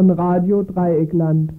von 0.00 0.10
Radio 0.12 0.62
Dreieckland. 0.62 1.52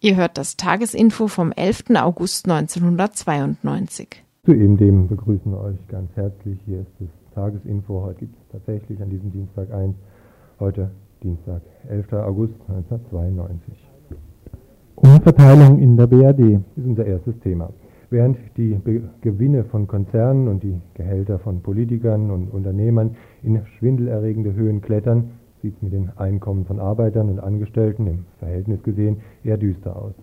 Ihr 0.00 0.16
hört 0.16 0.36
das 0.36 0.56
Tagesinfo 0.56 1.28
vom 1.28 1.52
11. 1.52 1.84
August 1.94 2.50
1992. 2.50 4.08
Zu 4.44 4.54
eben 4.54 4.76
dem 4.76 5.06
begrüßen 5.06 5.52
wir 5.52 5.60
euch 5.60 5.86
ganz 5.86 6.10
herzlich. 6.16 6.58
Hier 6.66 6.80
ist 6.80 6.90
das 6.98 7.08
Tagesinfo. 7.32 8.02
Heute 8.02 8.18
gibt 8.18 8.34
es 8.38 8.48
tatsächlich 8.50 9.00
an 9.00 9.10
diesem 9.10 9.30
Dienstag 9.30 9.72
eins. 9.72 9.94
Heute 10.58 10.90
Dienstag, 11.22 11.62
11. 11.88 12.12
August 12.14 12.54
1992. 12.70 13.72
Umverteilung 14.96 15.78
in 15.78 15.96
der 15.96 16.08
BRD 16.08 16.60
ist 16.74 16.84
unser 16.84 17.04
erstes 17.04 17.38
Thema. 17.38 17.70
Während 18.14 18.38
die 18.56 18.74
Be 18.74 19.02
Gewinne 19.22 19.64
von 19.64 19.88
Konzernen 19.88 20.46
und 20.46 20.62
die 20.62 20.80
Gehälter 20.94 21.40
von 21.40 21.62
Politikern 21.62 22.30
und 22.30 22.46
Unternehmern 22.46 23.16
in 23.42 23.66
schwindelerregende 23.76 24.54
Höhen 24.54 24.82
klettern, 24.82 25.30
sieht 25.60 25.74
es 25.74 25.82
mit 25.82 25.92
den 25.92 26.10
Einkommen 26.16 26.64
von 26.64 26.78
Arbeitern 26.78 27.28
und 27.28 27.40
Angestellten 27.40 28.06
im 28.06 28.24
Verhältnis 28.38 28.84
gesehen 28.84 29.16
eher 29.42 29.56
düster 29.56 29.96
aus. 29.96 30.14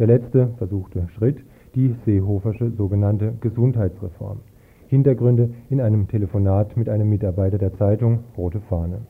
Der 0.00 0.08
letzte 0.08 0.48
versuchte 0.58 1.06
Schritt, 1.16 1.36
die 1.76 1.94
Seehofersche 2.04 2.72
sogenannte 2.72 3.34
Gesundheitsreform. 3.40 4.40
Hintergründe 4.88 5.50
in 5.70 5.80
einem 5.80 6.08
Telefonat 6.08 6.76
mit 6.76 6.88
einem 6.88 7.08
Mitarbeiter 7.08 7.58
der 7.58 7.74
Zeitung 7.74 8.24
Rote 8.36 8.58
Fahne. 8.68 9.02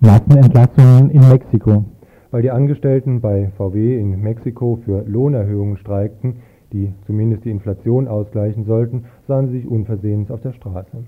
Massenentlassungen 0.00 1.10
in 1.10 1.20
Mexiko. 1.28 1.84
Weil 2.32 2.42
die 2.42 2.50
Angestellten 2.50 3.20
bei 3.20 3.52
VW 3.56 3.96
in 3.96 4.20
Mexiko 4.20 4.80
für 4.84 5.04
Lohnerhöhungen 5.06 5.76
streikten, 5.76 6.38
die 6.76 6.92
zumindest 7.06 7.44
die 7.44 7.50
Inflation 7.50 8.06
ausgleichen 8.06 8.64
sollten, 8.64 9.04
sahen 9.26 9.48
sie 9.48 9.60
sich 9.60 9.68
unversehens 9.68 10.30
auf 10.30 10.40
der 10.42 10.52
Straße. 10.52 11.04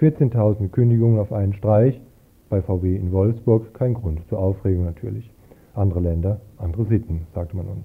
14.000 0.00 0.68
Kündigungen 0.68 1.18
auf 1.18 1.32
einen 1.32 1.52
Streich, 1.52 2.00
bei 2.48 2.62
VW 2.62 2.96
in 2.96 3.12
Wolfsburg 3.12 3.74
kein 3.74 3.94
Grund 3.94 4.20
zur 4.28 4.38
Aufregung 4.38 4.84
natürlich. 4.84 5.30
Andere 5.74 6.00
Länder, 6.00 6.40
andere 6.56 6.84
Sitten, 6.86 7.26
sagte 7.34 7.56
man 7.56 7.66
uns. 7.66 7.84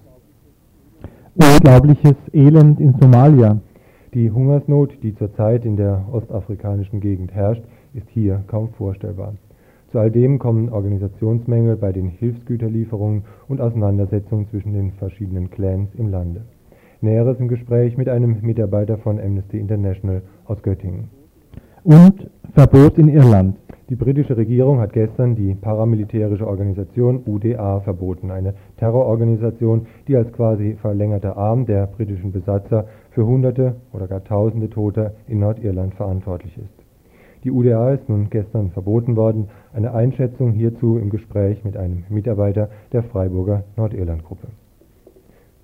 Unglaubliches 1.35 2.15
Elend 2.33 2.79
in 2.79 2.93
Somalia. 2.99 3.59
Die 4.13 4.31
Hungersnot, 4.31 4.91
die 5.03 5.15
zurzeit 5.15 5.65
in 5.65 5.75
der 5.75 6.05
ostafrikanischen 6.11 6.99
Gegend 6.99 7.33
herrscht, 7.33 7.63
ist 7.93 8.09
hier 8.09 8.43
kaum 8.47 8.69
vorstellbar. 8.69 9.33
Zu 9.91 9.99
all 9.99 10.11
dem 10.11 10.39
kommen 10.39 10.69
Organisationsmängel 10.69 11.75
bei 11.77 11.91
den 11.91 12.09
Hilfsgüterlieferungen 12.09 13.23
und 13.47 13.61
Auseinandersetzungen 13.61 14.47
zwischen 14.49 14.73
den 14.73 14.91
verschiedenen 14.93 15.49
Clans 15.49 15.89
im 15.95 16.09
Lande. 16.09 16.41
Näheres 17.01 17.39
im 17.39 17.47
Gespräch 17.47 17.97
mit 17.97 18.09
einem 18.09 18.37
Mitarbeiter 18.41 18.97
von 18.97 19.19
Amnesty 19.19 19.57
International 19.59 20.21
aus 20.45 20.61
Göttingen. 20.61 21.09
Und 21.83 22.29
Verbot 22.53 22.97
in 22.97 23.07
Irland. 23.07 23.55
Die 23.89 23.95
britische 23.95 24.37
Regierung 24.37 24.79
hat 24.79 24.93
gestern 24.93 25.35
die 25.35 25.55
paramilitärische 25.55 26.45
Organisation 26.45 27.23
UDA 27.25 27.79
verboten, 27.79 28.29
eine 28.29 28.53
Terrororganisation, 28.77 29.87
die 30.07 30.15
als 30.15 30.31
quasi 30.33 30.75
verlängerter 30.81 31.37
Arm 31.37 31.65
der 31.65 31.87
britischen 31.87 32.31
Besatzer 32.31 32.85
für 33.11 33.25
Hunderte 33.25 33.77
oder 33.93 34.07
gar 34.07 34.23
Tausende 34.23 34.69
Tote 34.69 35.15
in 35.27 35.39
Nordirland 35.39 35.95
verantwortlich 35.95 36.57
ist. 36.57 36.85
Die 37.43 37.51
UDA 37.51 37.93
ist 37.93 38.09
nun 38.09 38.29
gestern 38.29 38.71
verboten 38.71 39.15
worden. 39.15 39.47
Eine 39.73 39.93
Einschätzung 39.93 40.51
hierzu 40.51 40.97
im 40.97 41.09
Gespräch 41.09 41.63
mit 41.63 41.77
einem 41.77 42.03
Mitarbeiter 42.09 42.69
der 42.91 43.03
Freiburger 43.03 43.63
Nordirland-Gruppe. 43.77 44.49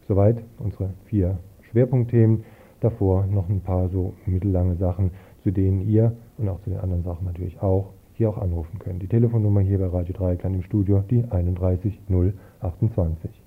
Soweit 0.07 0.43
unsere 0.59 0.91
vier 1.05 1.39
Schwerpunktthemen. 1.69 2.43
Davor 2.79 3.25
noch 3.25 3.49
ein 3.49 3.61
paar 3.61 3.89
so 3.89 4.13
mittellange 4.25 4.75
Sachen, 4.75 5.11
zu 5.43 5.51
denen 5.51 5.81
ihr 5.88 6.16
und 6.38 6.49
auch 6.49 6.61
zu 6.61 6.69
den 6.69 6.79
anderen 6.79 7.03
Sachen 7.03 7.25
natürlich 7.25 7.61
auch 7.61 7.91
hier 8.13 8.29
auch 8.29 8.38
anrufen 8.38 8.79
könnt. 8.79 9.01
Die 9.01 9.07
Telefonnummer 9.07 9.61
hier 9.61 9.79
bei 9.79 9.88
Radio 9.88 10.13
Dreieckland 10.13 10.55
im 10.55 10.63
Studio, 10.63 11.03
die 11.09 11.23
31028. 11.23 13.44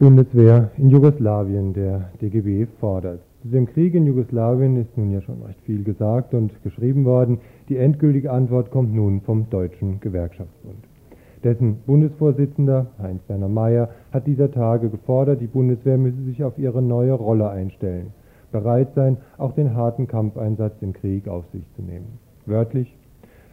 Bundeswehr 0.00 0.70
in 0.78 0.88
Jugoslawien, 0.88 1.74
der 1.74 2.08
DGB 2.22 2.66
fordert. 2.80 3.20
Zu 3.42 3.48
dem 3.48 3.66
Krieg 3.66 3.94
in 3.94 4.06
Jugoslawien 4.06 4.78
ist 4.78 4.96
nun 4.96 5.10
ja 5.10 5.20
schon 5.20 5.42
recht 5.42 5.60
viel 5.66 5.84
gesagt 5.84 6.32
und 6.32 6.50
geschrieben 6.62 7.04
worden. 7.04 7.36
Die 7.68 7.76
endgültige 7.76 8.30
Antwort 8.30 8.70
kommt 8.70 8.94
nun 8.94 9.20
vom 9.20 9.50
Deutschen 9.50 10.00
Gewerkschaftsbund. 10.00 10.78
Dessen 11.44 11.80
Bundesvorsitzender 11.84 12.86
Heinz-Werner 12.98 13.50
Mayer 13.50 13.90
hat 14.10 14.26
dieser 14.26 14.50
Tage 14.50 14.88
gefordert, 14.88 15.42
die 15.42 15.46
Bundeswehr 15.46 15.98
müsse 15.98 16.22
sich 16.22 16.42
auf 16.44 16.56
ihre 16.56 16.80
neue 16.80 17.12
Rolle 17.12 17.50
einstellen, 17.50 18.14
bereit 18.52 18.94
sein, 18.94 19.18
auch 19.36 19.52
den 19.52 19.74
harten 19.74 20.06
Kampfeinsatz 20.06 20.76
im 20.80 20.94
Krieg 20.94 21.28
auf 21.28 21.44
sich 21.52 21.64
zu 21.76 21.82
nehmen. 21.82 22.18
Wörtlich, 22.46 22.96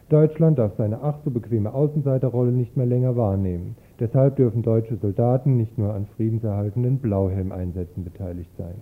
Deutschland 0.08 0.60
darf 0.60 0.72
seine 0.78 1.02
ach 1.02 1.18
so 1.26 1.30
bequeme 1.30 1.74
Außenseiterrolle 1.74 2.54
nicht 2.54 2.78
mehr 2.78 2.86
länger 2.86 3.18
wahrnehmen. 3.18 3.76
Deshalb 4.00 4.36
dürfen 4.36 4.62
deutsche 4.62 4.98
Soldaten 4.98 5.58
nicht 5.58 5.78
nur 5.78 5.94
an 5.94 6.06
friedenserhaltenden 6.06 7.00
Blauhelmeinsätzen 7.00 8.04
beteiligt 8.04 8.52
sein. 8.58 8.76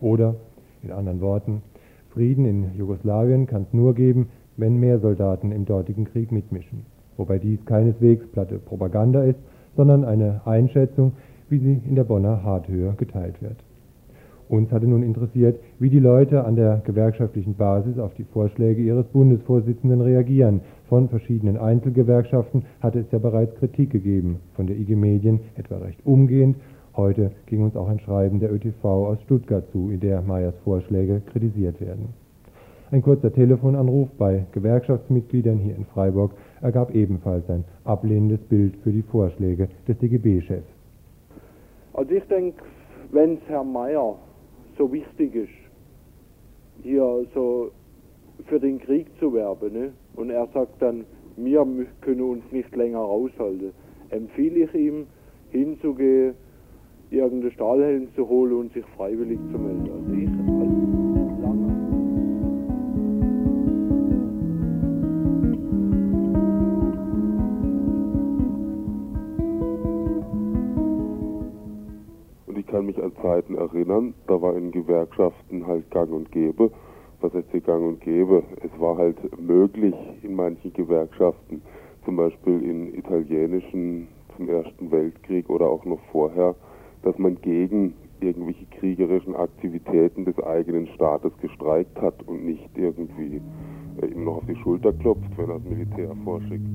Oder, 0.00 0.34
in 0.82 0.92
anderen 0.92 1.20
Worten, 1.20 1.62
Frieden 2.10 2.44
in 2.44 2.74
Jugoslawien 2.76 3.46
kann 3.46 3.62
es 3.62 3.72
nur 3.72 3.94
geben, 3.94 4.28
wenn 4.56 4.76
mehr 4.76 4.98
Soldaten 4.98 5.52
im 5.52 5.64
dortigen 5.64 6.04
Krieg 6.04 6.32
mitmischen. 6.32 6.84
Wobei 7.16 7.38
dies 7.38 7.64
keineswegs 7.64 8.26
platte 8.28 8.58
Propaganda 8.58 9.22
ist, 9.22 9.38
sondern 9.76 10.04
eine 10.04 10.42
Einschätzung, 10.44 11.12
wie 11.48 11.58
sie 11.58 11.80
in 11.86 11.94
der 11.94 12.04
Bonner 12.04 12.42
Harthöhe 12.42 12.94
geteilt 12.96 13.40
wird. 13.40 13.56
Uns 14.48 14.72
hatte 14.72 14.86
nun 14.86 15.02
interessiert, 15.02 15.60
wie 15.78 15.90
die 15.90 15.98
Leute 15.98 16.44
an 16.44 16.56
der 16.56 16.80
gewerkschaftlichen 16.84 17.54
Basis 17.54 17.98
auf 17.98 18.14
die 18.14 18.24
Vorschläge 18.24 18.80
ihres 18.80 19.06
Bundesvorsitzenden 19.08 20.00
reagieren. 20.00 20.60
Von 20.88 21.10
verschiedenen 21.10 21.58
Einzelgewerkschaften 21.58 22.64
hatte 22.80 23.00
es 23.00 23.10
ja 23.12 23.18
bereits 23.18 23.54
Kritik 23.56 23.90
gegeben, 23.90 24.40
von 24.54 24.66
der 24.66 24.76
IG 24.76 24.96
Medien 24.96 25.40
etwa 25.56 25.76
recht 25.76 26.00
umgehend. 26.06 26.56
Heute 26.96 27.30
ging 27.46 27.62
uns 27.62 27.76
auch 27.76 27.88
ein 27.88 28.00
Schreiben 28.00 28.40
der 28.40 28.52
ÖTV 28.52 28.84
aus 28.84 29.20
Stuttgart 29.22 29.64
zu, 29.70 29.90
in 29.90 30.00
der 30.00 30.22
Meyers 30.22 30.54
Vorschläge 30.64 31.20
kritisiert 31.30 31.78
werden. 31.80 32.08
Ein 32.90 33.02
kurzer 33.02 33.30
Telefonanruf 33.30 34.08
bei 34.16 34.46
Gewerkschaftsmitgliedern 34.52 35.58
hier 35.58 35.76
in 35.76 35.84
Freiburg 35.84 36.32
ergab 36.62 36.94
ebenfalls 36.94 37.48
ein 37.50 37.64
ablehnendes 37.84 38.40
Bild 38.48 38.76
für 38.82 38.92
die 38.92 39.02
Vorschläge 39.02 39.68
des 39.86 39.98
DGB-Chefs. 39.98 40.66
Also 41.92 42.12
ich 42.12 42.24
denke, 42.24 42.62
wenn 43.12 43.34
es 43.34 43.40
Herr 43.46 43.62
Mayer 43.62 44.16
so 44.78 44.90
wichtig 44.92 45.34
ist, 45.34 45.48
hier 46.82 47.26
so 47.34 47.70
für 48.46 48.60
den 48.60 48.78
Krieg 48.78 49.06
zu 49.18 49.32
werben. 49.34 49.72
Ne? 49.72 49.92
Und 50.14 50.30
er 50.30 50.46
sagt 50.54 50.80
dann, 50.80 51.04
wir 51.36 51.66
können 52.00 52.22
uns 52.22 52.44
nicht 52.50 52.74
länger 52.74 53.00
aushalten. 53.00 53.72
Empfehle 54.10 54.64
ich 54.64 54.74
ihm, 54.74 55.06
hinzugehen, 55.50 56.34
irgendeinen 57.10 57.52
Stahlhelm 57.52 58.08
zu 58.14 58.28
holen 58.28 58.54
und 58.54 58.72
sich 58.72 58.84
freiwillig 58.96 59.38
zu 59.50 59.58
melden. 59.58 59.90
Also 59.90 60.12
ich 60.12 60.37
kann 72.78 72.86
mich 72.86 73.02
an 73.02 73.10
Zeiten 73.20 73.56
erinnern, 73.56 74.14
da 74.28 74.40
war 74.40 74.56
in 74.56 74.70
Gewerkschaften 74.70 75.66
halt 75.66 75.90
gang 75.90 76.12
und 76.12 76.30
gäbe. 76.30 76.70
Was 77.20 77.34
heißt 77.34 77.48
hier 77.50 77.60
gang 77.60 77.84
und 77.84 78.00
gäbe? 78.00 78.44
Es 78.62 78.70
war 78.80 78.96
halt 78.96 79.16
möglich 79.36 79.96
in 80.22 80.36
manchen 80.36 80.72
Gewerkschaften, 80.74 81.60
zum 82.04 82.14
Beispiel 82.14 82.62
in 82.62 82.94
italienischen 82.94 84.06
zum 84.36 84.48
Ersten 84.48 84.92
Weltkrieg 84.92 85.50
oder 85.50 85.66
auch 85.66 85.84
noch 85.86 85.98
vorher, 86.12 86.54
dass 87.02 87.18
man 87.18 87.34
gegen 87.42 87.94
irgendwelche 88.20 88.66
kriegerischen 88.66 89.34
Aktivitäten 89.34 90.24
des 90.24 90.38
eigenen 90.38 90.86
Staates 90.94 91.32
gestreikt 91.40 92.00
hat 92.00 92.22
und 92.28 92.44
nicht 92.44 92.70
irgendwie 92.76 93.40
äh, 94.00 94.06
ihm 94.06 94.22
noch 94.22 94.36
auf 94.36 94.46
die 94.46 94.54
Schulter 94.54 94.92
klopft, 94.92 95.36
wenn 95.36 95.50
er 95.50 95.58
das 95.58 95.64
Militär 95.68 96.14
vorschickt. 96.22 96.68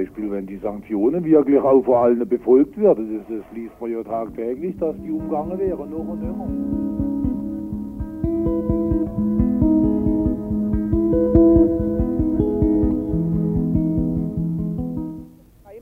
Beispiel, 0.00 0.30
wenn 0.30 0.46
die 0.46 0.56
Sanktionen 0.58 1.24
wirklich 1.24 1.60
auch 1.60 1.84
vor 1.84 1.98
allen 1.98 2.26
befolgt 2.28 2.80
werden. 2.80 3.18
Das, 3.18 3.38
das 3.38 3.44
liest 3.54 3.78
man 3.80 3.92
ja 3.92 4.02
tagtäglich, 4.02 4.76
dass 4.78 4.96
die 5.02 5.10
umgangen 5.10 5.58
wären, 5.58 5.90
noch 5.90 6.08
und 6.08 6.22
immer. 6.22 7.00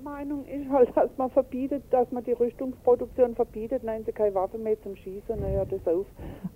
Meinung 0.03 0.45
ist 0.47 0.69
halt, 0.71 0.89
dass 0.97 1.17
man 1.17 1.31
verbietet, 1.31 1.85
dass 1.91 2.11
man 2.11 2.25
die 2.25 2.33
Rüstungsproduktion 2.33 3.37
verbietet, 3.37 3.85
nein, 3.85 4.03
sie 4.05 4.11
keine 4.11 4.35
Waffen 4.35 4.65
mehr 4.65 4.81
zum 4.83 4.97
Schießen, 4.97 5.39
naja, 5.39 5.65
das 5.65 5.87
auf. 5.87 6.07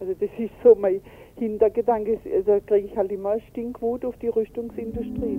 Also 0.00 0.14
das 0.14 0.31
ist 0.37 0.50
so 0.64 0.75
mein 0.75 1.00
Hintergedanke, 1.37 2.19
da 2.44 2.59
kriege 2.61 2.88
ich 2.88 2.97
halt 2.97 3.12
immer 3.12 3.38
Stinkwut 3.38 4.05
auf 4.05 4.17
die 4.17 4.29
Rüstungsindustrie. 4.29 5.38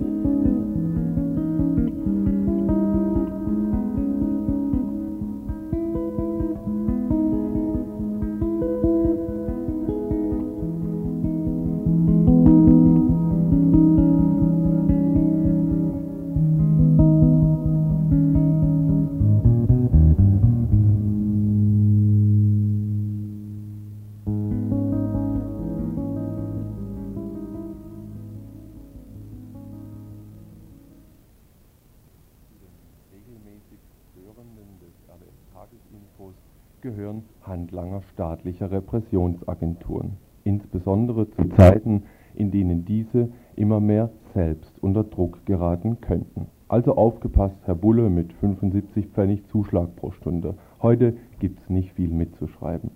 Staatlicher 38.44 38.70
Repressionsagenturen, 38.70 40.18
insbesondere 40.44 41.30
zu 41.30 41.48
Zeiten, 41.56 42.02
in 42.34 42.50
denen 42.50 42.84
diese 42.84 43.30
immer 43.56 43.80
mehr 43.80 44.10
selbst 44.34 44.72
unter 44.82 45.02
Druck 45.02 45.46
geraten 45.46 46.00
könnten. 46.02 46.48
Also 46.68 46.94
aufgepasst, 46.96 47.56
Herr 47.64 47.74
Bulle 47.74 48.10
mit 48.10 48.34
75 48.34 49.06
Pfennig 49.08 49.46
Zuschlag 49.46 49.96
pro 49.96 50.10
Stunde. 50.10 50.56
Heute 50.82 51.14
gibt's 51.38 51.70
nicht 51.70 51.92
viel 51.92 52.10
mitzuschreiben. 52.10 52.90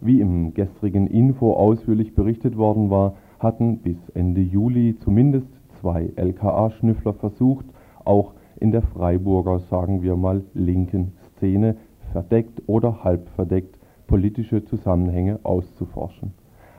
Wie 0.00 0.20
im 0.20 0.54
gestrigen 0.54 1.08
Info 1.08 1.54
ausführlich 1.54 2.14
berichtet 2.14 2.56
worden 2.56 2.90
war, 2.90 3.14
hatten 3.40 3.78
bis 3.78 3.96
Ende 4.14 4.40
Juli 4.40 4.96
zumindest 5.00 5.48
zwei 5.80 6.12
LKA-Schnüffler 6.14 7.14
versucht, 7.14 7.66
auch 8.04 8.34
in 8.60 8.70
der 8.70 8.82
Freiburger, 8.82 9.58
sagen 9.70 10.02
wir 10.02 10.14
mal, 10.14 10.44
linken 10.54 11.12
Szene 11.36 11.76
verdeckt 12.12 12.62
oder 12.66 13.02
halb 13.02 13.28
verdeckt 13.30 13.77
politische 14.08 14.64
Zusammenhänge 14.64 15.38
auszuforschen. 15.44 16.32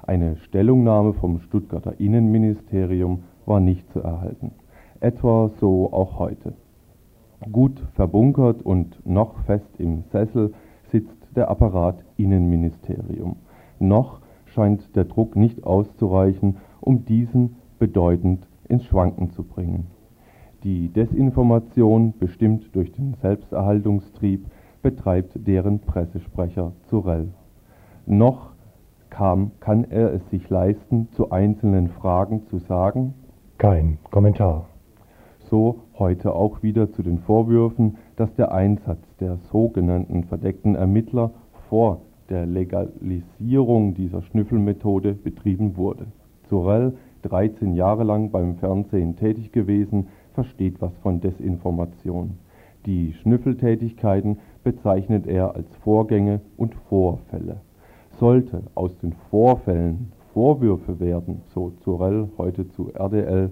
Eine 0.05 0.35
Stellungnahme 0.37 1.13
vom 1.13 1.39
Stuttgarter 1.39 1.99
Innenministerium 1.99 3.23
war 3.45 3.61
nicht 3.61 3.89
zu 3.91 4.01
erhalten. 4.01 4.51
Etwa 4.99 5.49
so 5.61 5.93
auch 5.93 6.19
heute. 6.19 6.53
Gut 7.51 7.79
verbunkert 7.93 8.61
und 8.63 8.99
noch 9.05 9.39
fest 9.45 9.69
im 9.77 10.03
Sessel 10.11 10.53
sitzt 10.91 11.15
der 11.35 11.49
Apparat 11.49 12.03
Innenministerium. 12.17 13.37
Noch 13.79 14.19
scheint 14.45 14.95
der 14.95 15.05
Druck 15.05 15.35
nicht 15.35 15.63
auszureichen, 15.63 16.57
um 16.81 17.05
diesen 17.05 17.57
bedeutend 17.77 18.45
ins 18.67 18.83
Schwanken 18.85 19.29
zu 19.29 19.43
bringen. 19.43 19.87
Die 20.63 20.89
Desinformation, 20.89 22.13
bestimmt 22.19 22.75
durch 22.75 22.91
den 22.91 23.13
Selbsterhaltungstrieb, 23.21 24.45
betreibt 24.81 25.47
deren 25.47 25.79
Pressesprecher 25.79 26.73
Zurell. 26.87 27.29
Noch 28.05 28.51
kam, 29.09 29.51
kann 29.59 29.85
er 29.89 30.13
es 30.13 30.29
sich 30.29 30.49
leisten, 30.49 31.09
zu 31.11 31.31
einzelnen 31.31 31.89
Fragen 31.89 32.45
zu 32.47 32.59
sagen? 32.59 33.13
Kein 33.57 33.97
Kommentar. 34.11 34.67
So 35.49 35.81
heute 35.97 36.33
auch 36.33 36.61
wieder 36.61 36.91
zu 36.91 37.01
den 37.01 37.19
Vorwürfen, 37.19 37.97
dass 38.15 38.33
der 38.35 38.51
Einsatz 38.51 39.01
der 39.19 39.37
sogenannten 39.51 40.23
verdeckten 40.23 40.75
Ermittler 40.75 41.31
vor 41.69 42.01
der 42.29 42.45
Legalisierung 42.45 43.95
dieser 43.95 44.21
Schnüffelmethode 44.21 45.13
betrieben 45.13 45.75
wurde. 45.75 46.05
Zurell, 46.47 46.93
13 47.23 47.73
Jahre 47.73 48.03
lang 48.03 48.31
beim 48.31 48.55
Fernsehen 48.55 49.15
tätig 49.15 49.51
gewesen, 49.51 50.07
versteht 50.33 50.79
was 50.81 50.95
von 50.97 51.19
Desinformation. 51.19 52.37
Die 52.85 53.13
Schnüffeltätigkeiten 53.13 54.39
bezeichnet 54.63 55.27
er 55.27 55.55
als 55.55 55.67
Vorgänge 55.83 56.41
und 56.57 56.75
Vorfälle. 56.89 57.61
Sollte 58.19 58.63
aus 58.75 58.97
den 58.99 59.13
Vorfällen 59.29 60.11
Vorwürfe 60.33 60.99
werden, 60.99 61.41
so 61.53 61.71
Zurell 61.83 62.29
heute 62.37 62.69
zu 62.69 62.93
RDL, 62.93 63.51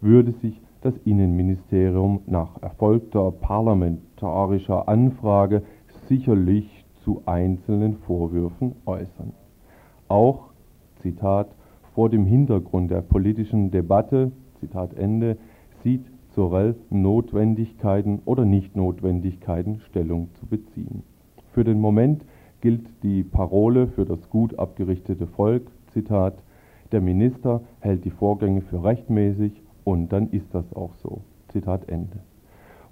würde 0.00 0.32
sich 0.32 0.60
das 0.82 0.94
Innenministerium 1.04 2.20
nach 2.26 2.62
erfolgter 2.62 3.30
parlamentarischer 3.32 4.88
Anfrage 4.88 5.62
sicherlich 6.08 6.84
zu 7.04 7.22
einzelnen 7.26 7.96
Vorwürfen 7.98 8.76
äußern. 8.86 9.32
Auch, 10.08 10.50
Zitat, 11.02 11.48
vor 11.94 12.10
dem 12.10 12.26
Hintergrund 12.26 12.90
der 12.90 13.00
politischen 13.00 13.70
Debatte, 13.70 14.30
Zitat 14.60 14.94
Ende, 14.94 15.36
sieht 15.82 16.04
Sorel 16.38 16.76
Notwendigkeiten 16.90 18.20
oder 18.24 18.44
Nichtnotwendigkeiten 18.44 19.80
Stellung 19.88 20.28
zu 20.34 20.46
beziehen. 20.46 21.02
Für 21.52 21.64
den 21.64 21.80
Moment 21.80 22.24
gilt 22.60 22.86
die 23.02 23.24
Parole 23.24 23.88
für 23.88 24.04
das 24.04 24.30
gut 24.30 24.56
abgerichtete 24.56 25.26
Volk, 25.26 25.66
Zitat, 25.92 26.34
der 26.92 27.00
Minister 27.00 27.62
hält 27.80 28.04
die 28.04 28.12
Vorgänge 28.12 28.60
für 28.60 28.84
rechtmäßig 28.84 29.50
und 29.82 30.12
dann 30.12 30.30
ist 30.30 30.54
das 30.54 30.72
auch 30.76 30.94
so. 31.02 31.22
Zitat 31.48 31.88
Ende. 31.88 32.20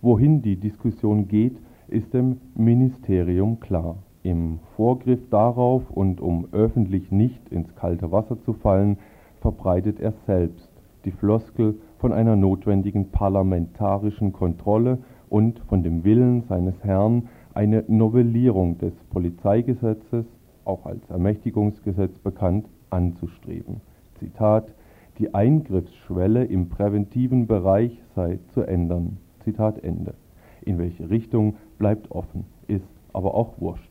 Wohin 0.03 0.43
die 0.43 0.57
Diskussion 0.57 1.29
geht, 1.29 1.57
ist 1.87 2.13
dem 2.15 2.41
Ministerium 2.57 3.61
klar. 3.61 3.99
Im 4.25 4.59
Vorgriff 4.75 5.21
darauf 5.31 5.89
und 5.93 6.21
um 6.21 6.49
öffentlich 6.51 7.13
nicht 7.13 7.49
ins 7.51 7.77
kalte 7.77 8.11
Wasser 8.11 8.43
zu 8.43 8.55
fallen, 8.55 8.99
verbreitet 9.41 10.01
er 10.01 10.15
selbst 10.27 10.69
die 11.05 11.13
Floskel 11.13 11.77
von 11.99 12.13
einer 12.13 12.37
notwendigen 12.37 13.11
parlamentarischen 13.11 14.33
Kontrolle 14.33 14.99
und 15.29 15.59
von 15.69 15.83
dem 15.83 16.05
Willen 16.05 16.43
seines 16.49 16.75
Herrn, 16.83 17.29
eine 17.55 17.85
Novellierung 17.89 18.79
des 18.79 18.93
Polizeigesetzes, 19.11 20.27
auch 20.65 20.85
als 20.87 21.09
Ermächtigungsgesetz 21.09 22.19
bekannt, 22.19 22.67
anzustreben. 22.91 23.81
Zitat 24.19 24.75
Die 25.19 25.35
Eingriffsschwelle 25.35 26.45
im 26.45 26.69
präventiven 26.69 27.47
Bereich 27.47 27.99
sei 28.15 28.39
zu 28.53 28.63
ändern. 28.63 29.19
Zitat 29.45 29.83
Ende. 29.83 30.15
In 30.63 30.79
welche 30.79 31.09
Richtung 31.09 31.57
bleibt 31.79 32.11
offen, 32.11 32.45
ist 32.67 32.85
aber 33.13 33.35
auch 33.35 33.61
wurscht. 33.61 33.91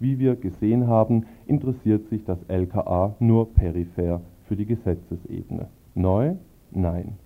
Wie 0.00 0.18
wir 0.18 0.36
gesehen 0.36 0.86
haben, 0.86 1.24
interessiert 1.46 2.08
sich 2.08 2.24
das 2.24 2.38
LKA 2.48 3.14
nur 3.20 3.54
peripher 3.54 4.20
für 4.44 4.56
die 4.56 4.66
Gesetzesebene. 4.66 5.68
Neu? 5.94 6.34
Nein. 6.70 7.16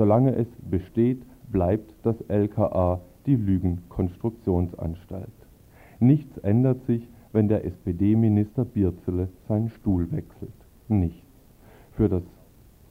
Solange 0.00 0.34
es 0.34 0.48
besteht, 0.62 1.20
bleibt 1.52 1.94
das 2.04 2.16
LKA 2.26 3.02
die 3.26 3.36
Lügenkonstruktionsanstalt. 3.36 5.28
Nichts 5.98 6.38
ändert 6.38 6.82
sich, 6.86 7.06
wenn 7.32 7.48
der 7.48 7.66
SPD-Minister 7.66 8.64
Birzele 8.64 9.28
seinen 9.46 9.68
Stuhl 9.68 10.10
wechselt. 10.10 10.54
Nichts. 10.88 11.28
Für 11.92 12.08
das 12.08 12.22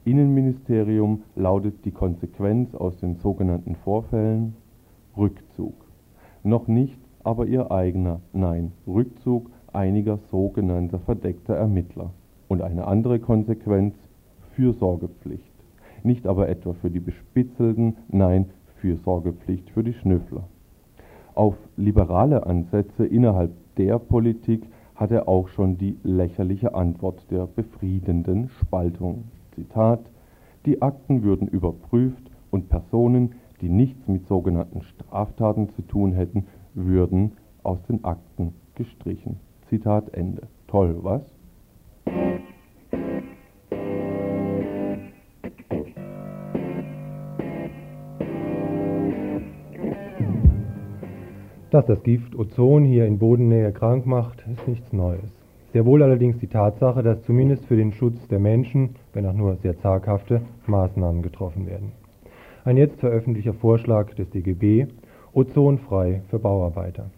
Innenministerium 0.04 1.24
lautet 1.34 1.84
die 1.84 1.90
Konsequenz 1.90 2.76
aus 2.76 2.96
den 3.00 3.16
sogenannten 3.16 3.74
Vorfällen 3.74 4.54
Rückzug. 5.16 5.74
Noch 6.44 6.68
nicht 6.68 7.00
aber 7.24 7.46
ihr 7.46 7.72
eigener, 7.72 8.20
nein, 8.32 8.70
Rückzug 8.86 9.50
einiger 9.72 10.18
sogenannter 10.30 11.00
verdeckter 11.00 11.54
Ermittler. 11.56 12.12
Und 12.46 12.62
eine 12.62 12.86
andere 12.86 13.18
Konsequenz 13.18 13.96
Fürsorgepflicht 14.54 15.49
nicht 16.04 16.26
aber 16.26 16.48
etwa 16.48 16.72
für 16.74 16.90
die 16.90 17.00
Bespitzelten, 17.00 17.96
nein, 18.08 18.46
Fürsorgepflicht 18.80 19.70
für 19.70 19.84
die 19.84 19.92
Schnüffler. 19.92 20.44
Auf 21.34 21.54
liberale 21.76 22.46
Ansätze 22.46 23.06
innerhalb 23.06 23.52
der 23.76 23.98
Politik 23.98 24.66
hat 24.94 25.10
er 25.10 25.28
auch 25.28 25.48
schon 25.48 25.78
die 25.78 25.96
lächerliche 26.02 26.74
Antwort 26.74 27.30
der 27.30 27.46
befriedenden 27.46 28.48
Spaltung. 28.60 29.24
Zitat 29.54 30.00
Die 30.66 30.82
Akten 30.82 31.22
würden 31.22 31.48
überprüft 31.48 32.30
und 32.50 32.68
Personen, 32.68 33.36
die 33.60 33.68
nichts 33.68 34.06
mit 34.08 34.26
sogenannten 34.26 34.82
Straftaten 34.82 35.70
zu 35.70 35.82
tun 35.82 36.12
hätten, 36.12 36.46
würden 36.74 37.32
aus 37.62 37.82
den 37.88 38.04
Akten 38.04 38.54
gestrichen. 38.74 39.40
Zitat 39.68 40.12
Ende. 40.14 40.42
Toll, 40.66 40.96
was? 41.02 41.22
Dass 51.70 51.86
das 51.86 52.02
Gift 52.02 52.36
Ozon 52.36 52.82
hier 52.82 53.06
in 53.06 53.18
Bodennähe 53.18 53.70
krank 53.70 54.04
macht, 54.04 54.44
ist 54.52 54.66
nichts 54.66 54.92
Neues. 54.92 55.30
Sehr 55.72 55.86
wohl 55.86 56.02
allerdings 56.02 56.36
die 56.38 56.48
Tatsache, 56.48 57.04
dass 57.04 57.22
zumindest 57.22 57.64
für 57.66 57.76
den 57.76 57.92
Schutz 57.92 58.26
der 58.26 58.40
Menschen, 58.40 58.96
wenn 59.12 59.24
auch 59.24 59.34
nur 59.34 59.54
sehr 59.62 59.78
zaghafte, 59.78 60.42
Maßnahmen 60.66 61.22
getroffen 61.22 61.68
werden. 61.68 61.92
Ein 62.64 62.76
jetzt 62.76 62.98
veröffentlichter 62.98 63.54
Vorschlag 63.54 64.12
des 64.14 64.28
DGB, 64.30 64.88
ozonfrei 65.32 66.22
für 66.28 66.40
Bauarbeiter. 66.40 67.10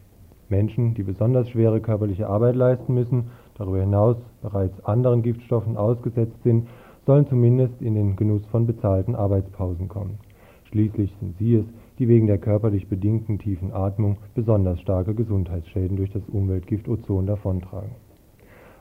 Menschen, 0.51 0.93
die 0.93 1.03
besonders 1.03 1.49
schwere 1.49 1.81
körperliche 1.81 2.29
Arbeit 2.29 2.55
leisten 2.55 2.93
müssen, 2.93 3.31
darüber 3.57 3.81
hinaus 3.81 4.19
bereits 4.43 4.85
anderen 4.85 5.23
Giftstoffen 5.23 5.79
ausgesetzt 5.79 6.43
sind, 6.43 6.69
sollen 7.07 7.27
zumindest 7.27 7.81
in 7.81 7.95
den 7.95 8.17
Genuss 8.17 8.45
von 8.49 8.67
bezahlten 8.67 9.15
Arbeitspausen 9.15 9.89
kommen. 9.89 10.19
Schließlich 10.65 11.11
sind 11.21 11.39
sie 11.39 11.55
es, 11.55 11.65
die 11.99 12.09
wegen 12.09 12.27
der 12.27 12.39
körperlich 12.39 12.89
bedingten 12.89 13.39
tiefen 13.39 13.73
Atmung 13.73 14.19
besonders 14.35 14.81
starke 14.81 15.15
Gesundheitsschäden 15.15 15.97
durch 15.97 16.11
das 16.11 16.23
Umweltgift 16.29 16.89
Ozon 16.89 17.27
davontragen. 17.27 17.93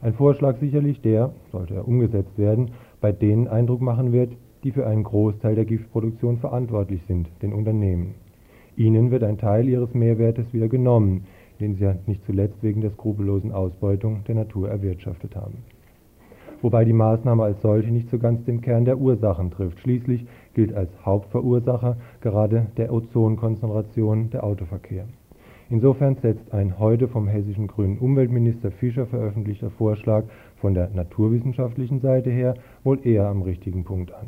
Ein 0.02 0.14
Vorschlag 0.14 0.58
sicherlich, 0.60 1.02
der, 1.02 1.34
sollte 1.52 1.76
er 1.76 1.88
umgesetzt 1.88 2.38
werden, 2.38 2.72
bei 3.02 3.12
denen 3.12 3.48
Eindruck 3.48 3.82
machen 3.82 4.12
wird, 4.12 4.32
die 4.64 4.72
für 4.72 4.88
einen 4.88 5.04
Großteil 5.04 5.56
der 5.56 5.66
Giftproduktion 5.66 6.38
verantwortlich 6.38 7.02
sind, 7.08 7.28
den 7.42 7.54
Unternehmen. 7.54 8.16
Ihnen 8.76 9.12
wird 9.12 9.24
ein 9.24 9.38
Teil 9.38 9.68
ihres 9.68 9.94
Mehrwertes 9.94 10.54
wieder 10.54 10.70
genommen, 10.70 11.26
den 11.60 11.76
sie 11.76 11.84
ja 11.84 11.96
nicht 12.08 12.26
zuletzt 12.26 12.64
wegen 12.64 12.82
der 12.82 12.92
skrupellosen 12.92 13.52
Ausbeutung 13.52 14.24
der 14.28 14.36
Natur 14.36 14.70
erwirtschaftet 14.70 15.36
haben 15.36 15.64
wobei 16.62 16.86
die 16.86 16.94
Maßnahme 16.94 17.44
als 17.44 17.62
solche 17.62 17.92
nicht 17.92 18.10
so 18.10 18.18
ganz 18.18 18.44
den 18.46 18.62
Kern 18.62 18.86
der 18.86 18.98
Ursachen 18.98 19.52
trifft. 19.52 19.80
Schließlich 19.80 20.26
gilt 20.54 20.74
als 20.74 20.90
Hauptverursacher 21.06 21.98
gerade 22.22 22.68
der 22.78 22.94
Ozonkonzentration 22.94 24.30
der 24.30 24.44
Autoverkehr. 24.44 25.06
Insofern 25.70 26.18
setzt 26.18 26.54
ein 26.54 26.80
heute 26.80 27.08
vom 27.08 27.30
hessischen 27.30 27.68
grünen 27.68 27.98
Umweltminister 27.98 28.72
Fischer 28.72 29.06
veröffentlichter 29.06 29.70
Vorschlag 29.70 30.26
von 30.58 30.74
der 30.74 30.90
naturwissenschaftlichen 30.94 32.02
Seite 32.02 32.30
her 32.30 32.56
wohl 32.84 33.00
eher 33.08 33.28
am 33.28 33.42
richtigen 33.42 33.86
Punkt 33.86 34.14
an. 34.14 34.28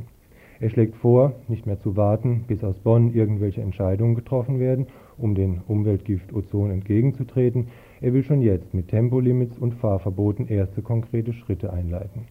Er 0.61 0.69
schlägt 0.69 0.95
vor, 0.95 1.33
nicht 1.49 1.65
mehr 1.65 1.81
zu 1.81 1.97
warten, 1.97 2.45
bis 2.47 2.63
aus 2.63 2.79
Bonn 2.79 3.13
irgendwelche 3.13 3.59
Entscheidungen 3.59 4.15
getroffen 4.15 4.61
werden, 4.61 4.87
um 5.17 5.35
den 5.35 5.59
Umweltgift 5.67 6.31
Ozon 6.33 6.71
entgegenzutreten. 6.71 7.67
Er 8.03 8.11
will 8.13 8.23
schon 8.23 8.41
jetzt 8.41 8.73
mit 8.73 8.89
Tempolimits 8.89 9.57
und 9.57 9.75
Fahrverboten 9.75 10.49
erste 10.49 10.81
konkrete 10.81 11.31
Schritte 11.31 11.71
einleiten. 11.71 12.25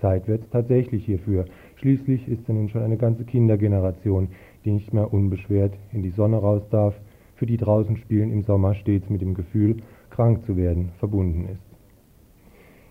Zeit 0.00 0.26
wird 0.26 0.50
tatsächlich 0.50 1.04
hierfür. 1.06 1.44
Schließlich 1.76 2.26
ist 2.26 2.48
ja 2.48 2.54
nun 2.54 2.68
schon 2.68 2.82
eine 2.82 2.96
ganze 2.96 3.22
Kindergeneration, 3.22 4.30
die 4.64 4.72
nicht 4.72 4.92
mehr 4.92 5.12
unbeschwert 5.12 5.74
in 5.92 6.02
die 6.02 6.10
Sonne 6.10 6.38
raus 6.38 6.68
darf, 6.70 6.96
für 7.36 7.46
die 7.46 7.56
draußen 7.56 7.98
spielen 7.98 8.32
im 8.32 8.42
Sommer 8.42 8.74
stets 8.74 9.08
mit 9.08 9.20
dem 9.20 9.34
Gefühl, 9.34 9.76
krank 10.10 10.44
zu 10.44 10.56
werden, 10.56 10.90
verbunden 10.98 11.50
ist. 11.52 11.62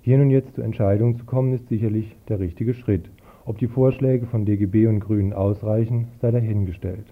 Hier 0.02 0.18
nun 0.18 0.30
jetzt 0.30 0.56
zur 0.56 0.64
Entscheidung 0.64 1.18
zu 1.18 1.26
kommen, 1.26 1.52
ist 1.52 1.68
sicherlich 1.68 2.16
der 2.30 2.40
richtige 2.40 2.76
Schritt. 2.76 3.10
Ob 3.44 3.58
die 3.58 3.68
Vorschläge 3.68 4.26
von 4.26 4.46
DGB 4.46 4.88
und 4.88 5.02
Grünen 5.02 5.34
ausreichen, 5.34 6.08
sei 6.22 6.32
dahingestellt. 6.32 7.08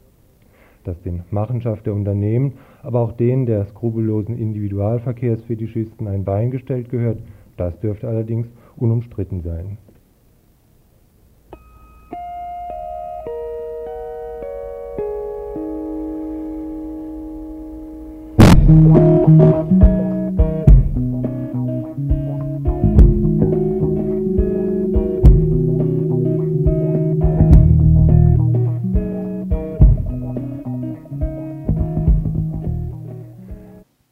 Dass 0.85 1.01
den 1.01 1.23
Machenschaft 1.29 1.87
der 1.87 1.93
Unternehmen, 1.93 2.53
aber 2.83 2.99
auch 2.99 3.13
denen 3.13 3.45
der 3.45 3.65
skrupellosen 3.65 4.37
Individualverkehrsfetischisten 4.37 6.07
ein 6.07 6.23
Bein 6.23 6.51
gestellt 6.51 6.89
gehört, 6.89 7.19
das 7.57 7.79
dürfte 7.79 8.07
allerdings 8.07 8.47
unumstritten 8.75 9.41
sein. 9.41 9.77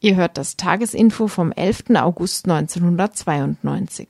Ihr 0.04 0.16
hört 0.16 0.36
das 0.36 0.56
Tagesinfo 0.56 1.28
vom 1.28 1.52
11. 1.52 1.90
August 1.94 2.48
1992. 2.50 4.08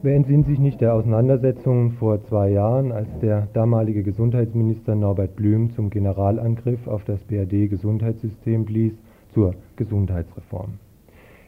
Wer 0.00 0.16
entsinnt 0.16 0.46
sich 0.46 0.58
nicht 0.58 0.80
der 0.80 0.94
Auseinandersetzungen 0.94 1.92
vor 1.98 2.24
zwei 2.24 2.48
Jahren, 2.48 2.92
als 2.92 3.08
der 3.20 3.46
damalige 3.52 4.02
Gesundheitsminister 4.02 4.94
Norbert 4.94 5.36
Blüm 5.36 5.70
zum 5.74 5.90
Generalangriff 5.90 6.86
auf 6.86 7.04
das 7.04 7.20
BRD-Gesundheitssystem 7.24 8.64
blies 8.64 8.94
zur 9.34 9.54
Gesundheitsreform. 9.76 10.78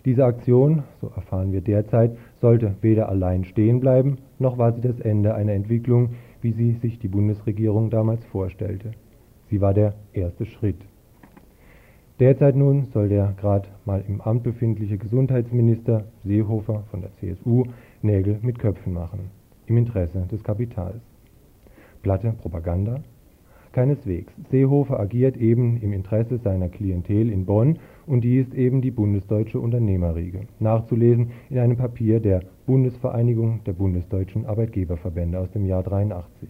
Diese 0.04 0.26
Aktion, 0.26 0.82
so 1.00 1.10
erfahren 1.16 1.52
wir 1.52 1.62
derzeit, 1.62 2.18
sollte 2.42 2.74
weder 2.82 3.08
allein 3.08 3.44
stehen 3.46 3.80
bleiben, 3.80 4.18
noch 4.38 4.58
war 4.58 4.74
sie 4.74 4.82
das 4.82 5.00
Ende 5.00 5.34
einer 5.34 5.52
Entwicklung, 5.52 6.10
wie 6.42 6.52
sie 6.52 6.72
sich 6.82 6.98
die 6.98 7.08
Bundesregierung 7.08 7.88
damals 7.88 8.22
vorstellte. 8.26 8.90
Sie 9.48 9.62
war 9.62 9.72
der 9.72 9.94
erste 10.12 10.44
Schritt. 10.44 10.82
Derzeit 12.18 12.56
nun 12.56 12.86
soll 12.94 13.10
der 13.10 13.34
gerade 13.38 13.68
mal 13.84 14.02
im 14.08 14.22
Amt 14.22 14.42
befindliche 14.42 14.96
Gesundheitsminister 14.96 16.04
Seehofer 16.24 16.84
von 16.90 17.02
der 17.02 17.10
CSU 17.16 17.64
Nägel 18.00 18.38
mit 18.40 18.58
Köpfen 18.58 18.94
machen, 18.94 19.30
im 19.66 19.76
Interesse 19.76 20.26
des 20.32 20.42
Kapitals. 20.42 21.02
Platte 22.00 22.32
Propaganda? 22.40 23.00
Keineswegs. 23.72 24.32
Seehofer 24.50 24.98
agiert 24.98 25.36
eben 25.36 25.76
im 25.82 25.92
Interesse 25.92 26.38
seiner 26.38 26.70
Klientel 26.70 27.30
in 27.30 27.44
Bonn 27.44 27.78
und 28.06 28.22
die 28.22 28.38
ist 28.38 28.54
eben 28.54 28.80
die 28.80 28.90
bundesdeutsche 28.90 29.60
Unternehmerriege. 29.60 30.46
Nachzulesen 30.58 31.32
in 31.50 31.58
einem 31.58 31.76
Papier 31.76 32.20
der 32.20 32.40
Bundesvereinigung 32.64 33.60
der 33.66 33.74
bundesdeutschen 33.74 34.46
Arbeitgeberverbände 34.46 35.38
aus 35.38 35.50
dem 35.50 35.66
Jahr 35.66 35.82
83. 35.82 36.48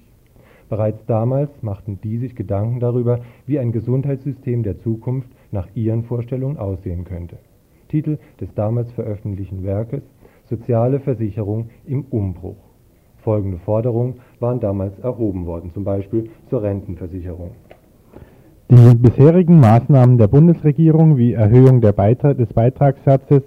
Bereits 0.69 1.05
damals 1.07 1.51
machten 1.61 1.99
die 2.05 2.19
sich 2.19 2.37
Gedanken 2.37 2.79
darüber, 2.79 3.21
wie 3.47 3.59
ein 3.59 3.73
Gesundheitssystem 3.73 4.63
der 4.63 4.79
Zukunft 4.79 5.31
nach 5.53 5.69
ihren 5.75 6.05
Vorstellungen 6.05 6.57
aussehen 6.57 7.05
könnte. 7.05 7.39
Titel 7.89 8.19
des 8.41 8.53
damals 8.55 8.91
veröffentlichten 8.93 9.65
Werkes 9.65 10.03
Soziale 10.49 11.01
Versicherung 11.01 11.71
im 11.87 12.05
Umbruch. 12.11 12.57
Folgende 13.19 13.59
Forderungen 13.59 14.21
waren 14.39 14.61
damals 14.61 14.97
erhoben 15.01 15.45
worden, 15.47 15.73
zum 15.75 15.83
Beispiel 15.83 16.31
zur 16.49 16.63
Rentenversicherung. 16.63 17.51
Die 18.69 18.95
bisherigen 18.95 19.59
Maßnahmen 19.59 20.19
der 20.19 20.29
Bundesregierung 20.29 21.17
wie 21.17 21.33
Erhöhung 21.33 21.81
Beitra 21.81 22.35
des 22.35 22.53
Beitragssatzes, 22.53 23.43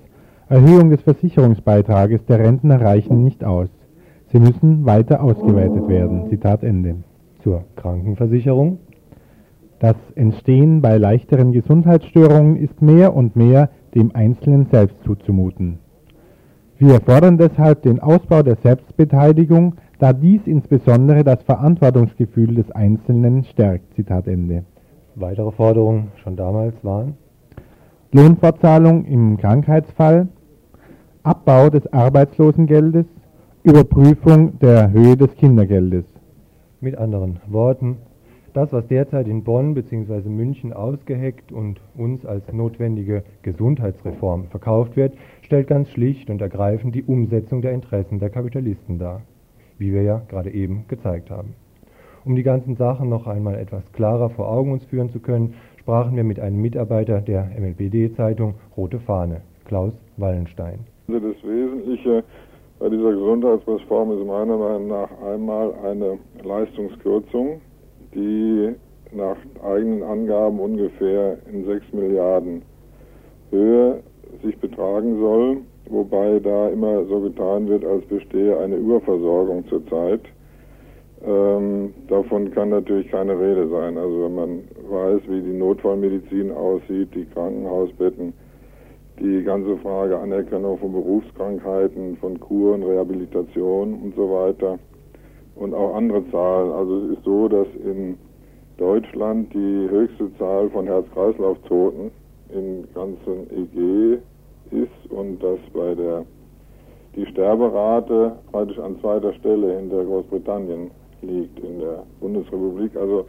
Erhöhung 0.49 0.89
des 0.89 1.01
Versicherungsbeitrages 1.03 2.25
der 2.25 2.39
Rentner 2.39 2.81
reichen 2.81 3.23
nicht 3.23 3.45
aus. 3.45 3.69
Sie 4.31 4.39
müssen 4.39 4.85
weiter 4.85 5.23
ausgeweitet 5.23 5.87
werden. 5.87 6.29
Zitat 6.29 6.63
Ende. 6.63 6.95
Zur 7.43 7.63
Krankenversicherung 7.75 8.79
das 9.79 9.95
Entstehen 10.15 10.81
bei 10.81 10.97
leichteren 10.97 11.51
Gesundheitsstörungen 11.51 12.57
ist 12.57 12.81
mehr 12.81 13.15
und 13.15 13.35
mehr 13.35 13.69
dem 13.95 14.13
Einzelnen 14.13 14.67
selbst 14.71 14.97
zuzumuten. 15.03 15.79
Wir 16.77 17.01
fordern 17.01 17.37
deshalb 17.37 17.81
den 17.81 17.99
Ausbau 17.99 18.41
der 18.43 18.57
Selbstbeteiligung, 18.57 19.75
da 19.99 20.13
dies 20.13 20.41
insbesondere 20.45 21.23
das 21.23 21.43
Verantwortungsgefühl 21.43 22.55
des 22.55 22.71
Einzelnen 22.71 23.43
stärkt. 23.43 23.93
Zitat 23.95 24.27
Ende. 24.27 24.63
Weitere 25.15 25.51
Forderungen 25.51 26.11
schon 26.23 26.35
damals 26.35 26.75
waren 26.83 27.15
Lohnfortzahlung 28.11 29.05
im 29.05 29.37
Krankheitsfall, 29.37 30.29
Abbau 31.21 31.69
des 31.69 31.85
Arbeitslosengeldes, 31.93 33.05
Überprüfung 33.61 34.57
der 34.57 34.91
Höhe 34.91 35.15
des 35.15 35.35
Kindergeldes. 35.35 36.05
Mit 36.81 36.97
anderen 36.97 37.39
Worten, 37.47 37.97
das, 38.59 38.73
was 38.73 38.87
derzeit 38.87 39.25
in 39.29 39.45
Bonn 39.45 39.73
bzw. 39.73 40.27
München 40.27 40.73
ausgeheckt 40.73 41.53
und 41.53 41.79
uns 41.97 42.25
als 42.25 42.51
notwendige 42.51 43.23
Gesundheitsreform 43.41 44.47
verkauft 44.47 44.97
wird, 44.97 45.13
stellt 45.43 45.67
ganz 45.67 45.89
schlicht 45.91 46.29
und 46.29 46.41
ergreifend 46.41 46.93
die 46.93 47.03
Umsetzung 47.03 47.61
der 47.61 47.71
Interessen 47.71 48.19
der 48.19 48.29
Kapitalisten 48.29 48.99
dar, 48.99 49.21
wie 49.77 49.93
wir 49.93 50.03
ja 50.03 50.21
gerade 50.27 50.51
eben 50.51 50.83
gezeigt 50.89 51.29
haben. 51.29 51.55
Um 52.25 52.35
die 52.35 52.43
ganzen 52.43 52.75
Sachen 52.75 53.07
noch 53.07 53.27
einmal 53.27 53.55
etwas 53.55 53.89
klarer 53.93 54.29
vor 54.29 54.51
Augen 54.51 54.73
uns 54.73 54.83
führen 54.83 55.09
zu 55.09 55.21
können, 55.21 55.53
sprachen 55.79 56.17
wir 56.17 56.25
mit 56.25 56.41
einem 56.41 56.61
Mitarbeiter 56.61 57.21
der 57.21 57.49
MLBD-Zeitung 57.57 58.55
Rote 58.75 58.99
Fahne, 58.99 59.39
Klaus 59.63 59.93
Wallenstein. 60.17 60.79
Das 61.07 61.21
Wesentliche 61.21 62.25
bei 62.77 62.89
dieser 62.89 63.11
Gesundheitsreform 63.11 64.11
ist 64.11 64.27
meiner 64.27 64.57
Meinung 64.57 64.87
nach 64.89 65.09
einmal 65.21 65.73
eine 65.85 66.19
Leistungskürzung 66.43 67.61
die 68.13 68.75
nach 69.11 69.37
eigenen 69.63 70.03
Angaben 70.03 70.59
ungefähr 70.59 71.37
in 71.51 71.65
6 71.65 71.93
Milliarden 71.93 72.61
Höhe 73.51 74.01
sich 74.43 74.57
betragen 74.59 75.19
soll, 75.19 75.57
wobei 75.89 76.39
da 76.39 76.69
immer 76.69 77.05
so 77.05 77.19
getan 77.21 77.67
wird, 77.67 77.83
als 77.83 78.05
bestehe 78.05 78.57
eine 78.59 78.75
Überversorgung 78.75 79.67
zurzeit. 79.67 80.21
ähm, 81.25 81.93
davon 82.07 82.51
kann 82.51 82.69
natürlich 82.69 83.09
keine 83.09 83.37
Rede 83.37 83.67
sein. 83.69 83.97
Also 83.97 84.23
wenn 84.23 84.35
man 84.35 84.63
weiß, 84.89 85.21
wie 85.27 85.41
die 85.41 85.57
Notfallmedizin 85.57 86.51
aussieht, 86.51 87.13
die 87.13 87.25
Krankenhausbetten, 87.25 88.33
die 89.19 89.43
ganze 89.43 89.75
Frage 89.77 90.17
Anerkennung 90.17 90.77
von 90.77 90.93
Berufskrankheiten, 90.93 92.15
von 92.17 92.39
Kuren, 92.39 92.83
Rehabilitation 92.83 93.95
und 93.95 94.15
so 94.15 94.31
weiter 94.31 94.79
und 95.59 95.73
auch 95.73 95.95
andere 95.95 96.23
Zahlen. 96.31 96.71
Also 96.71 96.97
es 96.97 97.17
ist 97.17 97.23
so, 97.23 97.47
dass 97.47 97.67
in 97.83 98.17
Deutschland 98.77 99.53
die 99.53 99.89
höchste 99.89 100.33
Zahl 100.37 100.69
von 100.69 100.85
Herz-Kreislauf-Toten 100.85 102.11
im 102.53 102.87
ganzen 102.93 103.47
EG 103.51 104.19
ist 104.71 105.11
und 105.11 105.43
dass 105.43 105.59
bei 105.73 105.93
der 105.95 106.25
die 107.15 107.25
Sterberate 107.25 108.33
praktisch 108.51 108.79
an 108.79 108.99
zweiter 109.01 109.33
Stelle 109.33 109.77
hinter 109.77 110.05
Großbritannien 110.05 110.91
liegt 111.21 111.59
in 111.59 111.79
der 111.79 112.03
Bundesrepublik. 112.21 112.95
Also 112.95 113.25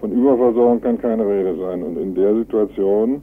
von 0.00 0.12
Überversorgung 0.12 0.80
kann 0.80 0.98
keine 0.98 1.26
Rede 1.26 1.56
sein. 1.56 1.82
Und 1.82 1.96
in 1.96 2.14
der 2.14 2.34
Situation 2.34 3.22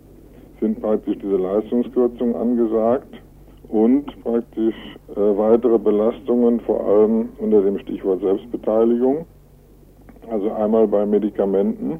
sind 0.59 0.81
praktisch 0.81 1.17
diese 1.21 1.37
Leistungskürzungen 1.37 2.35
angesagt 2.35 3.21
und 3.69 4.05
praktisch 4.23 4.75
äh, 5.09 5.15
weitere 5.15 5.77
Belastungen, 5.77 6.59
vor 6.61 6.85
allem 6.85 7.29
unter 7.39 7.61
dem 7.61 7.79
Stichwort 7.79 8.21
Selbstbeteiligung. 8.21 9.25
Also 10.29 10.51
einmal 10.51 10.87
bei 10.87 11.05
Medikamenten 11.05 11.99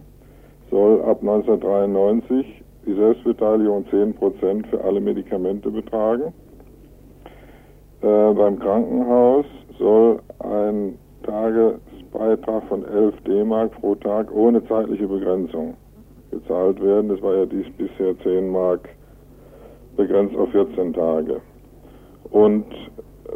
soll 0.69 1.01
ab 1.03 1.19
1993 1.21 2.63
die 2.86 2.93
Selbstbeteiligung 2.93 3.86
10% 3.91 4.67
für 4.67 4.83
alle 4.83 5.01
Medikamente 5.01 5.69
betragen. 5.69 6.33
Äh, 8.01 8.33
beim 8.33 8.59
Krankenhaus 8.59 9.45
soll 9.77 10.19
ein 10.39 10.97
Tagesbeitrag 11.24 12.63
von 12.69 12.86
11 12.86 13.15
D-Mark 13.27 13.71
pro 13.81 13.95
Tag 13.95 14.31
ohne 14.31 14.65
zeitliche 14.67 15.07
Begrenzung 15.07 15.75
gezahlt 16.31 16.81
werden. 16.81 17.09
Das 17.09 17.21
war 17.21 17.36
ja 17.36 17.45
dies 17.45 17.65
bisher 17.77 18.17
10 18.19 18.50
Mark 18.50 18.88
begrenzt 19.95 20.36
auf 20.38 20.50
14 20.51 20.93
Tage. 20.93 21.41
Und 22.31 22.65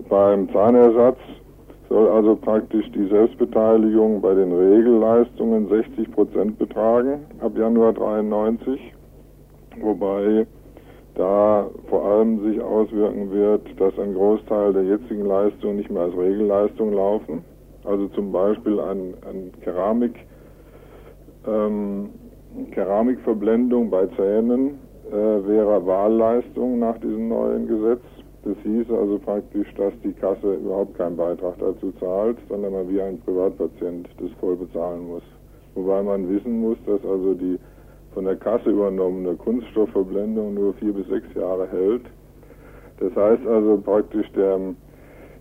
beim 0.09 0.51
Zahnersatz 0.51 1.17
soll 1.89 2.07
also 2.07 2.35
praktisch 2.35 2.89
die 2.91 3.07
Selbstbeteiligung 3.07 4.21
bei 4.21 4.33
den 4.33 4.51
Regelleistungen 4.53 5.67
60 5.67 6.11
Prozent 6.11 6.57
betragen 6.57 7.25
ab 7.39 7.57
Januar 7.57 7.93
93, 7.93 8.79
wobei 9.81 10.47
da 11.15 11.69
vor 11.89 12.05
allem 12.05 12.41
sich 12.43 12.61
auswirken 12.61 13.31
wird, 13.31 13.61
dass 13.77 13.97
ein 13.99 14.13
Großteil 14.13 14.71
der 14.73 14.83
jetzigen 14.83 15.25
Leistungen 15.25 15.77
nicht 15.77 15.91
mehr 15.91 16.03
als 16.03 16.17
Regelleistung 16.17 16.93
laufen. 16.93 17.43
Also 17.83 18.07
zum 18.09 18.31
Beispiel 18.31 18.79
an, 18.79 19.13
an 19.27 19.51
Keramik, 19.61 20.15
ähm, 21.45 22.09
Keramikverblendung 22.71 23.89
bei 23.89 24.05
Zähnen 24.15 24.79
äh, 25.09 25.13
wäre 25.13 25.85
Wahlleistung 25.85 26.79
nach 26.79 26.97
diesem 26.99 27.27
neuen 27.27 27.67
Gesetz. 27.67 28.01
Das 28.43 28.57
hieß 28.63 28.89
also 28.89 29.19
praktisch, 29.19 29.71
dass 29.75 29.93
die 30.03 30.13
Kasse 30.13 30.55
überhaupt 30.55 30.97
keinen 30.97 31.15
Beitrag 31.15 31.59
dazu 31.59 31.91
zahlt, 31.99 32.37
sondern 32.49 32.73
man 32.73 32.89
wie 32.89 32.99
ein 32.99 33.19
Privatpatient 33.19 34.09
das 34.17 34.31
voll 34.39 34.55
bezahlen 34.55 35.07
muss. 35.07 35.23
Wobei 35.75 36.01
man 36.01 36.27
wissen 36.27 36.59
muss, 36.59 36.77
dass 36.87 37.05
also 37.05 37.35
die 37.35 37.59
von 38.13 38.25
der 38.25 38.35
Kasse 38.35 38.71
übernommene 38.71 39.35
Kunststoffverblendung 39.35 40.55
nur 40.55 40.73
vier 40.73 40.91
bis 40.91 41.07
sechs 41.07 41.33
Jahre 41.35 41.67
hält. 41.67 42.01
Das 42.99 43.15
heißt 43.15 43.45
also 43.47 43.77
praktisch 43.77 44.29
dem, 44.33 44.75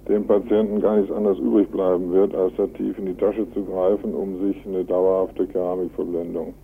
dem 0.07 0.27
Patienten 0.27 0.81
gar 0.81 0.97
nichts 0.97 1.11
anderes 1.13 1.39
übrig 1.39 1.71
bleiben 1.71 2.13
wird, 2.13 2.35
als 2.35 2.53
da 2.57 2.67
tief 2.67 2.99
in 2.99 3.07
die 3.07 3.15
Tasche 3.15 3.51
zu 3.55 3.65
greifen, 3.65 4.15
um 4.15 4.41
sich 4.47 4.67
eine 4.67 4.85
dauerhafte 4.85 5.47
Keramikverblendung 5.47 6.55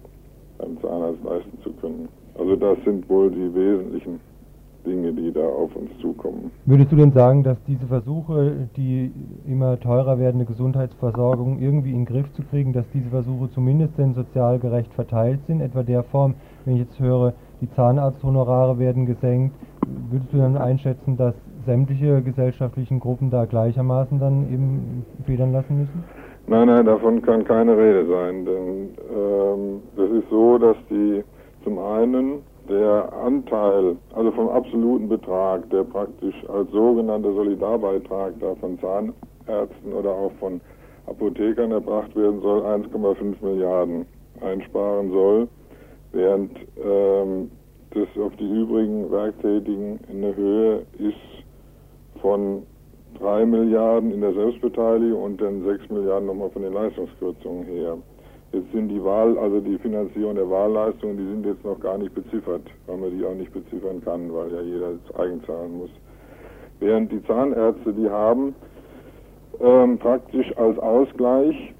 beim 0.59 0.81
Zahnarzt 0.81 1.25
leisten 1.25 1.59
zu 1.63 1.73
können. 1.81 2.09
Also 2.39 2.57
das 2.57 2.79
sind 2.85 3.09
wohl 3.09 3.31
die 3.31 3.55
wesentlichen 3.55 4.21
Dinge, 4.87 5.13
die 5.13 5.33
da 5.33 5.45
auf 5.45 5.75
uns 5.77 5.91
zukommen. 6.01 6.51
Würdest 6.65 6.93
du 6.93 6.97
denn 6.97 7.13
sagen, 7.13 7.43
dass 7.43 7.59
diese 7.65 7.87
Versuche, 7.87 8.69
die 8.77 9.13
immer 9.47 9.79
teurer 9.81 10.19
werdende 10.19 10.47
Gesundheitsversorgung 10.47 11.61
irgendwie 11.61 11.91
in 11.91 12.05
den 12.05 12.07
Griff 12.07 12.33
zu 12.33 12.43
kriegen, 12.43 12.73
dass 12.73 12.87
diese 12.95 13.11
Versuche 13.11 13.51
zumindest 13.51 13.99
denn 13.99 14.15
sozial 14.15 14.59
gerecht 14.59 14.93
verteilt 14.95 15.41
sind? 15.47 15.61
Etwa 15.61 15.83
der 15.83 16.03
Form, 16.05 16.35
wenn 16.65 16.75
ich 16.75 16.81
jetzt 16.81 17.01
höre, 17.01 17.35
die 17.61 17.71
Zahnarzthonorare 17.73 18.79
werden 18.79 19.07
gesenkt, 19.07 19.55
würdest 20.11 20.33
du 20.33 20.39
dann 20.39 20.57
einschätzen, 20.57 21.17
dass 21.17 21.35
sämtliche 21.65 22.23
gesellschaftlichen 22.23 23.01
Gruppen 23.01 23.31
da 23.31 23.45
gleichermaßen 23.45 24.19
dann 24.19 24.53
eben 24.53 25.05
federn 25.25 25.53
lassen 25.53 25.81
müssen? 25.81 26.05
Nein, 26.47 26.69
nein, 26.69 26.87
davon 26.87 27.21
kann 27.23 27.45
keine 27.45 27.77
Rede 27.77 28.07
sein, 28.07 28.45
denn 28.45 28.89
ähm, 29.11 29.83
das 29.97 30.11
ist 30.11 30.31
so, 30.31 30.59
dass 30.59 30.77
die 30.89 31.25
zum 31.65 31.79
einen 31.81 32.43
der 32.69 33.13
Anteil, 33.13 33.97
also 34.15 34.31
vom 34.33 34.49
absoluten 34.49 35.09
Betrag, 35.09 35.69
der 35.71 35.85
praktisch 35.85 36.35
als 36.49 36.71
sogenannter 36.71 37.33
Solidarbeitrag 37.33 38.35
da 38.41 38.55
von 38.57 38.79
Zahnärzten 38.81 39.93
oder 39.93 40.11
auch 40.11 40.33
von 40.41 40.61
Apothekern 41.07 41.73
erbracht 41.73 42.15
werden 42.17 42.41
soll, 42.41 42.63
1,5 42.63 43.37
Milliarden 43.41 44.07
einsparen 44.41 45.11
soll, 45.11 45.49
während 46.13 46.53
ähm, 46.83 47.51
das 47.91 48.09
auf 48.23 48.35
die 48.37 48.51
übrigen 48.51 49.11
Werktätigen 49.11 49.99
in 50.11 50.23
der 50.23 50.37
Höhe 50.37 50.87
ist 50.99 51.45
von 52.21 52.63
3 53.19 53.47
Milliarden 53.47 54.13
in 54.13 54.21
der 54.21 54.35
Selbstbeteiligung 54.35 55.23
und 55.23 55.41
dann 55.41 55.65
6 55.65 55.89
Milliarden 55.91 56.27
nochmal 56.27 56.51
von 56.51 56.63
den 56.63 56.73
Leistungskürzungen 56.73 57.65
her. 57.65 57.97
Jetzt 58.53 58.73
sind 58.73 58.89
die 58.89 59.03
Wahl, 59.03 59.37
also 59.39 59.61
die 59.61 59.77
Finanzierung 59.79 60.37
der 60.37 60.49
Wahlleistungen, 60.49 61.17
die 61.17 61.25
sind 61.25 61.47
jetzt 61.47 61.65
noch 61.65 61.79
gar 61.81 61.99
nicht 61.99 62.15
beziffert, 62.15 62.63
weil 62.87 62.97
man 62.97 63.19
die 63.19 63.25
auch 63.25 63.35
nicht 63.35 63.53
beziffern 63.53 64.03
kann, 64.05 64.33
weil 64.33 64.53
ja 64.53 64.61
jeder 64.61 64.93
jetzt 64.93 65.19
eigen 65.19 65.43
zahlen 65.45 65.79
muss. 65.79 65.91
Während 66.79 67.11
die 67.11 67.23
Zahnärzte, 67.25 67.93
die 67.93 68.09
haben 68.09 68.55
ähm, 69.61 69.99
praktisch 69.99 70.57
als 70.57 70.79
Ausgleich 70.79 71.75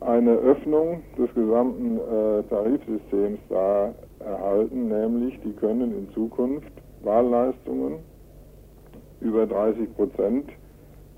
eine 0.00 0.32
Öffnung 0.32 1.02
des 1.16 1.32
gesamten 1.34 1.98
äh, 1.98 2.42
Tarifsystems 2.44 3.38
da 3.48 3.94
erhalten, 4.20 4.88
nämlich 4.88 5.38
die 5.44 5.52
können 5.52 5.96
in 5.96 6.12
Zukunft 6.12 6.70
Wahlleistungen 7.02 8.00
über 9.20 9.46
30 9.46 9.94
Prozent 9.94 10.50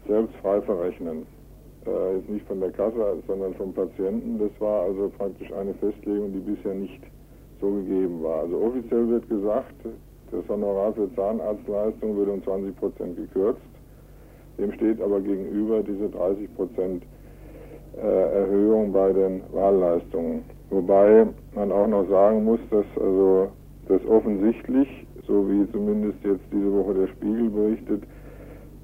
selbst 0.06 0.34
frei 0.36 0.60
verrechnen 0.62 1.26
äh, 1.86 2.16
jetzt 2.16 2.28
nicht 2.28 2.46
von 2.46 2.60
der 2.60 2.70
Kasse, 2.70 3.22
sondern 3.26 3.54
vom 3.54 3.72
Patienten. 3.72 4.38
Das 4.38 4.50
war 4.60 4.82
also 4.82 5.10
praktisch 5.16 5.52
eine 5.52 5.74
Festlegung, 5.74 6.32
die 6.32 6.40
bisher 6.40 6.74
nicht 6.74 7.00
so 7.60 7.70
gegeben 7.70 8.22
war. 8.22 8.40
Also 8.42 8.58
offiziell 8.58 9.08
wird 9.08 9.28
gesagt, 9.28 9.74
das 10.30 10.48
Honorar 10.48 10.92
für 10.92 11.12
Zahnarztleistung 11.14 12.16
wird 12.16 12.28
um 12.28 12.42
20 12.42 12.76
Prozent 12.76 13.16
gekürzt. 13.16 13.60
Dem 14.58 14.72
steht 14.72 15.00
aber 15.00 15.20
gegenüber 15.20 15.82
diese 15.82 16.08
30 16.08 16.54
Prozent 16.56 17.04
äh, 17.96 18.40
Erhöhung 18.40 18.92
bei 18.92 19.12
den 19.12 19.42
Wahlleistungen. 19.52 20.44
Wobei 20.70 21.26
man 21.54 21.72
auch 21.72 21.86
noch 21.86 22.08
sagen 22.08 22.44
muss, 22.44 22.60
dass 22.70 22.86
also 23.00 23.48
das 23.88 24.04
offensichtlich, 24.06 24.88
so 25.26 25.48
wie 25.48 25.70
zumindest 25.70 26.18
jetzt 26.24 26.44
diese 26.52 26.72
Woche 26.72 26.94
der 26.94 27.06
Spiegel 27.08 27.50
berichtet, 27.50 28.02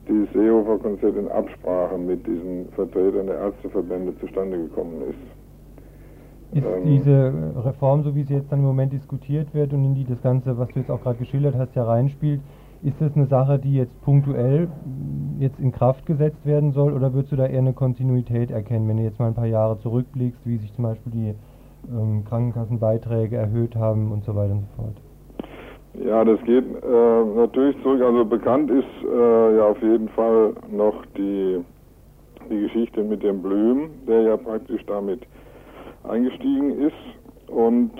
dieses 0.08 0.32
Seehofer-Konzert 0.32 1.16
in 1.16 1.28
Absprache 1.28 1.96
mit 1.98 2.26
diesen 2.26 2.68
Vertretern 2.74 3.26
der 3.26 3.38
Ärzteverbände 3.38 4.18
zustande 4.18 4.58
gekommen 4.58 5.02
ist. 5.08 6.58
Ist 6.58 6.66
ähm, 6.66 6.84
diese 6.84 7.32
Reform, 7.64 8.02
so 8.02 8.14
wie 8.14 8.24
sie 8.24 8.34
jetzt 8.34 8.50
dann 8.50 8.58
im 8.58 8.66
Moment 8.66 8.92
diskutiert 8.92 9.54
wird 9.54 9.72
und 9.72 9.84
in 9.84 9.94
die 9.94 10.04
das 10.04 10.20
Ganze, 10.22 10.58
was 10.58 10.68
du 10.68 10.80
jetzt 10.80 10.90
auch 10.90 11.02
gerade 11.02 11.18
geschildert 11.18 11.54
hast, 11.56 11.74
ja 11.74 11.84
reinspielt, 11.84 12.40
ist 12.82 13.00
das 13.00 13.14
eine 13.14 13.26
Sache, 13.26 13.58
die 13.58 13.74
jetzt 13.74 13.98
punktuell 14.02 14.68
jetzt 15.38 15.60
in 15.60 15.70
Kraft 15.70 16.04
gesetzt 16.04 16.44
werden 16.44 16.72
soll 16.72 16.92
oder 16.92 17.14
würdest 17.14 17.32
du 17.32 17.36
da 17.36 17.46
eher 17.46 17.60
eine 17.60 17.72
Kontinuität 17.72 18.50
erkennen, 18.50 18.88
wenn 18.88 18.96
du 18.96 19.04
jetzt 19.04 19.20
mal 19.20 19.28
ein 19.28 19.34
paar 19.34 19.46
Jahre 19.46 19.78
zurückblickst, 19.78 20.40
wie 20.44 20.56
sich 20.58 20.74
zum 20.74 20.84
Beispiel 20.84 21.12
die 21.12 21.34
ähm, 21.90 22.24
Krankenkassenbeiträge 22.24 23.36
erhöht 23.36 23.76
haben 23.76 24.10
und 24.10 24.24
so 24.24 24.34
weiter 24.34 24.52
und 24.52 24.62
so 24.62 24.82
fort? 24.82 25.11
Ja, 25.94 26.24
das 26.24 26.40
geht 26.44 26.64
äh, 26.64 27.24
natürlich 27.36 27.80
zurück. 27.82 28.00
Also 28.02 28.24
bekannt 28.24 28.70
ist 28.70 28.86
äh, 29.04 29.56
ja 29.56 29.66
auf 29.66 29.82
jeden 29.82 30.08
Fall 30.10 30.54
noch 30.70 31.04
die, 31.16 31.62
die 32.50 32.60
Geschichte 32.60 33.04
mit 33.04 33.22
dem 33.22 33.42
Blüm, 33.42 33.90
der 34.06 34.22
ja 34.22 34.36
praktisch 34.36 34.82
damit 34.86 35.20
eingestiegen 36.04 36.78
ist 36.78 37.50
und 37.50 37.92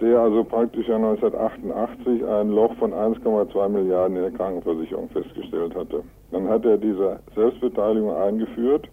der 0.00 0.20
also 0.20 0.44
praktisch 0.44 0.88
ja 0.88 0.96
1988 0.96 2.24
ein 2.24 2.50
Loch 2.50 2.74
von 2.76 2.92
1,2 2.92 3.68
Milliarden 3.68 4.16
in 4.16 4.22
der 4.22 4.32
Krankenversicherung 4.32 5.08
festgestellt 5.10 5.74
hatte. 5.74 6.02
Dann 6.30 6.48
hat 6.48 6.64
er 6.64 6.78
diese 6.78 7.18
Selbstbeteiligung 7.34 8.14
eingeführt 8.14 8.88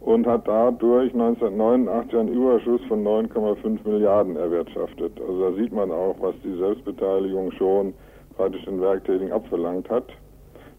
und 0.00 0.26
hat 0.26 0.48
dadurch 0.48 1.12
1989 1.12 2.18
einen 2.18 2.28
Überschuss 2.28 2.80
von 2.88 3.04
9,5 3.04 3.86
Milliarden 3.86 4.36
erwirtschaftet. 4.36 5.20
Also 5.20 5.50
da 5.50 5.56
sieht 5.56 5.72
man 5.72 5.90
auch, 5.90 6.16
was 6.20 6.34
die 6.42 6.56
Selbstbeteiligung 6.56 7.52
schon 7.52 7.94
praktisch 8.36 8.64
den 8.64 8.80
Werktätigen 8.80 9.32
abverlangt 9.32 9.88
hat. 9.90 10.06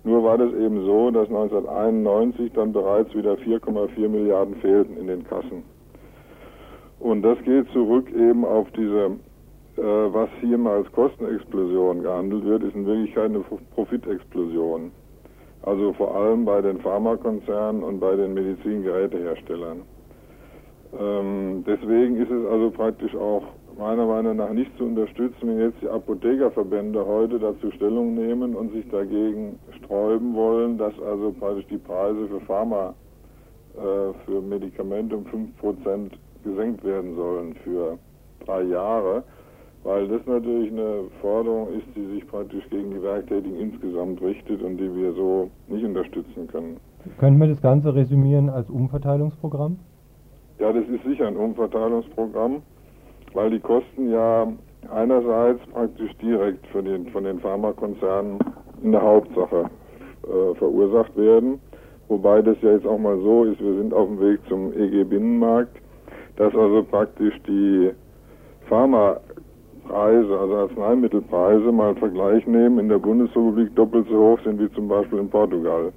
Nur 0.03 0.23
war 0.23 0.38
das 0.38 0.51
eben 0.53 0.84
so, 0.84 1.12
dass 1.12 1.27
1991 1.27 2.51
dann 2.53 2.73
bereits 2.73 3.13
wieder 3.13 3.34
4,4 3.34 4.10
Milliarden 4.10 4.55
fehlten 4.55 4.97
in 4.97 5.05
den 5.05 5.23
Kassen. 5.23 5.63
Und 6.99 7.21
das 7.21 7.38
geht 7.43 7.69
zurück 7.71 8.10
eben 8.12 8.43
auf 8.43 8.67
diese, 8.75 9.17
äh, 9.77 9.81
was 10.13 10.29
hier 10.39 10.57
mal 10.57 10.77
als 10.77 10.91
Kostenexplosion 10.91 12.01
gehandelt 12.01 12.45
wird, 12.45 12.63
ist 12.63 12.75
in 12.75 12.88
Wirklichkeit 12.88 13.25
eine 13.25 13.43
Profitexplosion. 13.75 14.91
Also 15.63 15.93
vor 15.93 16.15
allem 16.15 16.45
bei 16.45 16.62
den 16.62 16.80
Pharmakonzernen 16.80 17.84
und 17.84 18.00
bei 18.00 18.15
den 18.15 18.34
Medizingeräteherstellern. 18.34 19.84
Ähm, 21.00 21.63
deswegen 21.65 22.17
ist 22.17 22.32
es 22.32 22.45
also 22.47 22.71
praktisch 22.71 23.15
auch 23.15 23.43
meiner 23.78 24.06
Meinung 24.06 24.38
nach 24.38 24.52
nicht 24.52 24.76
zu 24.78 24.86
unterstützen, 24.86 25.47
wenn 25.47 25.60
jetzt 25.60 25.82
die 25.82 25.88
Apothekerverbände 25.88 27.06
heute 27.06 27.39
dazu 27.39 27.71
Stellung 27.71 28.15
nehmen 28.15 28.56
und 28.56 28.74
sich 28.74 28.88
dagegen 28.89 29.60
sträuben 29.78 30.36
wollen, 30.36 30.78
dass 30.78 30.93
also 31.00 31.32
praktisch 31.32 31.67
die 31.67 31.78
Preise 31.78 32.28
für 32.28 32.41
Pharma, 32.41 32.93
äh, 33.76 34.13
für 34.26 34.41
Medikamente 34.41 35.15
um 35.15 35.26
5% 35.26 36.12
gesenkt 36.43 36.84
werden 36.84 37.15
sollen 37.15 37.54
für 37.63 37.97
drei 38.45 38.63
Jahre, 38.63 39.24
weil 39.83 40.07
das 40.07 40.25
natürlich 40.25 40.71
eine 40.71 41.05
Forderung 41.21 41.69
ist, 41.73 41.87
die 41.95 42.05
sich 42.13 42.27
praktisch 42.27 42.63
gegen 42.69 42.91
die 42.91 43.01
Werktätigen 43.01 43.57
insgesamt 43.59 44.21
richtet 44.21 44.61
und 44.61 44.77
die 44.77 44.93
wir 44.95 45.13
so 45.13 45.49
nicht 45.67 45.83
unterstützen 45.83 46.47
können. 46.47 46.77
Können 47.17 47.39
wir 47.39 47.47
das 47.47 47.61
Ganze 47.61 47.95
resümieren 47.95 48.49
als 48.49 48.69
Umverteilungsprogramm? 48.69 49.79
Ja, 50.59 50.71
das 50.71 50.87
ist 50.87 51.03
sicher 51.03 51.27
ein 51.27 51.35
Umverteilungsprogramm, 51.35 52.61
weil 53.33 53.49
die 53.49 53.59
Kosten 53.59 54.11
ja 54.11 54.47
einerseits 54.93 55.59
praktisch 55.73 56.15
direkt 56.17 56.65
von 56.67 56.85
den, 56.85 57.07
von 57.07 57.23
den 57.23 57.39
Pharmakonzernen 57.39 58.37
in 58.83 58.91
der 58.91 59.01
Hauptsache 59.01 59.65
äh, 60.23 60.55
verursacht 60.55 61.15
werden. 61.17 61.59
Wobei 62.07 62.41
das 62.41 62.57
ja 62.61 62.73
jetzt 62.73 62.85
auch 62.85 62.99
mal 62.99 63.17
so 63.21 63.45
ist, 63.45 63.59
wir 63.59 63.73
sind 63.75 63.93
auf 63.93 64.07
dem 64.07 64.19
Weg 64.19 64.39
zum 64.47 64.73
EG-Binnenmarkt, 64.73 65.75
dass 66.35 66.53
also 66.53 66.83
praktisch 66.83 67.33
die 67.47 67.91
Pharmapreise, 69.91 70.39
also 70.39 70.56
Arzneimittelpreise, 70.56 71.71
mal 71.71 71.95
Vergleich 71.95 72.47
nehmen, 72.47 72.80
in 72.80 72.89
der 72.89 72.99
Bundesrepublik 72.99 73.75
doppelt 73.75 74.08
so 74.10 74.17
hoch 74.17 74.39
sind 74.43 74.60
wie 74.60 74.71
zum 74.71 74.88
Beispiel 74.88 75.19
in 75.19 75.30
Portugal. 75.30 75.91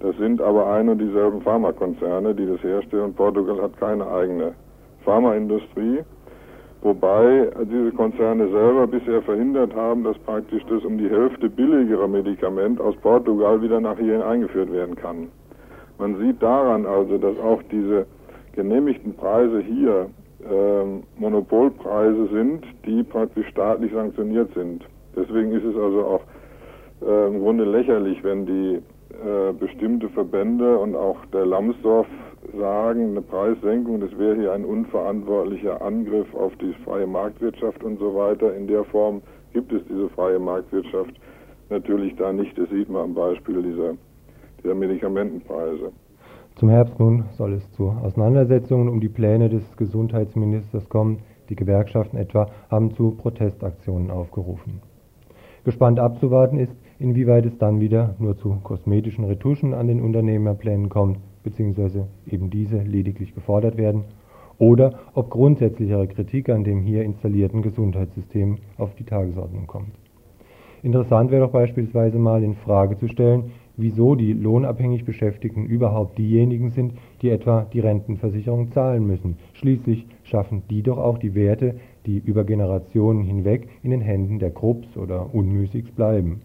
Das 0.00 0.16
sind 0.16 0.40
aber 0.40 0.66
ein 0.66 0.88
und 0.88 0.98
dieselben 0.98 1.40
Pharmakonzerne, 1.42 2.34
die 2.34 2.46
das 2.46 2.62
herstellen. 2.62 3.14
Portugal 3.14 3.60
hat 3.60 3.78
keine 3.78 4.06
eigene 4.06 4.54
Pharmaindustrie, 5.04 6.00
wobei 6.82 7.50
diese 7.70 7.92
Konzerne 7.92 8.48
selber 8.48 8.86
bisher 8.86 9.22
verhindert 9.22 9.74
haben, 9.74 10.04
dass 10.04 10.18
praktisch 10.20 10.64
das 10.68 10.84
um 10.84 10.98
die 10.98 11.08
Hälfte 11.08 11.48
billigere 11.48 12.08
Medikament 12.08 12.80
aus 12.80 12.96
Portugal 12.96 13.60
wieder 13.62 13.80
nach 13.80 13.98
hierhin 13.98 14.22
eingeführt 14.22 14.72
werden 14.72 14.96
kann. 14.96 15.28
Man 15.98 16.18
sieht 16.18 16.42
daran 16.42 16.86
also, 16.86 17.18
dass 17.18 17.38
auch 17.38 17.62
diese 17.70 18.06
genehmigten 18.52 19.14
Preise 19.14 19.60
hier 19.60 20.06
Monopolpreise 21.18 22.28
sind, 22.28 22.64
die 22.84 23.02
praktisch 23.02 23.46
staatlich 23.48 23.92
sanktioniert 23.92 24.52
sind. 24.54 24.84
Deswegen 25.16 25.52
ist 25.52 25.64
es 25.64 25.76
also 25.76 26.04
auch 26.04 26.20
äh, 27.02 27.26
im 27.28 27.40
Grunde 27.40 27.64
lächerlich, 27.64 28.22
wenn 28.22 28.46
die 28.46 28.82
äh, 29.14 29.52
bestimmte 29.52 30.08
Verbände 30.10 30.78
und 30.78 30.96
auch 30.96 31.24
der 31.32 31.46
Lambsdorff 31.46 32.06
sagen, 32.58 33.10
eine 33.10 33.22
Preissenkung, 33.22 34.00
das 34.00 34.16
wäre 34.18 34.36
hier 34.36 34.52
ein 34.52 34.64
unverantwortlicher 34.64 35.80
Angriff 35.80 36.32
auf 36.34 36.52
die 36.56 36.74
freie 36.84 37.06
Marktwirtschaft 37.06 37.82
und 37.82 37.98
so 37.98 38.14
weiter. 38.14 38.54
In 38.54 38.66
der 38.66 38.84
Form 38.84 39.22
gibt 39.52 39.72
es 39.72 39.82
diese 39.88 40.08
freie 40.10 40.38
Marktwirtschaft 40.38 41.14
natürlich 41.70 42.14
da 42.16 42.32
nicht. 42.32 42.56
Das 42.58 42.68
sieht 42.70 42.88
man 42.88 43.02
am 43.02 43.14
Beispiel 43.14 43.62
dieser, 43.62 43.94
dieser 44.62 44.74
Medikamentenpreise. 44.74 45.92
Zum 46.56 46.68
Herbst 46.68 47.00
nun 47.00 47.24
soll 47.32 47.54
es 47.54 47.68
zu 47.72 47.90
Auseinandersetzungen 47.90 48.88
um 48.88 49.00
die 49.00 49.08
Pläne 49.08 49.48
des 49.48 49.76
Gesundheitsministers 49.76 50.88
kommen. 50.88 51.18
Die 51.48 51.56
Gewerkschaften 51.56 52.16
etwa 52.16 52.48
haben 52.70 52.92
zu 52.94 53.10
Protestaktionen 53.10 54.10
aufgerufen. 54.10 54.80
Gespannt 55.64 55.98
abzuwarten 55.98 56.58
ist, 56.58 56.76
inwieweit 57.00 57.44
es 57.46 57.58
dann 57.58 57.80
wieder 57.80 58.14
nur 58.18 58.36
zu 58.36 58.58
kosmetischen 58.62 59.24
Retuschen 59.24 59.74
an 59.74 59.88
den 59.88 60.00
Unternehmerplänen 60.00 60.90
kommt, 60.90 61.18
beziehungsweise 61.42 62.06
eben 62.26 62.50
diese 62.50 62.78
lediglich 62.78 63.34
gefordert 63.34 63.76
werden, 63.76 64.04
oder 64.58 65.00
ob 65.14 65.30
grundsätzlichere 65.30 66.06
Kritik 66.06 66.48
an 66.50 66.62
dem 66.62 66.82
hier 66.82 67.02
installierten 67.02 67.62
Gesundheitssystem 67.62 68.58
auf 68.78 68.94
die 68.94 69.04
Tagesordnung 69.04 69.66
kommt. 69.66 69.90
Interessant 70.84 71.30
wäre 71.30 71.46
doch 71.46 71.52
beispielsweise 71.52 72.18
mal 72.18 72.44
in 72.44 72.54
Frage 72.54 72.96
zu 72.96 73.08
stellen, 73.08 73.50
wieso 73.76 74.14
die 74.14 74.32
lohnabhängig 74.32 75.04
Beschäftigten 75.04 75.66
überhaupt 75.66 76.18
diejenigen 76.18 76.70
sind, 76.70 76.94
die 77.22 77.30
etwa 77.30 77.66
die 77.72 77.80
Rentenversicherung 77.80 78.70
zahlen 78.70 79.06
müssen. 79.06 79.36
Schließlich 79.54 80.06
schaffen 80.22 80.62
die 80.70 80.82
doch 80.82 80.98
auch 80.98 81.18
die 81.18 81.34
Werte, 81.34 81.76
die 82.06 82.18
über 82.18 82.44
Generationen 82.44 83.24
hinweg 83.24 83.68
in 83.82 83.90
den 83.90 84.00
Händen 84.00 84.38
der 84.38 84.50
Krupps 84.50 84.96
oder 84.96 85.34
Unmüßigs 85.34 85.90
bleiben. 85.92 86.42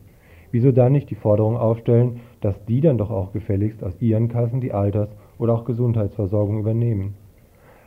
Wieso 0.51 0.71
dann 0.71 0.93
nicht 0.93 1.11
die 1.11 1.15
Forderung 1.15 1.57
aufstellen, 1.57 2.21
dass 2.41 2.63
die 2.65 2.81
dann 2.81 2.97
doch 2.97 3.11
auch 3.11 3.33
gefälligst 3.33 3.83
aus 3.83 4.01
ihren 4.01 4.29
Kassen 4.29 4.61
die 4.61 4.73
Alters- 4.73 5.15
oder 5.37 5.53
auch 5.53 5.65
Gesundheitsversorgung 5.65 6.59
übernehmen? 6.59 7.13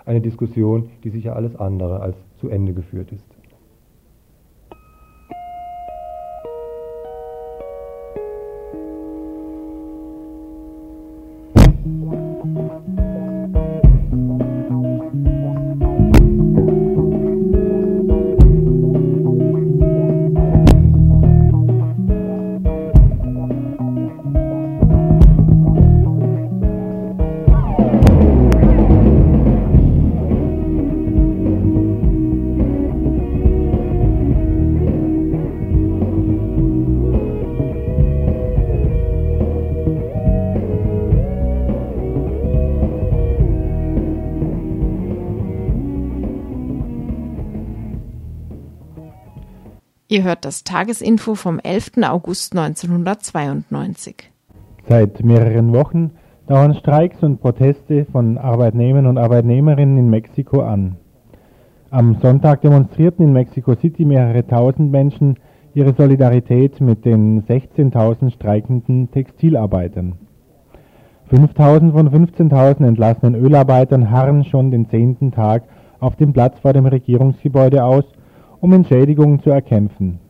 Eine 0.05 0.21
Diskussion, 0.21 0.91
die 1.03 1.11
sicher 1.11 1.35
alles 1.35 1.57
andere 1.57 2.01
als 2.01 2.17
zu 2.37 2.49
Ende 2.49 2.73
geführt 2.73 3.11
ist. 3.13 3.32
Hört 50.23 50.45
das 50.45 50.63
Tagesinfo 50.63 51.35
vom 51.35 51.59
11. 51.59 51.93
August 52.03 52.57
1992. 52.57 54.31
Seit 54.89 55.25
mehreren 55.25 55.73
Wochen 55.73 56.13
dauern 56.47 56.75
Streiks 56.75 57.23
und 57.23 57.41
Proteste 57.41 58.05
von 58.05 58.39
Arbeitnehmern 58.39 59.07
und 59.07 59.19
Arbeitnehmerinnen 59.19 59.99
in 59.99 60.11
Mexiko 60.11 60.61
an. 60.61 60.97
Am 61.91 62.17
Sonntag 62.23 62.61
demonstrierten 62.61 63.25
in 63.27 63.33
Mexico 63.33 63.75
City 63.75 64.05
mehrere 64.05 64.47
tausend 64.47 64.93
Menschen 64.93 65.39
ihre 65.75 65.93
Solidarität 65.93 66.81
mit 66.81 67.05
den 67.05 67.43
16.000 67.45 68.31
streikenden 68.31 69.11
Textilarbeitern. 69.11 70.15
5.000 71.33 71.93
von 71.93 72.11
15.000 72.11 72.87
entlassenen 72.87 73.35
Ölarbeitern 73.35 74.11
harren 74.11 74.45
schon 74.45 74.71
den 74.71 74.89
zehnten 74.89 75.33
Tag 75.33 75.65
auf 75.99 76.15
dem 76.15 76.33
Platz 76.33 76.61
vor 76.61 76.73
dem 76.75 76.87
Regierungsgebäude 76.87 77.83
aus 77.83 78.05
um 78.63 78.73
Entschädigungen 78.73 79.41
zu 79.41 79.51
erkämpfen. 79.51 80.21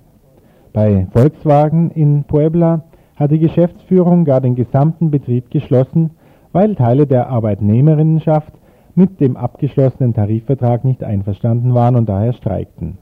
Bei 0.72 1.06
Volkswagen 1.12 1.90
in 1.90 2.24
Puebla 2.24 2.82
hat 3.14 3.30
die 3.30 3.38
Geschäftsführung 3.38 4.24
gar 4.24 4.40
den 4.40 4.54
gesamten 4.54 5.10
Betrieb 5.10 5.50
geschlossen, 5.50 6.12
weil 6.50 6.74
Teile 6.74 7.06
der 7.06 7.28
Arbeitnehmerinnenschaft 7.28 8.54
mit 8.94 9.20
dem 9.20 9.36
abgeschlossenen 9.36 10.14
Tarifvertrag 10.14 10.82
nicht 10.82 11.04
einverstanden 11.04 11.74
waren 11.74 11.94
und 11.94 12.08
daher 12.08 12.32
streikten. 12.32 12.96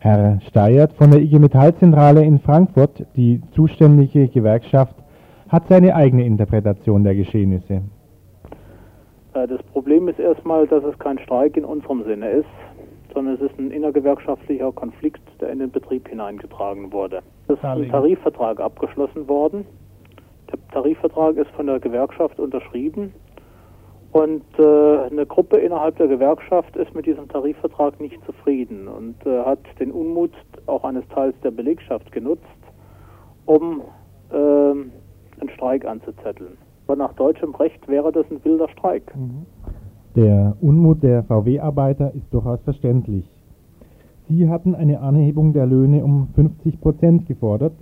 Herr 0.00 0.40
Steyert 0.48 0.92
von 0.94 1.12
der 1.12 1.20
IG 1.20 1.38
Metallzentrale 1.38 2.24
in 2.24 2.40
Frankfurt, 2.40 3.06
die 3.16 3.40
zuständige 3.52 4.26
Gewerkschaft, 4.28 4.96
hat 5.48 5.68
seine 5.68 5.94
eigene 5.94 6.26
Interpretation 6.26 7.04
der 7.04 7.14
Geschehnisse. 7.14 7.82
Äh, 9.34 9.46
das 9.46 9.62
Problem 9.72 10.08
ist 10.08 10.18
erstmal, 10.18 10.66
dass 10.66 10.82
es 10.82 10.98
kein 10.98 11.20
Streik 11.20 11.56
in 11.56 11.64
unserem 11.64 12.02
Sinne 12.02 12.30
ist 12.30 12.48
sondern 13.14 13.34
es 13.34 13.40
ist 13.40 13.58
ein 13.58 13.70
innergewerkschaftlicher 13.70 14.72
Konflikt, 14.72 15.22
der 15.40 15.50
in 15.50 15.60
den 15.60 15.70
Betrieb 15.70 16.08
hineingetragen 16.08 16.92
wurde. 16.92 17.22
Es 17.48 17.56
ist 17.56 17.64
ein 17.64 17.88
Tarifvertrag 17.88 18.60
abgeschlossen 18.60 19.28
worden. 19.28 19.64
Der 20.50 20.58
Tarifvertrag 20.72 21.36
ist 21.36 21.50
von 21.52 21.66
der 21.66 21.80
Gewerkschaft 21.80 22.38
unterschrieben 22.38 23.14
und 24.14 24.44
äh, 24.60 24.98
eine 25.10 25.26
Gruppe 25.26 25.56
innerhalb 25.56 25.96
der 25.96 26.06
Gewerkschaft 26.06 26.76
ist 26.76 26.94
mit 26.94 27.04
diesem 27.04 27.28
Tarifvertrag 27.28 28.00
nicht 28.00 28.24
zufrieden 28.24 28.86
und 28.86 29.16
äh, 29.26 29.44
hat 29.44 29.58
den 29.80 29.90
Unmut 29.90 30.30
auch 30.66 30.84
eines 30.84 31.02
Teils 31.08 31.34
der 31.42 31.50
Belegschaft 31.50 32.12
genutzt, 32.12 32.44
um 33.46 33.82
äh, 34.30 34.36
einen 34.36 35.50
Streik 35.54 35.84
anzuzetteln. 35.84 36.56
Aber 36.86 36.94
nach 36.94 37.12
deutschem 37.14 37.56
Recht 37.56 37.88
wäre 37.88 38.12
das 38.12 38.24
ein 38.30 38.44
wilder 38.44 38.68
Streik. 38.68 39.12
Der 40.16 40.56
Unmut 40.60 41.02
der 41.02 41.24
VW-Arbeiter 41.24 42.14
ist 42.14 42.32
durchaus 42.32 42.60
verständlich. 42.62 43.28
Sie 44.28 44.48
hatten 44.48 44.76
eine 44.76 45.00
Anhebung 45.00 45.52
der 45.52 45.66
Löhne 45.66 46.04
um 46.04 46.28
50 46.36 46.80
Prozent 46.80 47.26
gefordert, 47.26 47.74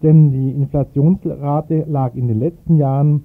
denn 0.00 0.30
die 0.30 0.52
Inflationsrate 0.52 1.84
lag 1.88 2.14
in 2.14 2.28
den 2.28 2.38
letzten 2.38 2.76
Jahren 2.76 3.24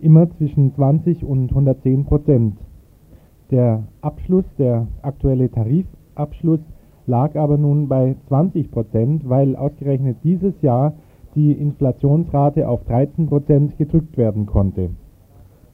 immer 0.00 0.30
zwischen 0.36 0.72
20 0.74 1.24
und 1.24 1.50
110 1.50 2.04
Prozent. 2.04 2.56
Der 3.50 3.82
Abschluss, 4.00 4.44
der 4.58 4.86
aktuelle 5.02 5.50
Tarifabschluss, 5.50 6.60
lag 7.06 7.34
aber 7.34 7.58
nun 7.58 7.88
bei 7.88 8.14
20 8.28 8.70
Prozent, 8.70 9.28
weil 9.28 9.56
ausgerechnet 9.56 10.18
dieses 10.22 10.54
Jahr 10.62 10.92
die 11.34 11.52
Inflationsrate 11.52 12.68
auf 12.68 12.84
13 12.84 13.26
Prozent 13.26 13.76
gedrückt 13.76 14.16
werden 14.16 14.46
konnte. 14.46 14.90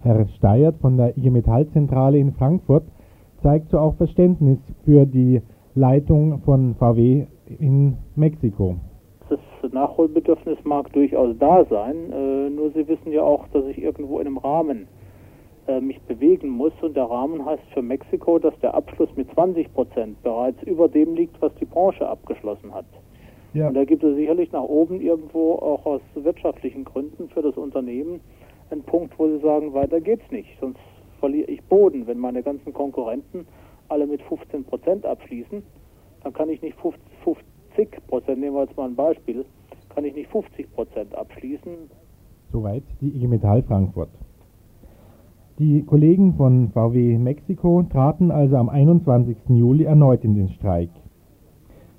Herr 0.05 0.27
Steyert 0.37 0.77
von 0.83 0.99
der 0.99 1.17
IG 1.17 1.31
Metall-Zentrale 1.31 2.19
in 2.19 2.33
Frankfurt 2.33 2.85
zeigt 3.43 3.71
so 3.71 3.79
auch 3.79 3.95
Verständnis 3.95 4.59
für 4.85 5.07
die 5.07 5.41
Leitung 5.75 6.41
von 6.45 6.75
VW 6.75 7.25
in 7.59 7.97
Mexiko. 8.15 8.77
Das 9.31 9.41
Nachholbedürfnis 9.73 10.59
mag 10.65 10.93
durchaus 10.93 11.35
da 11.39 11.65
sein, 11.65 12.13
äh, 12.13 12.51
nur 12.51 12.71
Sie 12.73 12.87
wissen 12.87 13.13
ja 13.13 13.23
auch, 13.23 13.49
dass 13.55 13.65
ich 13.65 13.83
irgendwo 13.83 14.21
in 14.21 14.27
einem 14.27 14.37
Rahmen 14.37 14.89
äh, 15.67 15.81
mich 15.81 15.99
bewegen 16.03 16.51
muss 16.51 16.75
und 16.83 16.95
der 16.95 17.05
Rahmen 17.05 17.45
heißt 17.45 17.63
für 17.73 17.81
Mexiko, 17.81 18.39
dass 18.39 18.59
der 18.61 18.75
Abschluss 18.75 19.09
mit 19.17 19.33
20 19.33 19.73
Prozent 19.73 20.23
bereits 20.23 20.63
über 20.65 20.87
dem 20.87 21.15
liegt, 21.15 21.41
was 21.41 21.55
die 21.55 21.65
Branche 21.65 22.07
abgeschlossen 22.07 22.75
hat. 22.75 22.85
Ja. 23.55 23.69
Und 23.69 23.75
da 23.75 23.85
gibt 23.85 24.05
es 24.05 24.15
sicherlich 24.17 24.53
nach 24.53 24.65
oben 24.65 25.01
irgendwo 25.01 25.55
auch 25.55 25.87
aus 25.87 26.03
wirtschaftlichen 26.15 26.85
Gründen 26.85 27.31
für 27.31 27.41
das 27.41 27.57
Unternehmen 27.57 28.21
einen 28.75 28.83
Punkt, 28.83 29.19
wo 29.19 29.29
sie 29.29 29.39
sagen, 29.41 29.73
weiter 29.73 30.01
geht's 30.01 30.31
nicht, 30.31 30.49
sonst 30.61 30.81
verliere 31.21 31.51
ich 31.51 31.63
Boden. 31.65 32.07
Wenn 32.07 32.19
meine 32.19 32.43
ganzen 32.43 32.73
Konkurrenten 32.73 33.47
alle 33.89 34.07
mit 34.07 34.21
15 34.23 34.65
Prozent 34.65 35.07
abschließen, 35.07 35.63
dann 36.23 36.33
kann 36.33 36.49
ich 36.49 36.61
nicht 36.61 36.77
50 36.79 38.07
Prozent, 38.09 38.41
nehmen 38.41 38.57
wir 38.57 38.65
jetzt 38.65 38.77
mal 38.77 38.89
ein 38.89 38.97
Beispiel, 38.97 39.45
kann 39.95 40.05
ich 40.05 40.15
nicht 40.15 40.31
50 40.31 40.73
Prozent 40.75 41.15
abschließen. 41.15 41.73
Soweit 42.51 42.83
die 43.01 43.15
IG 43.17 43.27
Metall 43.27 43.63
Frankfurt. 43.63 44.11
Die 45.59 45.83
Kollegen 45.85 46.35
von 46.35 46.71
VW 46.71 47.17
Mexiko 47.17 47.85
traten 47.85 48.33
also 48.33 48.57
am 48.57 48.69
21. 48.69 49.37
Juli 49.51 49.85
erneut 49.85 50.25
in 50.25 50.35
den 50.35 50.49
Streik. 50.49 50.91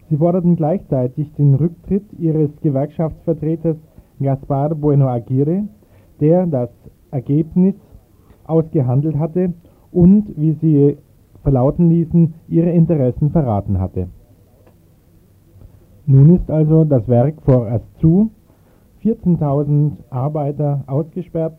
Sie 0.10 0.18
forderten 0.18 0.56
gleichzeitig 0.56 1.32
den 1.34 1.56
Rücktritt 1.56 2.04
ihres 2.20 2.52
Gewerkschaftsvertreters 2.62 3.78
Gaspar 4.20 4.76
Bueno 4.76 5.08
Aguirre, 5.08 5.68
der 6.20 6.46
das 6.48 6.70
Ergebnis 7.12 7.76
ausgehandelt 8.46 9.18
hatte 9.18 9.54
und, 9.92 10.34
wie 10.36 10.54
sie 10.62 10.98
verlauten 11.44 11.90
ließen, 11.90 12.34
ihre 12.48 12.72
Interessen 12.72 13.32
verraten 13.32 13.80
hatte. 13.80 14.08
Nun 16.06 16.36
ist 16.36 16.50
also 16.52 16.84
das 16.84 17.08
Werk 17.08 17.36
vorerst 17.44 17.86
zu, 18.00 18.30
14.000 19.04 19.92
Arbeiter 20.10 20.84
ausgesperrt, 20.88 21.58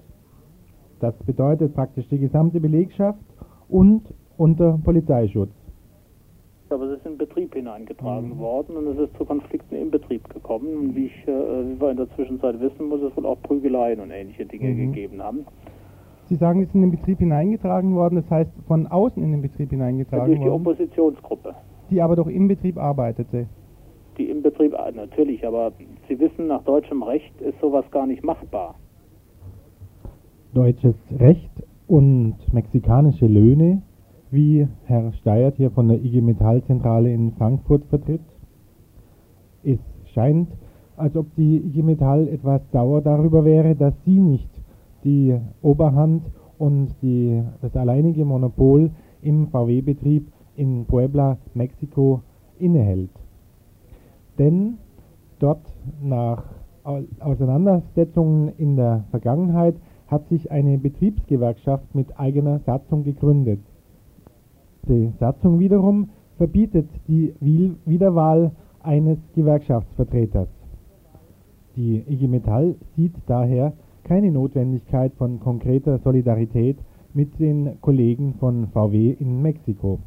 das 1.01 1.15
bedeutet 1.25 1.75
praktisch 1.75 2.09
die 2.09 2.19
gesamte 2.19 2.61
Belegschaft 2.61 3.21
und 3.69 4.03
unter 4.37 4.79
Polizeischutz. 4.83 5.51
Aber 6.69 6.85
es 6.87 6.99
ist 6.99 7.07
in 7.07 7.17
Betrieb 7.17 7.55
hineingetragen 7.55 8.39
worden 8.39 8.77
und 8.77 8.87
es 8.89 8.99
ist 8.99 9.17
zu 9.17 9.25
Konflikten 9.25 9.77
im 9.77 9.91
Betrieb 9.91 10.29
gekommen. 10.31 10.77
Und 10.77 10.97
wie, 10.97 11.07
ich, 11.07 11.29
äh, 11.29 11.31
wie 11.31 11.81
wir 11.81 11.91
in 11.93 11.97
der 11.97 12.11
Zwischenzeit 12.17 12.59
wissen, 12.61 12.89
muss 12.89 13.01
es 13.03 13.17
wohl 13.17 13.25
auch 13.27 13.41
Prügeleien 13.43 14.01
und 14.01 14.11
ähnliche 14.11 14.45
Dinge 14.47 14.71
Mhm. 14.71 14.93
gegeben 14.93 15.23
haben. 15.23 15.47
Sie 16.29 16.35
sagen, 16.35 16.63
es 16.63 16.69
ist 16.69 16.75
in 16.75 16.81
den 16.81 16.91
Betrieb 16.91 17.19
hineingetragen 17.21 17.95
worden, 17.95 18.17
das 18.17 18.29
heißt 18.29 18.51
von 18.67 18.89
außen 18.89 19.23
in 19.23 19.31
den 19.31 19.43
Betrieb 19.43 19.71
hineingetragen 19.71 20.27
Durch 20.27 20.41
die 20.41 20.45
worden, 20.51 20.63
Oppositionsgruppe, 20.63 21.55
die 21.89 22.03
aber 22.03 22.17
doch 22.17 22.27
im 22.27 22.49
Betrieb 22.49 22.79
arbeitete. 22.79 23.47
die 24.19 24.29
im 24.31 24.43
Betrieb, 24.43 24.75
ah, 24.75 24.91
natürlich, 24.91 25.47
aber 25.47 25.71
Sie 26.09 26.19
wissen, 26.19 26.49
nach 26.49 26.65
deutschem 26.65 27.03
Recht 27.05 27.41
ist 27.43 27.61
sowas 27.61 27.85
gar 27.93 28.07
nicht 28.09 28.25
machbar. 28.25 28.75
Deutsches 30.55 30.95
Recht 31.19 31.51
und 31.87 32.37
mexikanische 32.53 33.27
Löhne, 33.27 33.83
wie 34.37 34.69
Herr 34.85 35.13
Steyert 35.15 35.57
hier 35.57 35.71
von 35.71 35.89
der 35.89 36.05
IG 36.05 36.21
Metall-Zentrale 36.21 37.11
in 37.13 37.33
Frankfurt 37.33 37.87
vertritt. 37.87 38.21
Es 39.65 39.79
scheint, 40.13 40.49
als 40.97 41.17
ob 41.17 41.35
die 41.37 41.57
IG 41.57 41.83
Metall 41.83 42.29
etwas 42.29 42.61
sauer 42.71 43.01
darüber 43.01 43.47
wäre, 43.47 43.75
dass 43.75 43.95
sie 44.05 44.21
nicht 44.21 44.51
die 45.05 45.35
Oberhand 45.63 46.23
und 46.59 46.95
die, 47.01 47.43
das 47.63 47.75
alleinige 47.77 48.27
Monopol 48.27 48.91
im 49.23 49.49
VW-Betrieb 49.49 50.27
in 50.55 50.85
Puebla, 50.85 51.39
Mexiko, 51.55 52.21
innehält. 52.59 53.11
Denn 54.39 54.77
dort 55.39 55.65
nach 56.03 56.45
Au- 56.85 57.05
Auseinandersetzungen 57.21 58.53
in 58.59 58.77
der 58.77 59.05
Vergangenheit 59.11 59.77
hat 60.09 60.29
sich 60.29 60.51
eine 60.51 60.77
Betriebsgewerkschaft 60.79 61.95
mit 61.95 62.19
eigener 62.21 62.59
Satzung 62.61 63.03
gegründet. 63.03 63.61
Die 64.89 65.13
Satzung 65.19 65.59
wiederum 65.59 66.11
verbietet 66.37 66.89
die 67.09 67.35
Wiederwahl 67.41 68.53
eines 68.83 69.19
Gewerkschaftsvertreters. 69.35 70.49
Die 71.75 72.05
IG 72.09 72.29
Metall 72.29 72.77
sieht 72.95 73.15
daher 73.27 73.73
keine 74.05 74.31
Notwendigkeit 74.31 75.13
von 75.15 75.41
konkreter 75.41 75.99
Solidarität 75.99 76.79
mit 77.15 77.39
den 77.41 77.81
Kollegen 77.81 78.35
von 78.35 78.69
VW 78.69 79.17
in 79.19 79.43
Mexiko. 79.43 79.99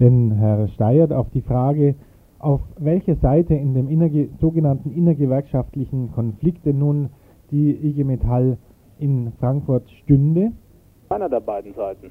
Denn 0.00 0.32
Herr 0.32 0.66
Steyert 0.68 1.12
auf 1.12 1.30
die 1.30 1.42
Frage, 1.42 1.94
auf 2.40 2.60
welcher 2.78 3.14
Seite 3.16 3.54
in 3.54 3.74
dem 3.74 3.88
innerge 3.88 4.30
sogenannten 4.40 4.90
innergewerkschaftlichen 4.90 6.10
Konflikte 6.10 6.74
nun 6.74 7.10
die 7.52 7.70
IG 7.70 8.02
Metall 8.02 8.58
in 8.98 9.32
Frankfurt 9.38 9.88
stünde, 10.02 10.50
Keiner 11.08 11.28
der 11.28 11.40
beiden 11.40 11.72
Seiten. 11.74 12.10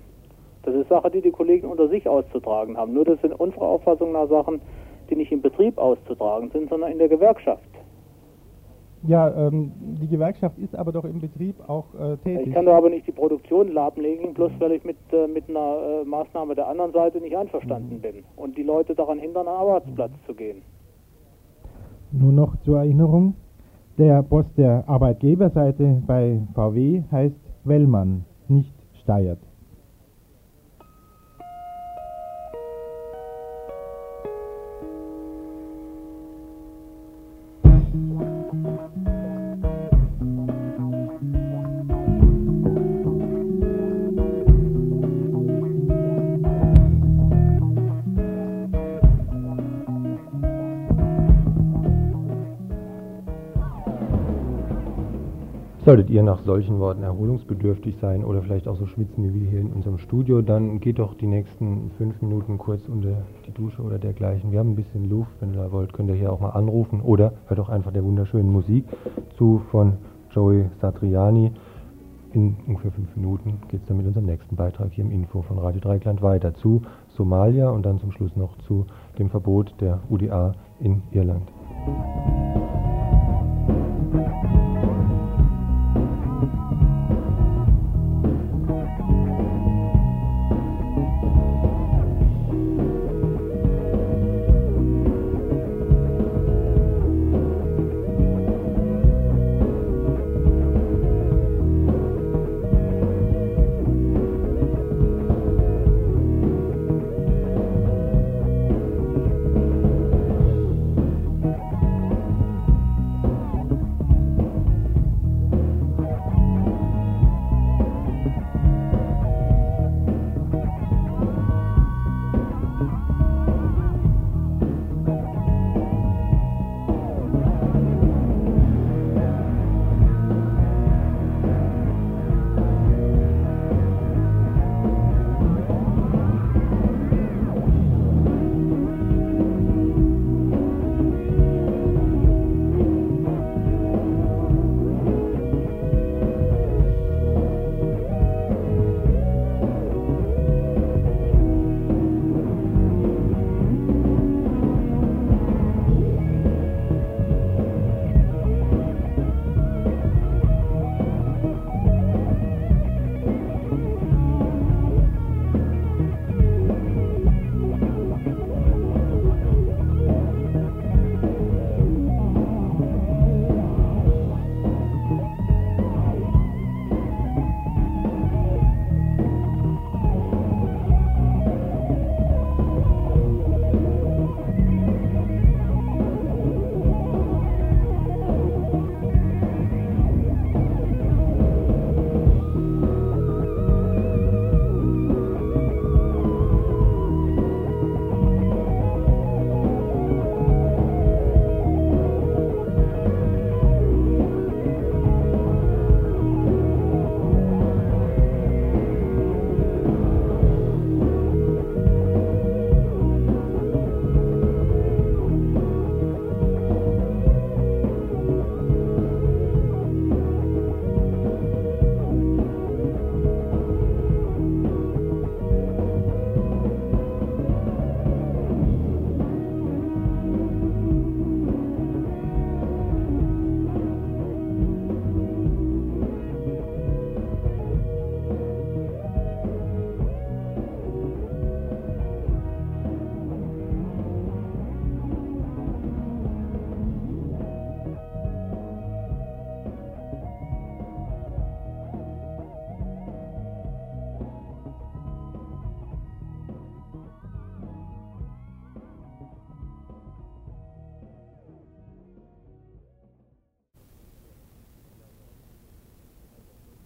Das 0.63 0.73
ist 0.75 0.89
Sache, 0.89 1.11
die 1.11 1.21
die 1.21 1.31
Kollegen 1.31 1.67
unter 1.67 1.87
sich 1.89 2.07
auszutragen 2.07 2.77
haben. 2.77 2.93
Nur 2.93 3.05
das 3.05 3.19
sind 3.21 3.39
unserer 3.39 3.63
Auffassung 3.63 4.13
nach 4.13 4.27
Sachen, 4.29 4.61
die 5.09 5.15
nicht 5.15 5.31
im 5.31 5.41
Betrieb 5.41 5.77
auszutragen 5.77 6.49
sind, 6.51 6.69
sondern 6.69 6.91
in 6.91 6.97
der 6.97 7.09
Gewerkschaft. 7.09 7.63
Ja, 9.05 9.29
ähm, 9.35 9.73
die 10.01 10.07
Gewerkschaft 10.07 10.57
ist 10.57 10.73
aber 10.75 10.93
doch 10.93 11.03
im 11.03 11.19
Betrieb 11.19 11.55
auch 11.67 11.93
äh, 11.93 12.15
tätig. 12.17 12.47
Ich 12.47 12.53
kann 12.53 12.65
da 12.65 12.77
aber 12.77 12.89
nicht 12.89 13.05
die 13.05 13.11
Produktion 13.11 13.73
lahmlegen, 13.73 14.33
bloß 14.33 14.53
weil 14.59 14.71
ich 14.71 14.85
mit, 14.85 14.95
äh, 15.11 15.27
mit 15.27 15.49
einer 15.49 16.03
äh, 16.03 16.05
Maßnahme 16.05 16.55
der 16.55 16.69
anderen 16.69 16.93
Seite 16.93 17.19
nicht 17.19 17.35
einverstanden 17.35 17.99
bin 17.99 18.23
und 18.37 18.57
die 18.57 18.63
Leute 18.63 18.95
daran 18.95 19.19
hindern, 19.19 19.45
an 19.47 19.55
den 19.55 19.59
Arbeitsplatz 19.59 20.11
zu 20.25 20.33
gehen. 20.33 20.61
Nur 22.13 22.31
noch 22.31 22.55
zur 22.61 22.77
Erinnerung, 22.77 23.35
der 23.97 24.23
Boss 24.23 24.45
der 24.55 24.85
Arbeitgeberseite 24.87 26.01
bei 26.07 26.39
VW 26.55 27.03
heißt 27.11 27.35
Wellmann, 27.65 28.23
nicht 28.47 28.73
Steyert. 29.01 29.39
Solltet 55.85 56.09
ihr 56.09 56.23
nach 56.23 56.39
solchen 56.43 56.79
Worten 56.79 57.03
erholungsbedürftig 57.03 57.97
sein 57.99 58.23
oder 58.23 58.41
vielleicht 58.41 58.69
auch 58.69 58.77
so 58.77 58.85
schwitzen 58.85 59.25
wie 59.25 59.41
wir 59.41 59.49
hier 59.49 59.59
in 59.59 59.73
unserem 59.73 59.97
Studio, 59.97 60.41
dann 60.41 60.79
geht 60.79 60.97
doch 60.97 61.13
die 61.13 61.27
nächsten 61.27 61.91
fünf 61.97 62.21
Minuten 62.21 62.57
kurz 62.57 62.87
unter 62.87 63.23
die 63.45 63.51
Dusche 63.51 63.81
oder 63.81 63.99
dergleichen. 63.99 64.53
Wir 64.53 64.59
haben 64.59 64.71
ein 64.71 64.75
bisschen 64.77 65.09
Luft, 65.09 65.31
wenn 65.41 65.53
ihr 65.53 65.59
da 65.59 65.71
wollt, 65.73 65.91
könnt 65.91 66.07
ihr 66.07 66.15
hier 66.15 66.31
auch 66.31 66.39
mal 66.39 66.51
anrufen 66.51 67.01
oder 67.01 67.33
hört 67.47 67.59
auch 67.59 67.67
einfach 67.67 67.91
der 67.91 68.05
wunderschönen 68.05 68.49
Musik 68.49 68.85
zu 69.37 69.61
von 69.71 69.97
Joey 70.31 70.69
Satriani. 70.79 71.51
In 72.31 72.55
ungefähr 72.65 72.91
fünf 72.91 73.13
Minuten 73.17 73.59
geht 73.67 73.81
es 73.81 73.87
dann 73.87 73.97
mit 73.97 74.07
unserem 74.07 74.25
nächsten 74.25 74.55
Beitrag 74.55 74.93
hier 74.93 75.03
im 75.03 75.11
Info 75.11 75.41
von 75.41 75.59
Radio 75.59 75.81
Dreikland 75.81 76.21
weiter 76.21 76.53
zu 76.53 76.81
Somalia 77.09 77.69
und 77.69 77.85
dann 77.85 77.99
zum 77.99 78.13
Schluss 78.13 78.37
noch 78.37 78.57
zu 78.59 78.85
dem 79.19 79.29
Verbot 79.29 79.75
der 79.81 79.99
UDA 80.09 80.53
in 80.79 81.03
Irland. 81.11 81.51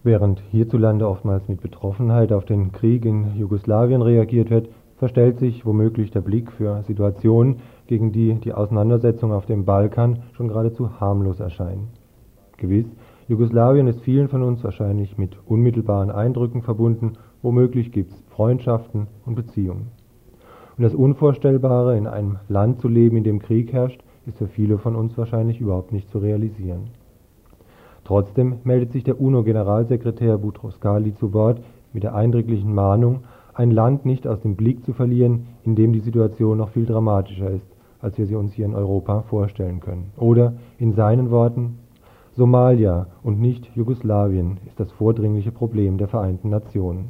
Während 0.08 0.42
hierzulande 0.52 1.06
oftmals 1.06 1.50
mit 1.50 1.60
Betroffenheit 1.60 2.32
auf 2.32 2.46
den 2.46 2.72
Krieg 2.72 3.04
in 3.04 3.36
Jugoslawien 3.36 4.02
reagiert 4.02 4.50
wird, 4.50 4.70
verstellt 4.96 5.38
sich 5.38 5.66
womöglich 5.66 6.12
der 6.12 6.22
Blick 6.22 6.50
für 6.54 6.82
Situationen, 6.84 7.58
gegen 7.88 8.14
die 8.14 8.34
die 8.36 8.54
Auseinandersetzungen 8.54 9.36
auf 9.36 9.48
dem 9.48 9.66
Balkan 9.66 10.20
schon 10.32 10.48
geradezu 10.48 11.02
harmlos 11.02 11.42
erscheinen. 11.42 11.90
Gewiss, 12.56 12.86
Jugoslawien 13.28 13.88
ist 13.88 14.00
vielen 14.00 14.30
von 14.30 14.44
uns 14.44 14.64
wahrscheinlich 14.64 15.18
mit 15.18 15.38
unmittelbaren 15.46 16.10
Eindrücken 16.10 16.62
verbunden, 16.62 17.18
womöglich 17.42 17.92
gibt 17.92 18.14
es 18.14 18.24
Freundschaften 18.30 19.08
und 19.26 19.36
Beziehungen. 19.36 19.88
Und 20.78 20.86
das 20.86 20.96
Unvorstellbare, 20.96 21.98
in 21.98 22.08
einem 22.08 22.38
Land 22.48 22.80
zu 22.80 22.88
leben, 22.88 23.18
in 23.18 23.26
dem 23.26 23.40
Krieg 23.40 23.74
herrscht, 23.74 24.02
ist 24.26 24.38
für 24.38 24.48
viele 24.48 24.78
von 24.78 24.96
uns 24.96 25.18
wahrscheinlich 25.18 25.60
überhaupt 25.60 25.92
nicht 25.92 26.10
zu 26.10 26.20
realisieren. 26.20 26.92
Trotzdem 28.08 28.60
meldet 28.64 28.94
sich 28.94 29.04
der 29.04 29.20
UNO-Generalsekretär 29.20 30.38
Boutros 30.38 30.80
Ghali 30.80 31.14
zu 31.16 31.34
Wort 31.34 31.60
mit 31.92 32.04
der 32.04 32.16
eindrücklichen 32.16 32.74
Mahnung, 32.74 33.26
ein 33.54 33.70
Land 33.70 34.06
nicht 34.06 34.26
aus 34.26 34.40
dem 34.40 34.56
Blick 34.56 34.86
zu 34.86 34.94
verlieren, 34.94 35.48
in 35.66 35.76
dem 35.76 35.92
die 35.92 36.00
Situation 36.00 36.58
noch 36.58 36.70
viel 36.70 36.86
dramatischer 36.86 37.50
ist, 37.50 37.68
als 38.00 38.18
wir 38.18 38.26
sie 38.26 38.36
uns 38.36 38.54
hier 38.54 38.64
in 38.64 38.76
Europa 38.76 39.24
vorstellen 39.24 39.82
können. 39.82 40.14
Oder 40.16 40.54
in 40.80 40.94
seinen 40.94 41.32
Worten, 41.32 41.80
Somalia 42.34 43.08
und 43.24 43.42
nicht 43.42 43.76
Jugoslawien 43.76 44.60
ist 44.68 44.80
das 44.80 44.90
vordringliche 44.94 45.52
Problem 45.52 45.98
der 45.98 46.08
Vereinten 46.08 46.50
Nationen. 46.50 47.10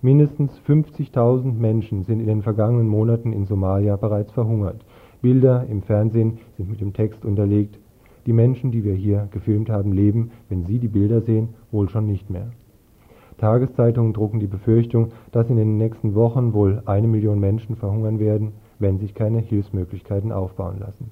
Mindestens 0.00 0.58
50.000 0.66 1.52
Menschen 1.52 2.04
sind 2.04 2.20
in 2.20 2.26
den 2.26 2.40
vergangenen 2.40 2.88
Monaten 2.88 3.34
in 3.34 3.44
Somalia 3.44 3.96
bereits 3.96 4.32
verhungert. 4.32 4.82
Bilder 5.20 5.66
im 5.68 5.82
Fernsehen 5.82 6.38
sind 6.56 6.70
mit 6.70 6.80
dem 6.80 6.94
Text 6.94 7.22
unterlegt, 7.26 7.78
die 8.26 8.32
Menschen, 8.32 8.70
die 8.70 8.84
wir 8.84 8.94
hier 8.94 9.28
gefilmt 9.30 9.70
haben, 9.70 9.92
leben, 9.92 10.30
wenn 10.48 10.64
sie 10.64 10.78
die 10.78 10.88
Bilder 10.88 11.20
sehen, 11.22 11.50
wohl 11.70 11.88
schon 11.88 12.06
nicht 12.06 12.30
mehr. 12.30 12.50
Tageszeitungen 13.38 14.12
drucken 14.12 14.38
die 14.38 14.46
Befürchtung, 14.46 15.12
dass 15.32 15.48
in 15.48 15.56
den 15.56 15.78
nächsten 15.78 16.14
Wochen 16.14 16.52
wohl 16.52 16.82
eine 16.84 17.08
Million 17.08 17.40
Menschen 17.40 17.76
verhungern 17.76 18.18
werden, 18.18 18.52
wenn 18.78 18.98
sich 18.98 19.14
keine 19.14 19.38
Hilfsmöglichkeiten 19.38 20.30
aufbauen 20.30 20.78
lassen. 20.78 21.10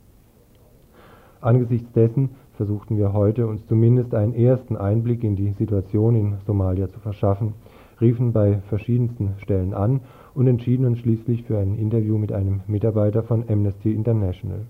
Angesichts 1.40 1.90
dessen 1.92 2.31
versuchten 2.54 2.98
wir 2.98 3.13
heute, 3.13 3.46
uns 3.46 3.65
zumindest 3.67 4.15
einen 4.15 4.35
ersten 4.35 4.77
Einblick 4.77 5.23
in 5.25 5.37
die 5.37 5.52
Situation 5.52 6.17
in 6.17 6.35
Somalia 6.46 6.88
zu 6.88 6.98
verschaffen, 6.98 7.54
riefen 8.00 8.33
bei 8.33 8.59
verschiedensten 8.69 9.35
Stellen 9.38 9.73
an 9.73 10.00
und 10.35 10.48
entschieden 10.48 10.85
uns 10.85 10.98
schließlich 10.98 11.44
für 11.44 11.59
ein 11.59 11.79
Interview 11.79 12.19
mit 12.19 12.33
einem 12.33 12.61
Mitarbeiter 12.67 13.23
von 13.23 13.44
Amnesty 13.48 13.92
International. 13.92 14.67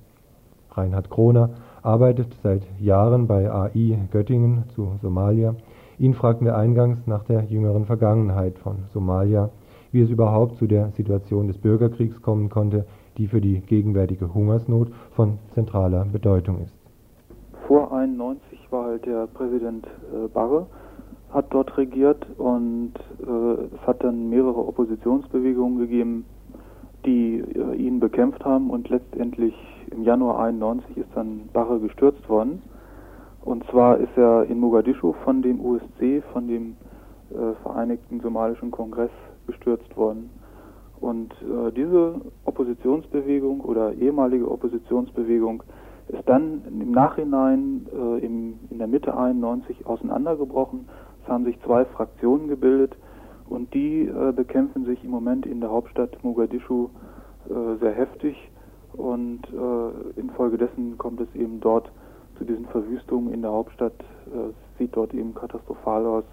Reinhard 0.70 1.10
Kroner 1.10 1.50
arbeitet 1.82 2.28
seit 2.42 2.62
Jahren 2.80 3.26
bei 3.26 3.50
AI 3.50 3.98
Göttingen 4.10 4.64
zu 4.74 4.92
Somalia 5.02 5.54
Ihn 6.00 6.14
fragten 6.14 6.46
wir 6.46 6.56
eingangs 6.56 6.98
nach 7.06 7.24
der 7.24 7.42
jüngeren 7.44 7.84
Vergangenheit 7.84 8.56
von 8.60 8.84
Somalia, 8.94 9.50
wie 9.90 10.02
es 10.02 10.10
überhaupt 10.10 10.56
zu 10.56 10.68
der 10.68 10.90
Situation 10.92 11.48
des 11.48 11.58
Bürgerkriegs 11.58 12.22
kommen 12.22 12.50
konnte, 12.50 12.86
die 13.16 13.26
für 13.26 13.40
die 13.40 13.60
gegenwärtige 13.62 14.32
Hungersnot 14.32 14.92
von 15.16 15.38
zentraler 15.54 16.04
Bedeutung 16.04 16.60
ist. 16.60 16.72
Vor 17.66 17.92
91 17.92 18.60
war 18.70 18.84
halt 18.84 19.06
der 19.06 19.26
Präsident 19.26 19.86
äh, 19.86 20.28
Barre, 20.28 20.66
hat 21.30 21.46
dort 21.50 21.76
regiert 21.76 22.24
und 22.38 22.92
äh, 23.20 23.74
es 23.74 23.86
hat 23.86 24.04
dann 24.04 24.30
mehrere 24.30 24.68
Oppositionsbewegungen 24.68 25.78
gegeben, 25.80 26.26
die 27.08 27.42
äh, 27.54 27.74
ihn 27.76 28.00
bekämpft 28.00 28.44
haben 28.44 28.68
und 28.70 28.90
letztendlich 28.90 29.54
im 29.90 30.02
Januar 30.02 30.40
91 30.40 30.98
ist 30.98 31.08
dann 31.14 31.48
Barre 31.52 31.80
gestürzt 31.80 32.28
worden. 32.28 32.62
Und 33.40 33.64
zwar 33.70 33.96
ist 33.96 34.16
er 34.16 34.44
in 34.44 34.60
Mogadischu 34.60 35.14
von 35.24 35.40
dem 35.40 35.58
USC, 35.60 36.22
von 36.32 36.46
dem 36.48 36.76
äh, 37.30 37.54
Vereinigten 37.62 38.20
Somalischen 38.20 38.70
Kongress, 38.70 39.10
gestürzt 39.46 39.96
worden. 39.96 40.28
Und 41.00 41.32
äh, 41.32 41.72
diese 41.72 42.20
Oppositionsbewegung 42.44 43.60
oder 43.60 43.94
ehemalige 43.94 44.50
Oppositionsbewegung 44.50 45.62
ist 46.08 46.28
dann 46.28 46.62
im 46.68 46.90
Nachhinein 46.90 47.86
äh, 47.90 48.18
im, 48.18 48.58
in 48.68 48.78
der 48.78 48.88
Mitte 48.88 49.16
91 49.16 49.86
auseinandergebrochen. 49.86 50.88
Es 51.22 51.28
haben 51.28 51.44
sich 51.44 51.58
zwei 51.62 51.86
Fraktionen 51.86 52.48
gebildet 52.48 52.96
und 53.50 53.72
die 53.74 54.02
äh, 54.02 54.32
bekämpfen 54.32 54.84
sich 54.84 55.02
im 55.04 55.10
Moment 55.10 55.46
in 55.46 55.60
der 55.60 55.70
Hauptstadt 55.70 56.22
Mogadischu 56.22 56.88
äh, 57.48 57.76
sehr 57.80 57.92
heftig 57.92 58.36
und 58.92 59.40
äh, 59.52 60.20
infolgedessen 60.20 60.98
kommt 60.98 61.20
es 61.20 61.34
eben 61.34 61.60
dort 61.60 61.90
zu 62.38 62.44
diesen 62.44 62.66
Verwüstungen 62.66 63.32
in 63.32 63.42
der 63.42 63.50
Hauptstadt 63.50 63.94
äh, 64.26 64.52
sieht 64.78 64.96
dort 64.96 65.12
eben 65.12 65.34
katastrophal 65.34 66.06
aus. 66.06 66.24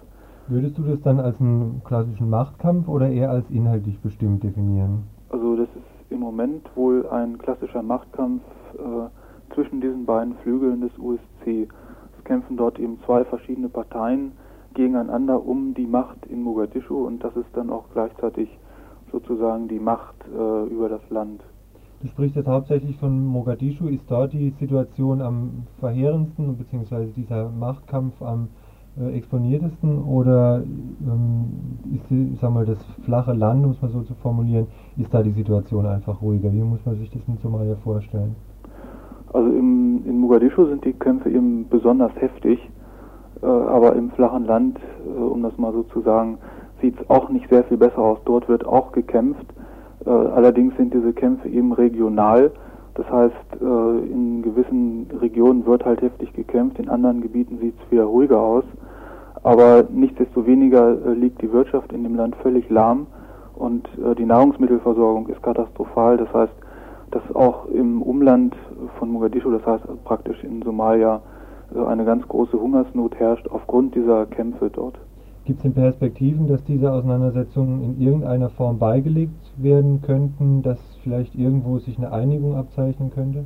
Würdest 0.48 0.78
du 0.78 0.82
das 0.82 1.00
dann 1.02 1.18
als 1.18 1.40
einen 1.40 1.82
klassischen 1.84 2.30
Machtkampf 2.30 2.86
oder 2.86 3.08
eher 3.08 3.30
als 3.30 3.44
inhaltlich 3.50 3.98
bestimmt 4.00 4.44
definieren? 4.44 5.04
Also 5.30 5.56
das 5.56 5.68
ist 5.68 6.10
im 6.10 6.20
Moment 6.20 6.64
wohl 6.76 7.08
ein 7.08 7.36
klassischer 7.38 7.82
Machtkampf 7.82 8.42
äh, 8.78 9.54
zwischen 9.54 9.80
diesen 9.80 10.06
beiden 10.06 10.34
Flügeln 10.36 10.82
des 10.82 10.96
USC. 10.98 11.68
Es 12.16 12.24
kämpfen 12.24 12.56
dort 12.56 12.78
eben 12.78 12.98
zwei 13.04 13.24
verschiedene 13.24 13.68
Parteien 13.68 14.32
gegeneinander 14.76 15.44
um 15.44 15.74
die 15.74 15.86
Macht 15.86 16.26
in 16.26 16.42
Mogadischu 16.42 17.06
und 17.06 17.24
das 17.24 17.34
ist 17.34 17.48
dann 17.54 17.70
auch 17.70 17.86
gleichzeitig 17.92 18.48
sozusagen 19.10 19.66
die 19.66 19.80
Macht 19.80 20.14
äh, 20.32 20.66
über 20.72 20.88
das 20.88 21.00
Land. 21.10 21.42
Du 22.02 22.08
sprichst 22.08 22.36
jetzt 22.36 22.46
hauptsächlich 22.46 22.96
von 22.98 23.26
Mogadischu. 23.26 23.88
Ist 23.88 24.04
dort 24.08 24.32
die 24.34 24.52
Situation 24.60 25.22
am 25.22 25.64
verheerendsten, 25.80 26.56
beziehungsweise 26.58 27.10
dieser 27.16 27.48
Machtkampf 27.48 28.20
am 28.20 28.48
äh, 29.00 29.16
exponiertesten? 29.16 30.04
Oder 30.04 30.62
ähm, 30.62 31.46
ist 31.94 32.40
sag 32.40 32.52
mal, 32.52 32.66
das 32.66 32.78
flache 33.04 33.32
Land, 33.32 33.64
um 33.64 33.70
es 33.70 33.80
mal 33.80 33.90
so 33.90 34.02
zu 34.02 34.14
formulieren, 34.16 34.66
ist 34.98 35.12
da 35.12 35.22
die 35.22 35.32
Situation 35.32 35.86
einfach 35.86 36.20
ruhiger? 36.20 36.52
Wie 36.52 36.60
muss 36.60 36.84
man 36.84 36.98
sich 36.98 37.10
das 37.10 37.22
in 37.26 37.38
Somalia 37.38 37.76
vorstellen? 37.76 38.36
Also 39.32 39.48
im, 39.48 40.02
in 40.06 40.18
Mogadischu 40.18 40.66
sind 40.66 40.84
die 40.84 40.92
Kämpfe 40.92 41.30
eben 41.30 41.66
besonders 41.68 42.12
heftig, 42.16 42.58
aber 43.44 43.94
im 43.94 44.10
flachen 44.10 44.46
Land, 44.46 44.78
äh, 45.04 45.18
um 45.18 45.42
das 45.42 45.56
mal 45.58 45.72
so 45.72 45.82
zu 45.84 46.00
sagen, 46.00 46.38
sieht 46.80 47.00
es 47.00 47.10
auch 47.10 47.28
nicht 47.28 47.48
sehr 47.48 47.64
viel 47.64 47.76
besser 47.76 47.98
aus. 47.98 48.18
Dort 48.24 48.48
wird 48.48 48.66
auch 48.66 48.92
gekämpft 48.92 49.46
äh, 50.06 50.10
allerdings 50.10 50.76
sind 50.76 50.94
diese 50.94 51.12
Kämpfe 51.12 51.48
eben 51.48 51.72
regional. 51.72 52.52
Das 52.94 53.10
heißt, 53.10 53.60
äh, 53.60 53.64
in 54.10 54.42
gewissen 54.42 55.08
Regionen 55.20 55.66
wird 55.66 55.84
halt 55.84 56.00
heftig 56.00 56.32
gekämpft, 56.32 56.78
in 56.78 56.88
anderen 56.88 57.20
Gebieten 57.20 57.58
sieht 57.58 57.74
es 57.82 57.90
wieder 57.90 58.04
ruhiger 58.04 58.40
aus. 58.40 58.64
Aber 59.42 59.84
nichtsdestoweniger 59.90 60.96
äh, 61.06 61.12
liegt 61.14 61.42
die 61.42 61.52
Wirtschaft 61.52 61.92
in 61.92 62.04
dem 62.04 62.14
Land 62.14 62.36
völlig 62.36 62.70
lahm 62.70 63.06
und 63.54 63.88
die 64.18 64.26
Nahrungsmittelversorgung 64.26 65.28
ist 65.28 65.42
katastrophal. 65.42 66.18
Das 66.18 66.30
heißt, 66.34 66.52
dass 67.10 67.22
auch 67.34 67.64
im 67.68 68.02
Umland 68.02 68.54
von 68.98 69.10
Mogadischu, 69.10 69.50
das 69.50 69.64
heißt 69.64 70.04
praktisch 70.04 70.44
in 70.44 70.60
Somalia, 70.60 71.22
eine 71.74 72.04
ganz 72.04 72.26
große 72.28 72.58
Hungersnot 72.58 73.16
herrscht 73.16 73.48
aufgrund 73.48 73.94
dieser 73.94 74.26
Kämpfe 74.26 74.70
dort. 74.70 74.98
Gibt 75.46 75.58
es 75.58 75.62
denn 75.62 75.74
Perspektiven, 75.74 76.48
dass 76.48 76.64
diese 76.64 76.90
Auseinandersetzungen 76.90 77.80
in 77.82 78.00
irgendeiner 78.00 78.50
Form 78.50 78.80
beigelegt 78.80 79.52
werden 79.56 80.02
könnten, 80.02 80.62
dass 80.62 80.78
vielleicht 81.04 81.36
irgendwo 81.36 81.78
sich 81.78 81.96
eine 81.98 82.10
Einigung 82.10 82.56
abzeichnen 82.56 83.10
könnte? 83.10 83.44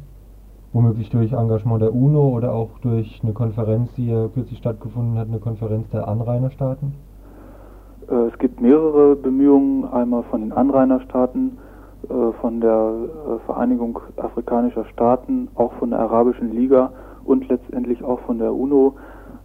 Womöglich 0.72 1.10
durch 1.10 1.32
Engagement 1.32 1.82
der 1.82 1.94
UNO 1.94 2.28
oder 2.28 2.54
auch 2.54 2.78
durch 2.80 3.20
eine 3.22 3.34
Konferenz, 3.34 3.92
die 3.96 4.08
ja 4.08 4.28
kürzlich 4.28 4.58
stattgefunden 4.58 5.18
hat, 5.18 5.28
eine 5.28 5.40
Konferenz 5.40 5.90
der 5.90 6.08
Anrainerstaaten? 6.08 6.94
Äh, 8.08 8.14
es 8.32 8.38
gibt 8.38 8.62
mehrere 8.62 9.16
Bemühungen, 9.16 9.84
einmal 9.84 10.22
von 10.22 10.40
den 10.40 10.52
Anrainerstaaten, 10.52 11.58
äh, 12.08 12.32
von 12.40 12.62
der 12.62 12.94
äh, 12.94 13.38
Vereinigung 13.44 13.98
afrikanischer 14.16 14.86
Staaten, 14.86 15.48
auch 15.54 15.74
von 15.74 15.90
der 15.90 15.98
Arabischen 15.98 16.50
Liga 16.52 16.92
und 17.30 17.48
letztendlich 17.48 18.02
auch 18.02 18.20
von 18.20 18.38
der 18.38 18.52
UNO 18.52 18.96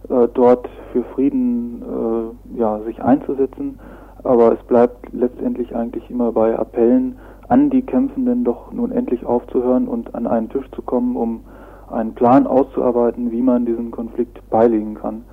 äh, 0.08 0.26
dort 0.34 0.68
für 0.92 1.04
Frieden 1.14 1.82
äh, 1.82 2.58
ja, 2.58 2.80
sich 2.80 3.02
einzusetzen. 3.02 3.78
Aber 4.24 4.52
es 4.52 4.62
bleibt 4.64 5.12
letztendlich 5.12 5.74
eigentlich 5.74 6.10
immer 6.10 6.32
bei 6.32 6.58
Appellen 6.58 7.16
an 7.48 7.70
die 7.70 7.82
Kämpfenden 7.82 8.42
doch 8.42 8.72
nun 8.72 8.90
endlich 8.90 9.24
aufzuhören 9.24 9.86
und 9.86 10.14
an 10.16 10.26
einen 10.26 10.48
Tisch 10.48 10.68
zu 10.72 10.82
kommen, 10.82 11.14
um 11.14 11.44
einen 11.88 12.14
Plan 12.14 12.48
auszuarbeiten, 12.48 13.30
wie 13.30 13.42
man 13.42 13.64
diesen 13.64 13.92
Konflikt 13.92 14.40
beilegen 14.50 14.94
kann. 14.94 15.24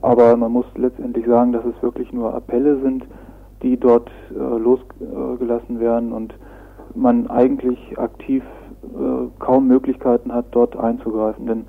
Aber 0.00 0.36
man 0.36 0.52
muss 0.52 0.66
letztendlich 0.76 1.26
sagen, 1.26 1.52
dass 1.52 1.64
es 1.64 1.82
wirklich 1.82 2.12
nur 2.12 2.32
Appelle 2.34 2.78
sind, 2.82 3.04
die 3.62 3.76
dort 3.76 4.10
äh, 4.30 4.38
losgelassen 4.38 5.80
werden 5.80 6.12
und 6.12 6.34
man 6.94 7.28
eigentlich 7.28 7.98
aktiv 7.98 8.44
äh, 8.84 9.28
kaum 9.40 9.66
Möglichkeiten 9.66 10.32
hat, 10.32 10.46
dort 10.52 10.76
einzugreifen. 10.76 11.46
Denn 11.46 11.64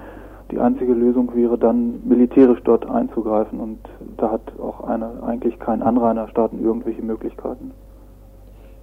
die 0.51 0.59
einzige 0.59 0.93
Lösung 0.93 1.35
wäre 1.35 1.57
dann 1.57 2.01
militärisch 2.07 2.61
dort 2.63 2.89
einzugreifen 2.89 3.59
und 3.59 3.79
da 4.17 4.31
hat 4.31 4.41
auch 4.59 4.81
eine, 4.81 5.23
eigentlich 5.23 5.59
kein 5.59 5.81
Anrainerstaaten 5.81 6.63
irgendwelche 6.63 7.01
Möglichkeiten. 7.01 7.71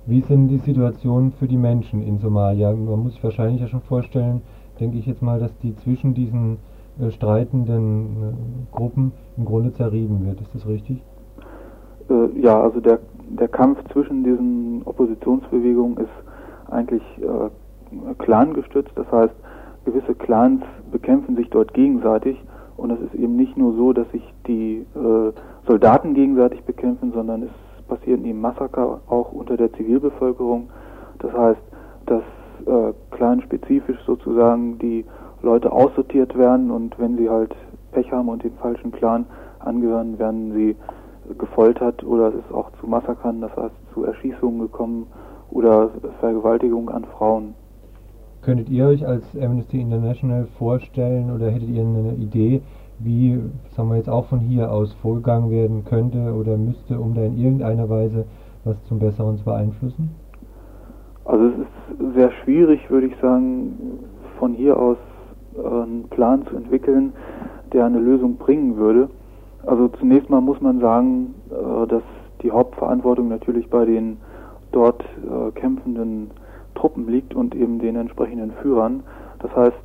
Wie 0.06 0.20
sind 0.20 0.48
die 0.48 0.58
Situationen 0.58 1.32
für 1.32 1.48
die 1.48 1.56
Menschen 1.56 2.02
in 2.02 2.18
Somalia? 2.18 2.72
Man 2.72 3.04
muss 3.04 3.14
sich 3.14 3.24
wahrscheinlich 3.24 3.62
ja 3.62 3.68
schon 3.68 3.80
vorstellen, 3.80 4.42
denke 4.78 4.98
ich 4.98 5.06
jetzt 5.06 5.22
mal, 5.22 5.40
dass 5.40 5.56
die 5.58 5.74
zwischen 5.76 6.12
diesen 6.12 6.58
äh, 7.00 7.10
streitenden 7.10 8.02
äh, 8.02 8.76
Gruppen 8.76 9.12
im 9.38 9.46
Grunde 9.46 9.72
zerrieben 9.72 10.26
wird. 10.26 10.40
Ist 10.42 10.54
das 10.54 10.66
richtig? 10.66 11.02
Äh, 12.10 12.38
ja, 12.38 12.60
also 12.60 12.80
der, 12.80 12.98
der 13.30 13.48
Kampf 13.48 13.78
zwischen 13.92 14.24
diesen 14.24 14.82
Oppositionsbewegungen 14.84 15.96
ist 15.96 16.70
eigentlich 16.70 17.02
äh, 17.22 18.14
clangestützt. 18.18 18.92
Das 18.96 19.10
heißt, 19.10 19.34
gewisse 19.84 20.14
Clans 20.14 20.62
bekämpfen 20.90 21.36
sich 21.36 21.50
dort 21.50 21.74
gegenseitig 21.74 22.42
und 22.76 22.90
es 22.90 23.00
ist 23.00 23.14
eben 23.14 23.36
nicht 23.36 23.56
nur 23.56 23.74
so, 23.74 23.92
dass 23.92 24.10
sich 24.10 24.22
die 24.46 24.84
äh, 24.94 25.32
Soldaten 25.66 26.14
gegenseitig 26.14 26.62
bekämpfen, 26.64 27.12
sondern 27.12 27.44
es 27.44 27.86
passieren 27.86 28.24
eben 28.24 28.40
Massaker 28.40 29.00
auch 29.08 29.32
unter 29.32 29.56
der 29.56 29.72
Zivilbevölkerung. 29.72 30.68
Das 31.18 31.32
heißt, 31.32 31.60
dass 32.06 32.22
äh, 32.66 32.92
clanspezifisch 33.10 33.98
sozusagen 34.06 34.78
die 34.78 35.04
Leute 35.42 35.70
aussortiert 35.70 36.36
werden 36.36 36.70
und 36.70 36.98
wenn 36.98 37.16
sie 37.16 37.28
halt 37.28 37.54
Pech 37.92 38.10
haben 38.10 38.28
und 38.28 38.42
dem 38.42 38.54
falschen 38.54 38.90
Clan 38.92 39.26
angehören, 39.60 40.18
werden 40.18 40.52
sie 40.52 40.76
gefoltert 41.38 42.04
oder 42.04 42.28
es 42.28 42.34
ist 42.34 42.52
auch 42.52 42.70
zu 42.80 42.86
Massakern, 42.86 43.40
das 43.40 43.54
heißt 43.56 43.74
zu 43.92 44.04
Erschießungen 44.04 44.60
gekommen 44.60 45.06
oder 45.50 45.90
Vergewaltigungen 46.20 46.88
an 46.88 47.04
Frauen. 47.04 47.54
Könntet 48.44 48.68
ihr 48.68 48.86
euch 48.86 49.06
als 49.06 49.24
Amnesty 49.40 49.80
International 49.80 50.46
vorstellen 50.58 51.30
oder 51.30 51.50
hättet 51.50 51.70
ihr 51.70 51.80
eine 51.80 52.14
Idee, 52.14 52.60
wie, 52.98 53.40
sagen 53.74 53.88
wir 53.88 53.96
jetzt 53.96 54.10
auch 54.10 54.26
von 54.26 54.38
hier 54.38 54.70
aus 54.70 54.92
vorgegangen 55.00 55.50
werden 55.50 55.84
könnte 55.84 56.34
oder 56.34 56.58
müsste, 56.58 56.98
um 57.00 57.14
da 57.14 57.22
in 57.22 57.38
irgendeiner 57.38 57.88
Weise 57.88 58.26
was 58.64 58.76
zum 58.84 58.98
Besseren 58.98 59.38
zu 59.38 59.44
beeinflussen? 59.44 60.10
Also 61.24 61.46
es 61.46 61.54
ist 61.58 62.14
sehr 62.14 62.30
schwierig, 62.42 62.90
würde 62.90 63.06
ich 63.06 63.16
sagen, 63.22 64.00
von 64.38 64.52
hier 64.52 64.78
aus 64.78 64.98
äh, 65.56 65.66
einen 65.66 66.04
Plan 66.10 66.44
zu 66.46 66.56
entwickeln, 66.56 67.14
der 67.72 67.86
eine 67.86 67.98
Lösung 67.98 68.36
bringen 68.36 68.76
würde. 68.76 69.08
Also 69.64 69.88
zunächst 69.88 70.28
mal 70.28 70.42
muss 70.42 70.60
man 70.60 70.80
sagen, 70.80 71.34
äh, 71.50 71.86
dass 71.86 72.02
die 72.42 72.50
Hauptverantwortung 72.50 73.28
natürlich 73.28 73.70
bei 73.70 73.86
den 73.86 74.18
dort 74.70 75.02
äh, 75.02 75.50
kämpfenden 75.52 76.30
Truppen 76.74 77.08
liegt 77.08 77.34
und 77.34 77.54
eben 77.54 77.78
den 77.78 77.96
entsprechenden 77.96 78.52
Führern. 78.62 79.02
Das 79.40 79.54
heißt, 79.54 79.76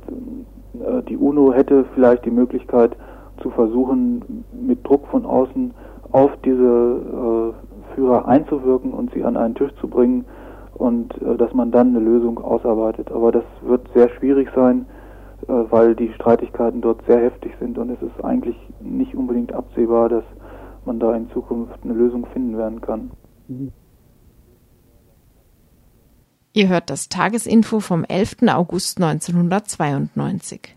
äh, 0.74 1.02
die 1.08 1.16
UNO 1.16 1.52
hätte 1.52 1.84
vielleicht 1.94 2.24
die 2.24 2.30
Möglichkeit 2.30 2.96
zu 3.42 3.50
versuchen, 3.50 4.44
mit 4.52 4.86
Druck 4.86 5.06
von 5.08 5.24
außen 5.24 5.72
auf 6.12 6.30
diese 6.44 6.62
äh, 6.62 7.94
Führer 7.94 8.26
einzuwirken 8.26 8.92
und 8.92 9.12
sie 9.12 9.24
an 9.24 9.36
einen 9.36 9.54
Tisch 9.54 9.72
zu 9.80 9.88
bringen 9.88 10.24
und 10.74 11.20
äh, 11.22 11.36
dass 11.36 11.52
man 11.54 11.70
dann 11.70 11.88
eine 11.88 12.00
Lösung 12.00 12.38
ausarbeitet. 12.38 13.10
Aber 13.10 13.32
das 13.32 13.44
wird 13.62 13.88
sehr 13.94 14.08
schwierig 14.10 14.48
sein, 14.54 14.86
weil 15.46 15.94
die 15.94 16.12
Streitigkeiten 16.12 16.82
dort 16.82 17.00
sehr 17.06 17.18
heftig 17.18 17.52
sind 17.58 17.78
und 17.78 17.88
es 17.88 18.02
ist 18.02 18.22
eigentlich 18.22 18.56
nicht 18.78 19.14
unbedingt 19.14 19.54
absehbar, 19.54 20.10
dass 20.10 20.24
man 20.84 21.00
da 21.00 21.14
in 21.14 21.30
Zukunft 21.30 21.78
eine 21.82 21.94
Lösung 21.94 22.26
finden 22.26 22.58
werden 22.58 22.82
kann. 22.82 23.10
Mhm. 23.48 23.72
Ihr 26.52 26.68
hört 26.68 26.90
das 26.90 27.08
Tagesinfo 27.08 27.80
vom 27.80 28.04
11. 28.04 28.48
August 28.48 28.98
1992. 29.00 30.76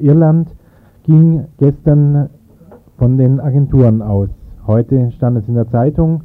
in 0.00 0.06
Nordirland 0.06 0.48
ging 1.04 1.44
gestern 1.58 2.30
von 2.98 3.16
den 3.16 3.40
Agenturen 3.40 4.02
aus. 4.02 4.28
Heute 4.66 5.10
stand 5.12 5.38
es 5.38 5.48
in 5.48 5.54
der 5.54 5.68
Zeitung, 5.68 6.22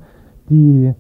die 0.50 0.94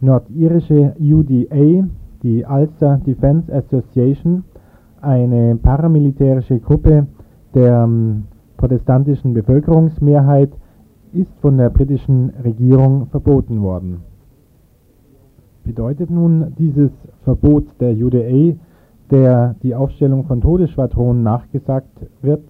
nordirische 0.00 0.94
UDA, 1.00 1.86
die 2.22 2.44
Ulster 2.44 3.00
Defence 3.06 3.50
Association, 3.50 4.44
eine 5.00 5.56
paramilitärische 5.56 6.58
Gruppe 6.58 7.06
der 7.54 7.84
ähm, 7.84 8.24
protestantischen 8.56 9.34
Bevölkerungsmehrheit, 9.34 10.50
ist 11.12 11.32
von 11.40 11.56
der 11.58 11.70
britischen 11.70 12.30
Regierung 12.42 13.06
verboten 13.06 13.62
worden. 13.62 14.02
Bedeutet 15.64 16.10
nun 16.10 16.52
dieses 16.58 16.90
Verbot 17.24 17.64
der 17.80 17.92
UDA, 17.92 18.56
der 19.10 19.54
die 19.62 19.74
Aufstellung 19.74 20.24
von 20.24 20.40
Todesschwadronen 20.40 21.22
nachgesagt 21.22 21.90
wird, 22.22 22.42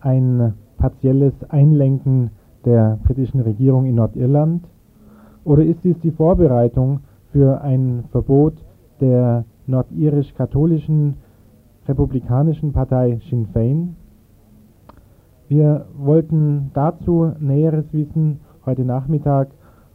ein 0.00 0.54
partielles 0.78 1.32
Einlenken 1.48 2.30
der 2.64 2.98
britischen 3.04 3.40
Regierung 3.40 3.86
in 3.86 3.96
Nordirland? 3.96 4.64
Oder 5.44 5.64
ist 5.64 5.82
dies 5.84 5.98
die 6.00 6.10
Vorbereitung 6.10 7.00
für 7.32 7.60
ein 7.60 8.04
Verbot 8.10 8.54
der 9.00 9.44
nordirisch-katholischen 9.66 11.14
republikanischen 11.86 12.72
Partei 12.72 13.20
Sinn 13.28 13.46
Fein? 13.52 13.96
Wir 15.48 15.86
wollten 15.96 16.70
dazu 16.74 17.32
Näheres 17.38 17.84
wissen 17.92 18.40
heute 18.64 18.84
Nachmittag 18.84 19.48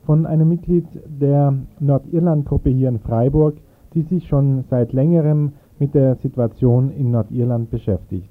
von 0.05 0.26
einem 0.26 0.49
Mitglied 0.49 0.86
der 1.05 1.53
Nordirland-Gruppe 1.80 2.70
hier 2.70 2.89
in 2.89 2.99
Freiburg, 2.99 3.55
die 3.98 4.04
sich 4.04 4.28
schon 4.28 4.64
seit 4.70 4.93
längerem 4.93 5.54
mit 5.80 5.95
der 5.95 6.18
Situation 6.18 6.91
in 6.91 7.10
Nordirland 7.10 7.72
beschäftigt. 7.72 8.30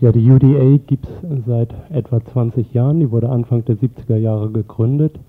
Ja, 0.00 0.12
die 0.12 0.30
UDA 0.30 0.78
gibt 0.86 1.06
es 1.06 1.44
seit 1.44 1.74
etwa 1.90 2.24
20 2.24 2.72
Jahren. 2.72 3.00
Die 3.00 3.10
wurde 3.10 3.28
Anfang 3.28 3.66
der 3.66 3.76
70er 3.76 4.16
Jahre 4.16 4.50
gegründet 4.50 5.20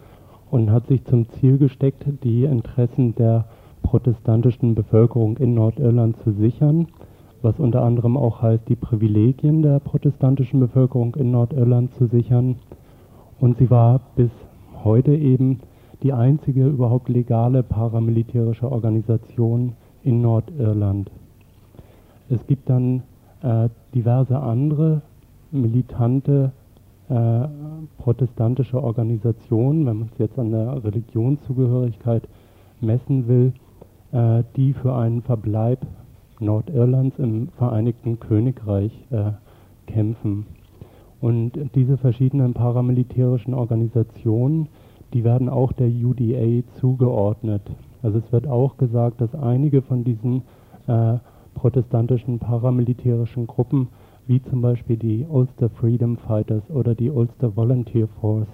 und 0.49 0.71
hat 0.71 0.87
sich 0.87 1.03
zum 1.03 1.27
Ziel 1.27 1.57
gesteckt, 1.57 2.05
die 2.23 2.45
Interessen 2.45 3.15
der 3.15 3.45
protestantischen 3.81 4.75
Bevölkerung 4.75 5.37
in 5.37 5.53
Nordirland 5.53 6.15
zu 6.23 6.31
sichern, 6.31 6.87
was 7.41 7.59
unter 7.59 7.83
anderem 7.83 8.15
auch 8.15 8.41
heißt, 8.41 8.69
die 8.69 8.77
Privilegien 8.77 9.61
der 9.61 9.79
protestantischen 9.79 10.61
Bevölkerung 10.61 11.15
in 11.15 11.31
Nordirland 11.31 11.93
zu 11.95 12.07
sichern. 12.07 12.55
Und 13.41 13.57
sie 13.57 13.69
war 13.69 13.99
bis 14.15 14.31
heute 14.85 15.13
eben 15.13 15.59
die 16.05 16.13
einzige 16.13 16.67
überhaupt 16.67 17.09
legale 17.09 17.63
paramilitärische 17.63 18.71
Organisation 18.71 19.73
in 20.03 20.21
Nordirland. 20.21 21.09
Es 22.29 22.45
gibt 22.45 22.69
dann 22.69 23.01
äh, 23.41 23.69
diverse 23.95 24.39
andere 24.39 25.01
militante 25.49 26.51
äh, 27.09 27.47
protestantische 27.97 28.83
Organisationen, 28.83 29.87
wenn 29.87 29.97
man 29.97 30.09
es 30.13 30.19
jetzt 30.19 30.37
an 30.37 30.51
der 30.51 30.83
Religionszugehörigkeit 30.83 32.27
messen 32.81 33.27
will, 33.27 33.53
äh, 34.11 34.43
die 34.55 34.73
für 34.73 34.93
einen 34.93 35.23
Verbleib 35.23 35.87
Nordirlands 36.39 37.17
im 37.17 37.47
Vereinigten 37.57 38.19
Königreich 38.19 38.91
äh, 39.09 39.31
kämpfen. 39.91 40.45
Und 41.19 41.53
diese 41.73 41.97
verschiedenen 41.97 42.53
paramilitärischen 42.53 43.55
Organisationen, 43.55 44.67
die 45.13 45.23
werden 45.23 45.49
auch 45.49 45.71
der 45.71 45.87
UDA 45.87 46.63
zugeordnet. 46.79 47.61
Also 48.01 48.19
es 48.19 48.31
wird 48.31 48.47
auch 48.47 48.77
gesagt, 48.77 49.21
dass 49.21 49.33
einige 49.33 49.81
von 49.81 50.03
diesen 50.03 50.43
äh, 50.87 51.17
protestantischen 51.53 52.39
paramilitärischen 52.39 53.47
Gruppen, 53.47 53.87
wie 54.27 54.41
zum 54.43 54.61
Beispiel 54.61 54.97
die 54.97 55.25
Ulster 55.27 55.69
Freedom 55.69 56.17
Fighters 56.17 56.63
oder 56.69 56.95
die 56.95 57.09
Ulster 57.09 57.55
Volunteer 57.55 58.07
Force, 58.19 58.47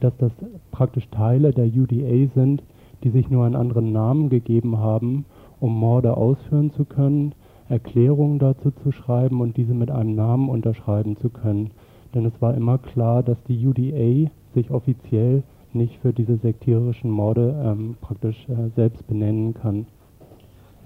dass 0.00 0.16
das 0.18 0.32
praktisch 0.70 1.08
Teile 1.10 1.52
der 1.52 1.66
UDA 1.66 2.30
sind, 2.34 2.62
die 3.02 3.10
sich 3.10 3.30
nur 3.30 3.44
einen 3.44 3.56
anderen 3.56 3.92
Namen 3.92 4.28
gegeben 4.28 4.78
haben, 4.78 5.24
um 5.60 5.78
Morde 5.78 6.16
ausführen 6.16 6.70
zu 6.72 6.84
können, 6.84 7.34
Erklärungen 7.68 8.38
dazu 8.38 8.70
zu 8.82 8.92
schreiben 8.92 9.40
und 9.40 9.56
diese 9.56 9.74
mit 9.74 9.90
einem 9.90 10.14
Namen 10.14 10.48
unterschreiben 10.48 11.16
zu 11.16 11.30
können. 11.30 11.70
Denn 12.14 12.26
es 12.26 12.40
war 12.40 12.54
immer 12.54 12.78
klar, 12.78 13.22
dass 13.22 13.42
die 13.44 13.66
UDA 13.66 14.30
sich 14.54 14.70
offiziell 14.70 15.42
nicht 15.74 15.98
für 16.00 16.12
diese 16.12 16.36
sektierischen 16.36 17.10
Morde 17.10 17.54
ähm, 17.64 17.96
praktisch 18.00 18.48
äh, 18.48 18.70
selbst 18.76 19.06
benennen 19.06 19.54
kann. 19.54 19.86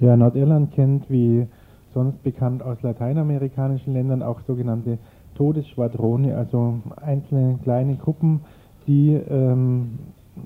Ja, 0.00 0.16
Nordirland 0.16 0.72
kennt 0.72 1.10
wie 1.10 1.46
sonst 1.92 2.22
bekannt 2.22 2.62
aus 2.62 2.80
lateinamerikanischen 2.82 3.92
Ländern 3.92 4.22
auch 4.22 4.40
sogenannte 4.46 4.98
Todesschwadrone, 5.34 6.36
also 6.36 6.74
einzelne 6.96 7.58
kleine 7.62 7.96
Gruppen, 7.96 8.40
die 8.86 9.14
ähm, 9.14 9.98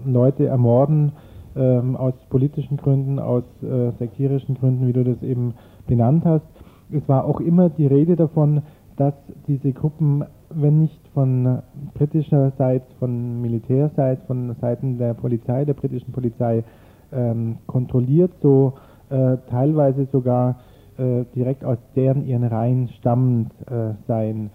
Leute 0.04 0.46
ermorden 0.46 1.12
ähm, 1.56 1.96
aus 1.96 2.14
politischen 2.30 2.76
Gründen, 2.76 3.18
aus 3.18 3.44
äh, 3.62 3.90
sektierischen 3.98 4.54
Gründen, 4.56 4.86
wie 4.86 4.92
du 4.92 5.04
das 5.04 5.22
eben 5.22 5.54
benannt 5.86 6.24
hast. 6.24 6.46
Es 6.90 7.06
war 7.08 7.24
auch 7.24 7.40
immer 7.40 7.68
die 7.68 7.86
Rede 7.86 8.16
davon, 8.16 8.62
dass 8.96 9.14
diese 9.46 9.72
Gruppen, 9.72 10.24
wenn 10.50 10.80
nicht 10.80 11.00
von 11.14 11.62
britischer 11.94 12.52
Seite, 12.58 12.86
von 12.98 13.40
Militärseite, 13.40 14.22
von 14.26 14.54
Seiten 14.60 14.98
der 14.98 15.14
Polizei, 15.14 15.64
der 15.64 15.74
britischen 15.74 16.12
Polizei 16.12 16.64
ähm, 17.12 17.58
kontrolliert, 17.66 18.32
so 18.40 18.74
äh, 19.10 19.36
teilweise 19.50 20.06
sogar 20.06 20.60
äh, 20.96 21.24
direkt 21.34 21.64
aus 21.64 21.78
deren 21.94 22.26
ihren 22.26 22.44
Reihen 22.44 22.88
stammend 22.98 23.52
äh, 23.70 23.94
seien. 24.06 24.50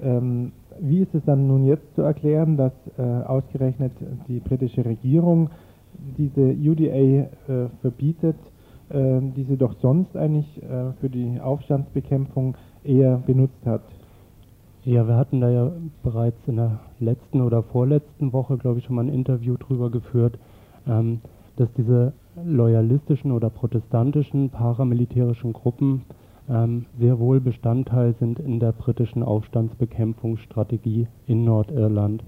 Ähm, 0.00 0.52
wie 0.80 1.00
ist 1.00 1.14
es 1.14 1.24
dann 1.24 1.46
nun 1.46 1.64
jetzt 1.64 1.94
zu 1.94 2.02
erklären, 2.02 2.56
dass 2.56 2.72
äh, 2.98 3.02
ausgerechnet 3.02 3.92
die 4.28 4.40
britische 4.40 4.84
Regierung 4.84 5.50
diese 6.18 6.40
UDA 6.40 6.88
äh, 6.88 7.28
verbietet, 7.80 8.36
äh, 8.90 9.20
die 9.36 9.44
sie 9.44 9.56
doch 9.56 9.74
sonst 9.80 10.16
eigentlich 10.16 10.60
für 11.00 11.08
die 11.08 11.40
Aufstandsbekämpfung 11.40 12.56
eher 12.82 13.18
benutzt 13.18 13.64
hat? 13.64 13.82
Ja, 14.86 15.08
wir 15.08 15.16
hatten 15.16 15.40
da 15.40 15.48
ja 15.48 15.72
bereits 16.02 16.36
in 16.46 16.56
der 16.56 16.80
letzten 17.00 17.40
oder 17.40 17.62
vorletzten 17.62 18.34
Woche, 18.34 18.58
glaube 18.58 18.78
ich, 18.78 18.84
schon 18.84 18.96
mal 18.96 19.04
ein 19.06 19.14
Interview 19.14 19.56
drüber 19.56 19.90
geführt, 19.90 20.38
ähm, 20.86 21.22
dass 21.56 21.72
diese 21.72 22.12
loyalistischen 22.44 23.32
oder 23.32 23.48
protestantischen 23.48 24.50
paramilitärischen 24.50 25.54
Gruppen 25.54 26.02
ähm, 26.50 26.84
sehr 27.00 27.18
wohl 27.18 27.40
Bestandteil 27.40 28.14
sind 28.20 28.38
in 28.38 28.60
der 28.60 28.72
britischen 28.72 29.22
Aufstandsbekämpfungsstrategie 29.22 31.06
in 31.26 31.44
Nordirland. 31.46 32.22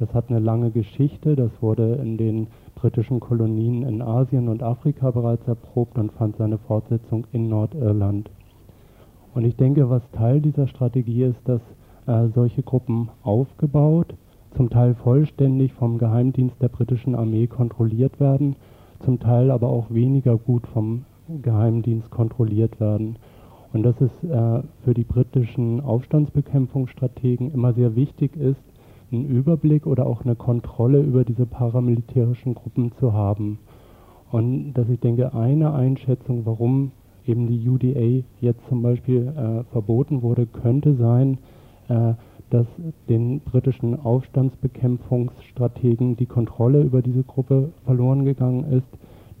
Das 0.00 0.12
hat 0.12 0.30
eine 0.30 0.40
lange 0.40 0.72
Geschichte, 0.72 1.36
das 1.36 1.52
wurde 1.60 1.94
in 1.94 2.16
den 2.16 2.48
britischen 2.74 3.20
Kolonien 3.20 3.84
in 3.84 4.02
Asien 4.02 4.48
und 4.48 4.64
Afrika 4.64 5.12
bereits 5.12 5.46
erprobt 5.46 5.96
und 5.96 6.10
fand 6.10 6.38
seine 6.38 6.58
Fortsetzung 6.58 7.28
in 7.30 7.48
Nordirland. 7.48 8.30
Und 9.32 9.44
ich 9.44 9.54
denke, 9.54 9.88
was 9.90 10.02
Teil 10.10 10.40
dieser 10.40 10.66
Strategie 10.66 11.22
ist, 11.22 11.38
dass 11.44 11.60
äh, 12.06 12.28
solche 12.34 12.62
Gruppen 12.62 13.08
aufgebaut, 13.22 14.14
zum 14.56 14.70
Teil 14.70 14.94
vollständig 14.94 15.72
vom 15.72 15.98
Geheimdienst 15.98 16.56
der 16.60 16.68
britischen 16.68 17.14
Armee 17.14 17.46
kontrolliert 17.46 18.18
werden, 18.20 18.56
zum 19.04 19.20
Teil 19.20 19.50
aber 19.50 19.68
auch 19.68 19.90
weniger 19.90 20.36
gut 20.36 20.66
vom 20.66 21.04
Geheimdienst 21.42 22.10
kontrolliert 22.10 22.80
werden. 22.80 23.16
Und 23.72 23.84
dass 23.84 23.94
es 24.00 24.10
äh, 24.28 24.62
für 24.84 24.94
die 24.94 25.04
britischen 25.04 25.80
Aufstandsbekämpfungsstrategen 25.80 27.52
immer 27.52 27.72
sehr 27.72 27.94
wichtig 27.94 28.36
ist, 28.36 28.60
einen 29.12 29.26
Überblick 29.26 29.86
oder 29.86 30.06
auch 30.06 30.24
eine 30.24 30.36
Kontrolle 30.36 31.00
über 31.00 31.24
diese 31.24 31.46
paramilitärischen 31.46 32.54
Gruppen 32.54 32.92
zu 32.98 33.12
haben. 33.12 33.58
Und 34.30 34.74
dass 34.74 34.88
ich 34.88 35.00
denke, 35.00 35.34
eine 35.34 35.72
Einschätzung, 35.72 36.46
warum 36.46 36.92
eben 37.26 37.48
die 37.48 37.68
UDA 37.68 38.24
jetzt 38.40 38.60
zum 38.68 38.82
Beispiel 38.82 39.26
äh, 39.26 39.64
verboten 39.72 40.22
wurde, 40.22 40.46
könnte 40.46 40.94
sein, 40.94 41.38
dass 42.50 42.66
den 43.08 43.40
britischen 43.40 43.98
Aufstandsbekämpfungsstrategen 44.00 46.16
die 46.16 46.26
Kontrolle 46.26 46.82
über 46.82 47.02
diese 47.02 47.24
Gruppe 47.24 47.72
verloren 47.84 48.24
gegangen 48.24 48.64
ist, 48.72 48.86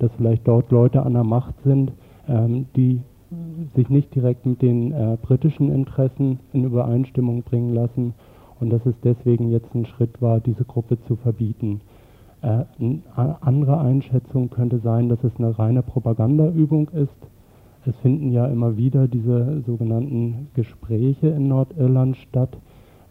dass 0.00 0.10
vielleicht 0.16 0.48
dort 0.48 0.70
Leute 0.70 1.04
an 1.04 1.12
der 1.12 1.24
Macht 1.24 1.54
sind, 1.64 1.92
ähm, 2.28 2.66
die 2.74 3.00
sich 3.76 3.88
nicht 3.88 4.12
direkt 4.14 4.44
mit 4.44 4.60
den 4.62 4.92
äh, 4.92 5.16
britischen 5.20 5.72
Interessen 5.72 6.40
in 6.52 6.64
Übereinstimmung 6.64 7.42
bringen 7.42 7.74
lassen 7.74 8.14
und 8.58 8.70
dass 8.70 8.84
es 8.86 8.94
deswegen 9.04 9.50
jetzt 9.50 9.72
ein 9.74 9.86
Schritt 9.86 10.20
war, 10.20 10.40
diese 10.40 10.64
Gruppe 10.64 10.98
zu 11.06 11.16
verbieten. 11.16 11.80
Äh, 12.42 12.64
eine 12.78 13.36
andere 13.40 13.78
Einschätzung 13.78 14.50
könnte 14.50 14.80
sein, 14.80 15.08
dass 15.08 15.22
es 15.22 15.32
eine 15.38 15.56
reine 15.58 15.82
Propagandaübung 15.82 16.88
ist. 16.90 17.10
Es 17.86 17.96
finden 17.96 18.30
ja 18.30 18.46
immer 18.46 18.76
wieder 18.76 19.08
diese 19.08 19.62
sogenannten 19.66 20.48
Gespräche 20.54 21.28
in 21.28 21.48
Nordirland 21.48 22.16
statt, 22.18 22.58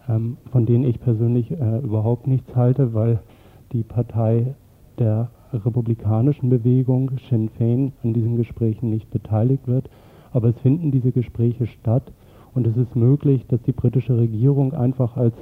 ähm, 0.07 0.37
von 0.51 0.65
denen 0.65 0.83
ich 0.83 0.99
persönlich 0.99 1.51
äh, 1.51 1.79
überhaupt 1.79 2.27
nichts 2.27 2.55
halte, 2.55 2.93
weil 2.93 3.19
die 3.71 3.83
Partei 3.83 4.53
der 4.99 5.29
republikanischen 5.53 6.49
Bewegung 6.49 7.11
Sinn 7.29 7.49
Fein 7.57 7.93
an 8.03 8.13
diesen 8.13 8.37
Gesprächen 8.37 8.91
nicht 8.91 9.09
beteiligt 9.09 9.67
wird. 9.67 9.89
Aber 10.31 10.49
es 10.49 10.59
finden 10.59 10.91
diese 10.91 11.11
Gespräche 11.11 11.65
statt 11.65 12.11
und 12.53 12.67
es 12.67 12.77
ist 12.77 12.95
möglich, 12.95 13.47
dass 13.47 13.61
die 13.63 13.71
britische 13.71 14.17
Regierung 14.17 14.73
einfach 14.73 15.17
als 15.17 15.33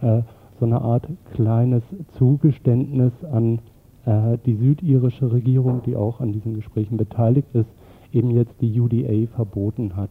äh, 0.00 0.22
so 0.60 0.66
eine 0.66 0.80
Art 0.80 1.08
kleines 1.34 1.82
Zugeständnis 2.12 3.12
an 3.24 3.58
äh, 4.04 4.38
die 4.46 4.54
südirische 4.54 5.32
Regierung, 5.32 5.82
die 5.84 5.96
auch 5.96 6.20
an 6.20 6.32
diesen 6.32 6.54
Gesprächen 6.54 6.96
beteiligt 6.96 7.48
ist, 7.52 7.68
eben 8.16 8.30
jetzt 8.30 8.54
die 8.60 8.80
UDA 8.80 9.30
verboten 9.34 9.96
hat. 9.96 10.10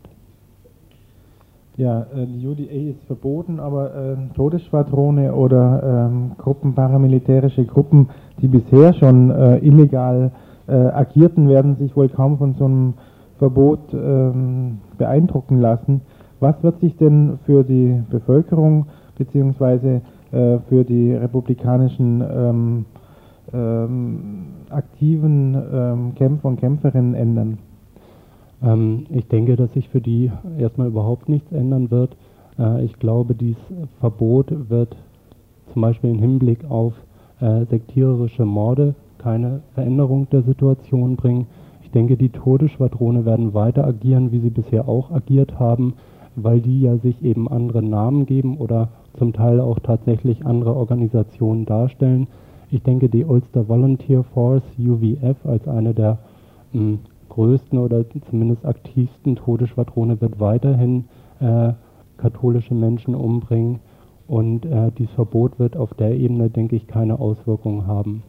Ja, 1.77 2.01
äh, 2.15 2.25
die 2.25 2.47
UDA 2.47 2.91
ist 2.91 3.03
verboten, 3.05 3.59
aber 3.59 3.93
äh, 3.93 4.15
Todesschwadrone 4.35 5.33
oder 5.33 6.07
ähm, 6.09 6.31
Gruppen, 6.37 6.73
paramilitärische 6.73 7.65
Gruppen, 7.65 8.09
die 8.41 8.47
bisher 8.47 8.93
schon 8.93 9.29
äh, 9.29 9.57
illegal 9.57 10.31
äh, 10.67 10.73
agierten, 10.73 11.49
werden 11.49 11.75
sich 11.75 11.95
wohl 11.97 12.07
kaum 12.07 12.37
von 12.37 12.53
so 12.53 12.65
einem 12.65 12.93
Verbot 13.39 13.93
ähm, 13.93 14.77
beeindrucken 14.97 15.59
lassen. 15.59 16.01
Was 16.39 16.55
wird 16.63 16.79
sich 16.79 16.95
denn 16.95 17.39
für 17.45 17.63
die 17.63 18.01
Bevölkerung 18.09 18.85
bzw. 19.17 19.99
Äh, 20.31 20.59
für 20.69 20.83
die 20.83 21.13
republikanischen 21.13 22.21
ähm, 22.21 22.85
ähm, 23.53 24.45
aktiven 24.69 25.55
ähm, 25.73 26.15
Kämpfer 26.15 26.47
und 26.47 26.59
Kämpferinnen 26.59 27.15
ändern? 27.15 27.57
Ähm, 28.65 29.05
ich 29.09 29.27
denke, 29.27 29.55
dass 29.55 29.71
sich 29.73 29.87
für 29.89 30.01
die 30.01 30.31
erstmal 30.57 30.87
überhaupt 30.87 31.29
nichts 31.29 31.51
ändern 31.51 31.91
wird. 31.91 32.17
Äh, 32.59 32.83
ich 32.83 32.99
glaube, 32.99 33.35
dieses 33.35 33.61
Verbot 33.99 34.47
wird 34.69 34.95
zum 35.71 35.81
Beispiel 35.81 36.09
im 36.09 36.19
Hinblick 36.19 36.69
auf 36.69 36.93
äh, 37.39 37.65
sektiererische 37.65 38.45
Morde 38.45 38.95
keine 39.19 39.61
Veränderung 39.73 40.27
der 40.31 40.41
Situation 40.41 41.15
bringen. 41.15 41.47
Ich 41.83 41.91
denke, 41.91 42.17
die 42.17 42.29
Todesschwadrone 42.29 43.25
werden 43.25 43.53
weiter 43.53 43.85
agieren, 43.85 44.31
wie 44.31 44.39
sie 44.39 44.49
bisher 44.49 44.89
auch 44.89 45.11
agiert 45.11 45.59
haben 45.59 45.93
weil 46.35 46.61
die 46.61 46.81
ja 46.81 46.97
sich 46.97 47.23
eben 47.23 47.47
andere 47.47 47.81
Namen 47.81 48.25
geben 48.25 48.57
oder 48.57 48.89
zum 49.17 49.33
Teil 49.33 49.61
auch 49.61 49.79
tatsächlich 49.79 50.45
andere 50.45 50.75
Organisationen 50.75 51.65
darstellen. 51.65 52.27
Ich 52.71 52.83
denke, 52.83 53.09
die 53.09 53.23
Ulster 53.23 53.69
Volunteer 53.69 54.23
Force, 54.23 54.63
UVF, 54.77 55.37
als 55.45 55.67
eine 55.67 55.93
der 55.93 56.19
hm, 56.73 56.99
größten 57.35 57.77
oder 57.77 58.05
zumindest 58.29 58.65
aktivsten 58.65 59.35
Todesschwadrone 59.35 60.19
wird 60.21 60.39
weiterhin 60.39 61.05
äh, 61.41 61.73
katholische 62.17 62.73
Menschen 62.73 63.13
umbringen 63.13 63.79
und 64.27 64.65
äh, 64.65 64.91
dieses 64.97 65.13
Verbot 65.15 65.59
wird 65.59 65.75
auf 65.75 65.93
der 65.95 66.15
Ebene, 66.15 66.49
denke 66.49 66.77
ich, 66.77 66.87
keine 66.87 67.19
Auswirkungen 67.19 67.87
haben. 67.87 68.23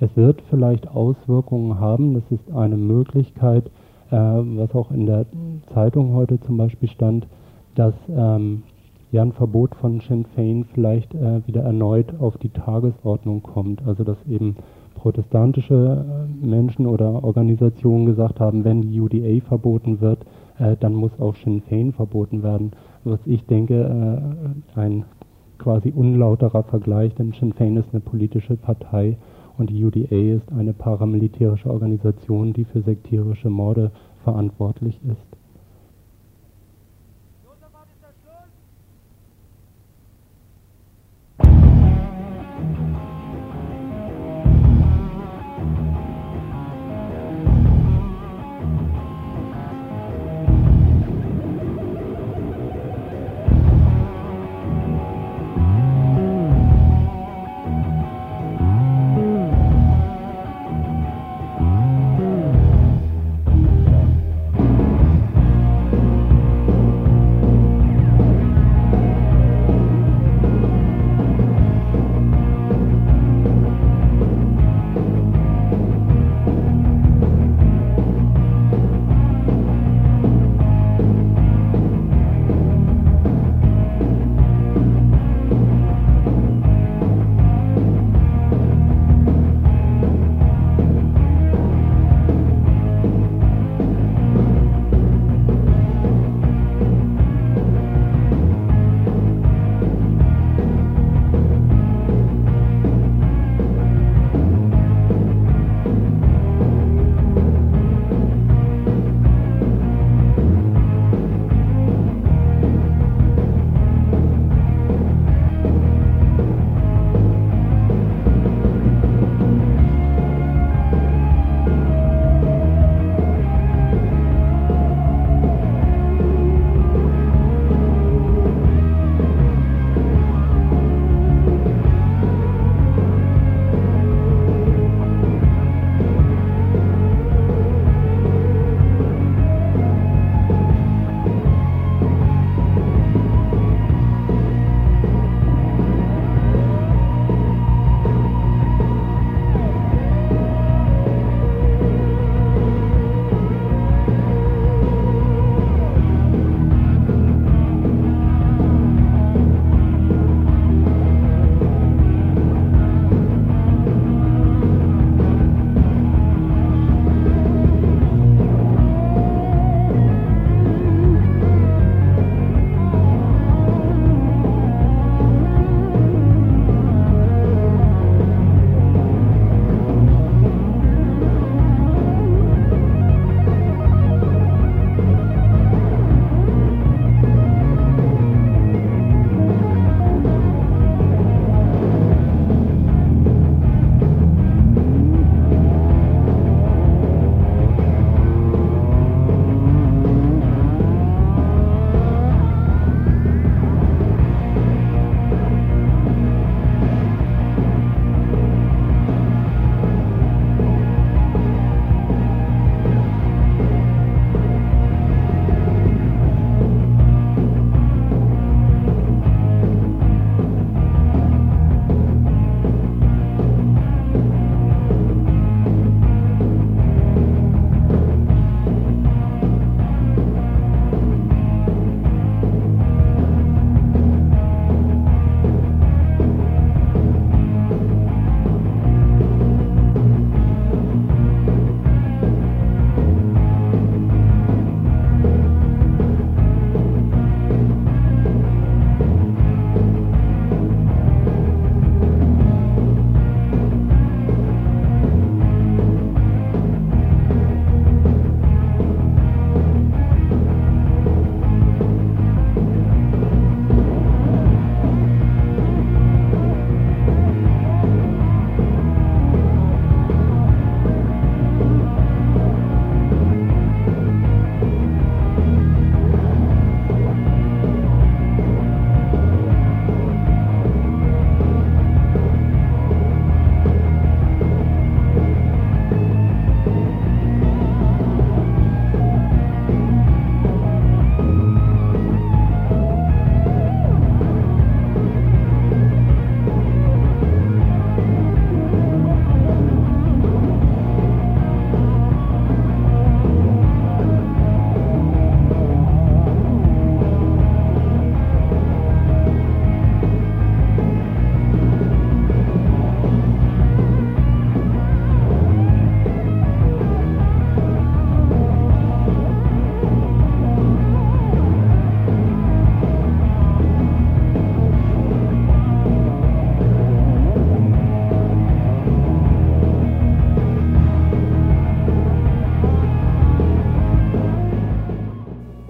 Es 0.00 0.16
wird 0.16 0.40
vielleicht 0.50 0.88
Auswirkungen 0.88 1.80
haben, 1.80 2.14
das 2.14 2.24
ist 2.30 2.54
eine 2.54 2.76
Möglichkeit, 2.76 3.66
äh, 4.10 4.16
was 4.16 4.72
auch 4.74 4.92
in 4.92 5.06
der 5.06 5.26
Zeitung 5.72 6.14
heute 6.14 6.40
zum 6.40 6.56
Beispiel 6.56 6.88
stand, 6.88 7.26
dass 7.74 7.94
ähm, 8.08 8.62
ja 9.10 9.22
ein 9.22 9.32
Verbot 9.32 9.74
von 9.76 10.00
Sinn 10.00 10.26
Fein 10.36 10.64
vielleicht 10.72 11.12
äh, 11.14 11.46
wieder 11.46 11.62
erneut 11.62 12.14
auf 12.20 12.36
die 12.38 12.50
Tagesordnung 12.50 13.42
kommt. 13.42 13.86
Also 13.86 14.04
dass 14.04 14.18
eben 14.28 14.56
protestantische 15.04 16.02
äh, 16.02 16.46
Menschen 16.46 16.86
oder 16.86 17.22
Organisationen 17.24 18.06
gesagt 18.06 18.40
haben, 18.40 18.64
wenn 18.64 18.80
die 18.80 18.98
UDA 18.98 19.44
verboten 19.46 20.00
wird, 20.00 20.24
äh, 20.58 20.76
dann 20.80 20.94
muss 20.94 21.12
auch 21.20 21.36
Sinn 21.44 21.60
Fein 21.68 21.92
verboten 21.92 22.42
werden. 22.42 22.72
Was 23.04 23.20
ich 23.26 23.44
denke, 23.44 23.74
äh, 23.74 24.80
ein 24.80 25.04
quasi 25.58 25.92
unlauterer 25.94 26.62
Vergleich, 26.62 27.14
denn 27.16 27.34
Sinn 27.38 27.52
Fein 27.52 27.76
ist 27.76 27.88
eine 27.92 28.00
politische 28.00 28.56
Partei 28.56 29.18
und 29.58 29.68
die 29.68 29.84
UDA 29.84 30.36
ist 30.36 30.50
eine 30.50 30.72
paramilitärische 30.72 31.70
Organisation, 31.70 32.54
die 32.54 32.64
für 32.64 32.80
sektierische 32.80 33.50
Morde 33.50 33.90
verantwortlich 34.24 34.98
ist. 35.06 35.33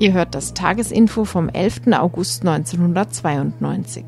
Ihr 0.05 0.13
hört 0.13 0.35
das 0.35 0.53
Tagesinfo 0.53 1.25
vom 1.25 1.49
11. 1.49 1.87
August 1.93 2.47
1992. 2.47 4.05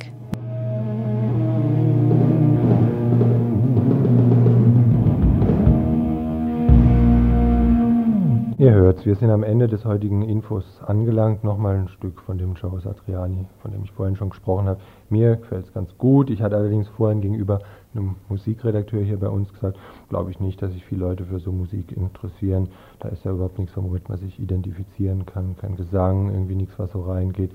Ihr 8.58 8.72
hört's, 8.72 9.06
wir 9.06 9.14
sind 9.16 9.30
am 9.30 9.42
Ende 9.42 9.68
des 9.68 9.86
heutigen 9.86 10.20
Infos 10.20 10.82
angelangt. 10.84 11.44
Nochmal 11.44 11.76
ein 11.76 11.88
Stück 11.88 12.20
von 12.20 12.36
dem 12.36 12.56
Joe 12.56 12.78
Satriani, 12.78 13.46
von 13.62 13.72
dem 13.72 13.84
ich 13.84 13.92
vorhin 13.92 14.16
schon 14.16 14.28
gesprochen 14.28 14.66
habe. 14.66 14.80
Mir 15.08 15.36
gefällt 15.36 15.64
es 15.64 15.72
ganz 15.72 15.96
gut. 15.96 16.28
Ich 16.28 16.42
hatte 16.42 16.56
allerdings 16.56 16.88
vorhin 16.88 17.22
gegenüber 17.22 17.60
einem 17.96 18.16
Musikredakteur 18.28 19.02
hier 19.02 19.18
bei 19.18 19.28
uns 19.28 19.52
gesagt, 19.52 19.78
glaube 20.08 20.30
ich 20.30 20.40
nicht, 20.40 20.60
dass 20.62 20.72
sich 20.72 20.84
viele 20.84 21.00
Leute 21.06 21.24
für 21.24 21.38
so 21.38 21.52
Musik 21.52 21.92
interessieren. 21.96 22.68
Da 23.00 23.08
ist 23.08 23.24
ja 23.24 23.32
überhaupt 23.32 23.58
nichts, 23.58 23.76
womit 23.76 24.08
man 24.08 24.18
sich 24.18 24.38
identifizieren 24.38 25.26
kann. 25.26 25.56
Kein 25.56 25.76
Gesang, 25.76 26.30
irgendwie 26.30 26.56
nichts, 26.56 26.78
was 26.78 26.92
so 26.92 27.02
reingeht. 27.02 27.52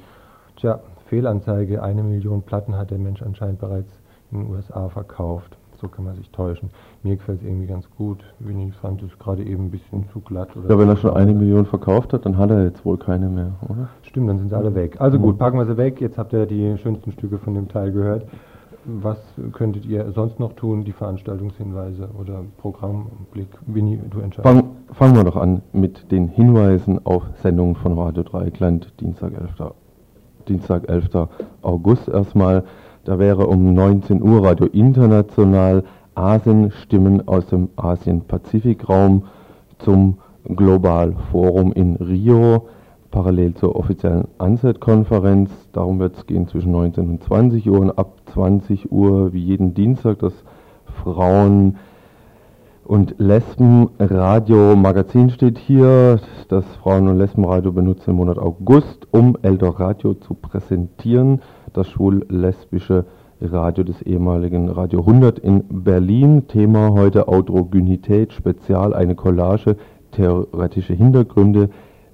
Tja, 0.58 0.80
Fehlanzeige, 1.08 1.84
eine 1.84 2.04
Million 2.04 2.42
Platten 2.42 2.76
hat 2.76 2.92
der 2.92 3.00
Mensch 3.00 3.22
anscheinend 3.22 3.60
bereits 3.60 3.92
in 4.32 4.39
den 4.39 4.50
USA 4.50 4.89
verkauft 4.89 5.58
so 5.82 5.88
kann 5.88 6.06
man 6.06 6.16
sich 6.16 6.30
täuschen. 6.30 6.70
Mir 7.04 7.16
gefällt 7.16 7.42
es 7.42 7.48
irgendwie 7.48 7.66
ganz 7.66 7.89
gut. 7.98 8.20
Winnie 8.39 8.72
fand 8.82 9.02
es 9.02 9.18
gerade 9.18 9.44
eben 9.44 9.66
ein 9.66 9.72
bisschen 9.72 10.08
zu 10.14 10.20
glatt. 10.22 10.50
Ja, 10.70 10.78
wenn 10.78 10.88
er 10.88 10.96
schon 10.96 11.16
eine 11.16 11.34
Million 11.34 11.66
verkauft 11.66 12.14
hat, 12.14 12.26
dann 12.26 12.38
hat 12.38 12.52
er 12.52 12.64
jetzt 12.64 12.86
wohl 12.86 12.98
keine 12.98 13.28
mehr, 13.28 13.54
oder? 13.68 13.89
Stimmt, 14.04 14.30
dann 14.30 14.38
sind 14.38 14.50
sie 14.50 14.56
alle 14.56 14.74
weg. 14.76 15.02
Also 15.02 15.20
gut, 15.20 15.39
packen 15.39 15.58
wir 15.58 15.66
sie 15.66 15.78
weg. 15.78 16.00
Jetzt 16.00 16.18
habt 16.18 16.34
ihr 16.34 16.46
die 16.46 16.78
schönsten 16.78 17.12
Stücke 17.12 17.39
von 17.39 17.56
dem 17.56 17.68
Teil 17.68 17.92
gehört. 17.92 18.28
Was 18.86 19.18
könntet 19.54 19.86
ihr 19.86 20.12
sonst 20.12 20.40
noch 20.40 20.54
tun, 20.54 20.84
die 20.84 20.92
Veranstaltungshinweise 20.92 22.10
oder 22.20 22.44
Programmblick? 22.58 23.50
Winnie, 23.68 24.00
du 24.10 24.20
entscheidest. 24.20 24.42
Fang, 24.42 24.72
fangen 24.94 25.16
wir 25.16 25.24
doch 25.24 25.36
an 25.36 25.62
mit 25.72 26.12
den 26.12 26.28
Hinweisen 26.28 27.00
auf 27.06 27.24
Sendungen 27.44 27.76
von 27.76 27.98
Radio 27.98 28.24
Dreieckland, 28.24 28.92
Dienstag 29.00 29.34
11. 29.34 29.74
Dienstag 30.48 30.90
11. 30.90 31.28
August 31.62 32.08
erstmal. 32.08 32.64
Da 33.04 33.20
wäre 33.20 33.48
um 33.48 33.74
19 33.74 34.22
Uhr 34.22 34.44
Radio 34.44 34.66
International 34.68 35.84
Asien-Stimmen 36.16 37.28
aus 37.28 37.46
dem 37.48 37.70
Asien-Pazifik-Raum 37.76 39.26
zum 39.80 40.18
Global 40.44 41.16
Forum 41.32 41.72
in 41.74 41.96
Rio, 41.98 42.68
parallel 43.12 43.53
zur 43.53 43.76
offiziellen 43.76 44.28
ANSET-Konferenz. 44.39 45.51
Darum 45.74 45.99
wird 45.99 46.18
es 46.18 46.26
gehen 46.26 46.47
zwischen 46.47 46.72
19 46.72 47.09
und 47.09 47.24
20 47.24 47.70
Uhr 47.70 47.80
und 47.80 47.91
ab 47.91 48.14
20 48.34 48.91
Uhr 48.91 49.34
wie 49.34 49.43
jeden 49.43 49.74
Dienstag 49.74 50.20
das 50.20 50.34
Frauen- 51.03 51.78
und 52.84 53.16
Lesben-Radio-Magazin 53.20 55.30
steht 55.30 55.59
hier. 55.59 56.20
Das 56.47 56.66
Frauen- 56.78 57.07
und 57.07 57.18
Lesben-Radio 57.18 57.72
benutzt 57.72 58.07
im 58.07 58.16
Monat 58.16 58.39
August, 58.39 59.07
um 59.12 59.38
Radio 59.43 60.16
zu 60.16 60.34
präsentieren 60.34 61.41
das 61.74 61.88
schwul-lesbische 61.89 63.05
Radio 63.41 63.84
des 63.84 64.01
ehemaligen 64.01 64.70
Radio 64.70 65.01
100 65.01 65.39
in 65.39 65.64
Berlin. 65.70 66.47
Thema 66.47 66.91
heute 66.91 67.28
Autogenität, 67.28 68.34
Spezial, 68.34 68.93
eine 68.93 69.16
Collage, 69.16 69.78
theoretische 70.12 70.93
Hintergründe, 70.93 71.70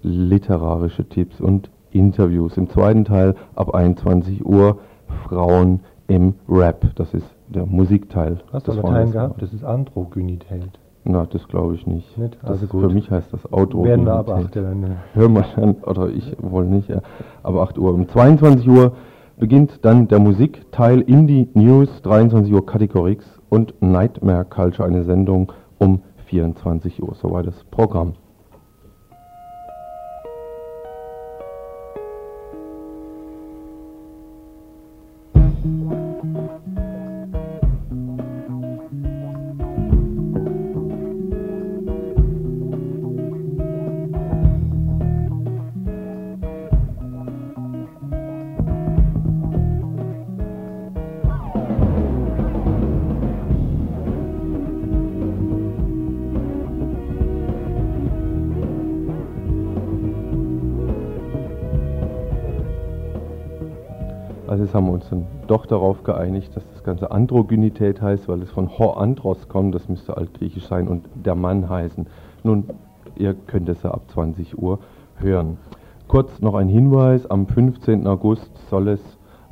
literarische 0.08 1.08
Tipps 1.08 1.40
und 1.40 1.70
Interviews. 1.92 2.58
Im 2.58 2.70
zweiten 2.70 3.06
Teil 3.06 3.36
ab 3.56 3.74
21 3.74 4.46
Uhr 4.46 4.80
Frauen 5.26 5.82
im 6.08 6.36
Rap. 6.48 6.86
Das 6.96 7.14
ist 7.14 7.28
der 7.48 7.66
Musikteil. 7.66 8.40
Hast 8.52 8.68
du 8.68 8.74
Latein 8.74 9.12
gehabt? 9.12 9.42
Das 9.42 9.54
ist 9.54 9.64
Androgynität. 9.64 10.80
Na, 11.04 11.26
das 11.26 11.48
glaube 11.48 11.76
ich 11.76 11.88
nicht. 11.88 12.18
nicht? 12.18 12.38
Also 12.44 12.68
gut. 12.68 12.82
Für 12.82 12.90
mich 12.90 13.10
heißt 13.10 13.32
das 13.32 13.52
Auto. 13.54 13.84
Werden 13.86 14.06
wir 14.06 14.14
ab 14.14 14.30
8 14.30 14.56
dann. 14.58 14.98
Hör 15.14 15.30
mal 15.30 15.46
an, 15.56 15.76
oder 15.86 16.10
ich 16.10 16.36
wohl 16.42 16.66
nicht, 16.66 16.90
ja. 16.90 17.02
aber 17.44 17.62
8 17.62 17.78
Uhr. 17.78 17.94
Um 17.94 18.10
22 18.10 18.68
Uhr 18.68 18.92
beginnt 19.38 19.86
dann 19.86 20.10
der 20.10 20.20
Musikteil 20.20 21.02
Indie 21.02 21.48
News, 21.54 22.02
23 22.02 22.54
Uhr 22.54 22.66
Categorix 22.66 23.26
und 23.50 23.74
Nightmare 23.82 24.44
Culture, 24.46 24.88
eine 24.88 25.04
Sendung 25.06 25.54
um 25.78 26.02
24 26.26 27.02
Uhr. 27.02 27.16
Soweit 27.16 27.48
das 27.48 27.64
Programm. 27.66 28.14
Darauf 65.68 66.04
geeinigt, 66.04 66.56
dass 66.56 66.64
das 66.74 66.84
Ganze 66.84 67.12
Androgynität 67.12 68.02
heißt, 68.02 68.28
weil 68.28 68.42
es 68.42 68.50
von 68.50 68.78
Ho 68.78 68.92
Andros 68.92 69.48
kommt, 69.48 69.76
das 69.76 69.88
müsste 69.90 70.18
altgriechisch 70.18 70.68
sein, 70.68 70.88
und 70.88 71.06
der 71.14 71.36
Mann 71.36 71.70
heißen. 71.70 72.08
Nun, 72.44 72.66
ihr 73.16 73.34
könnt 73.34 73.70
es 73.70 73.84
ja 73.84 73.92
ab 73.92 74.10
20 74.10 74.58
Uhr 74.58 74.80
hören. 75.18 75.58
Kurz 76.08 76.40
noch 76.40 76.56
ein 76.56 76.70
Hinweis, 76.70 77.30
am 77.30 77.46
15. 77.48 78.08
August 78.08 78.50
soll 78.70 78.88
es 78.88 79.02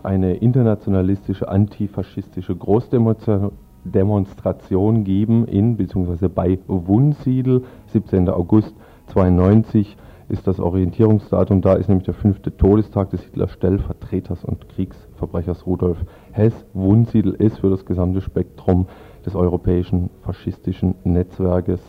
eine 0.01 0.35
internationalistische 0.35 1.49
antifaschistische 1.49 2.55
Großdemonstration 2.55 5.03
geben 5.03 5.45
in 5.45 5.77
bzw. 5.77 6.29
bei 6.29 6.57
Wunsiedel, 6.67 7.63
17. 7.87 8.29
August 8.29 8.73
92 9.07 9.97
ist 10.29 10.47
das 10.47 10.59
Orientierungsdatum. 10.59 11.61
Da 11.61 11.73
ist 11.73 11.87
nämlich 11.87 12.05
der 12.05 12.13
fünfte 12.13 12.55
Todestag 12.55 13.09
des 13.11 13.21
Hitler-Stellvertreters 13.23 14.43
und 14.43 14.69
Kriegsverbrechers 14.69 15.65
Rudolf 15.65 15.97
Hess. 16.31 16.53
Wunsiedel 16.73 17.33
ist 17.33 17.59
für 17.59 17.69
das 17.69 17.85
gesamte 17.85 18.21
Spektrum 18.21 18.87
des 19.25 19.35
europäischen 19.35 20.09
faschistischen 20.23 20.95
Netzwerkes 21.03 21.81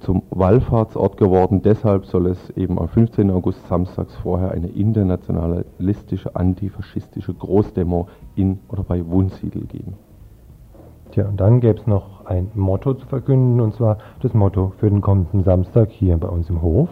zum 0.00 0.22
Wallfahrtsort 0.30 1.16
geworden. 1.16 1.62
Deshalb 1.62 2.06
soll 2.06 2.26
es 2.26 2.50
eben 2.50 2.78
am 2.78 2.88
15. 2.88 3.30
August 3.30 3.66
samstags 3.68 4.16
vorher 4.16 4.52
eine 4.52 4.68
internationalistische, 4.68 6.34
antifaschistische 6.34 7.34
Großdemo 7.34 8.08
in 8.34 8.60
oder 8.68 8.82
bei 8.82 9.06
Wunsiedel 9.06 9.66
geben. 9.66 9.94
Tja, 11.12 11.26
und 11.26 11.40
dann 11.40 11.60
gäbe 11.60 11.78
es 11.78 11.86
noch 11.86 12.24
ein 12.26 12.50
Motto 12.54 12.94
zu 12.94 13.06
verkünden, 13.06 13.60
und 13.60 13.74
zwar 13.74 13.98
das 14.22 14.32
Motto 14.32 14.72
für 14.78 14.88
den 14.88 15.00
kommenden 15.00 15.42
Samstag 15.42 15.90
hier 15.90 16.16
bei 16.16 16.28
uns 16.28 16.48
im 16.48 16.62
Hof. 16.62 16.88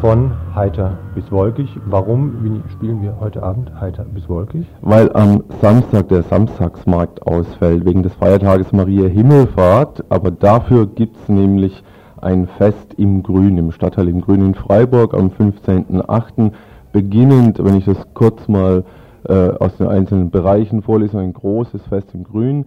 Von 0.00 0.32
heiter 0.54 0.98
bis 1.14 1.30
wolkig. 1.30 1.68
Warum 1.86 2.62
spielen 2.72 3.02
wir 3.02 3.18
heute 3.20 3.42
Abend 3.42 3.72
heiter 3.80 4.04
bis 4.04 4.28
wolkig? 4.28 4.66
Weil 4.82 5.10
am 5.12 5.44
Samstag 5.62 6.08
der 6.08 6.22
Samstagsmarkt 6.22 7.26
ausfällt, 7.26 7.84
wegen 7.84 8.02
des 8.02 8.12
Feiertages 8.14 8.72
Maria 8.72 9.08
Himmelfahrt. 9.08 10.04
Aber 10.08 10.30
dafür 10.30 10.86
gibt 10.86 11.16
es 11.16 11.28
nämlich 11.28 11.82
ein 12.20 12.46
Fest 12.58 12.94
im 12.96 13.22
Grün, 13.22 13.58
im 13.58 13.72
Stadtteil 13.72 14.08
im 14.08 14.20
Grün 14.20 14.44
in 14.44 14.54
Freiburg 14.54 15.14
am 15.14 15.28
15.08. 15.28 16.52
Beginnend, 16.92 17.62
wenn 17.62 17.76
ich 17.76 17.84
das 17.84 17.98
kurz 18.14 18.48
mal 18.48 18.84
äh, 19.28 19.32
aus 19.32 19.76
den 19.76 19.86
einzelnen 19.86 20.30
Bereichen 20.30 20.82
vorlese, 20.82 21.18
ein 21.18 21.32
großes 21.32 21.82
Fest 21.88 22.08
im 22.14 22.24
Grün. 22.24 22.66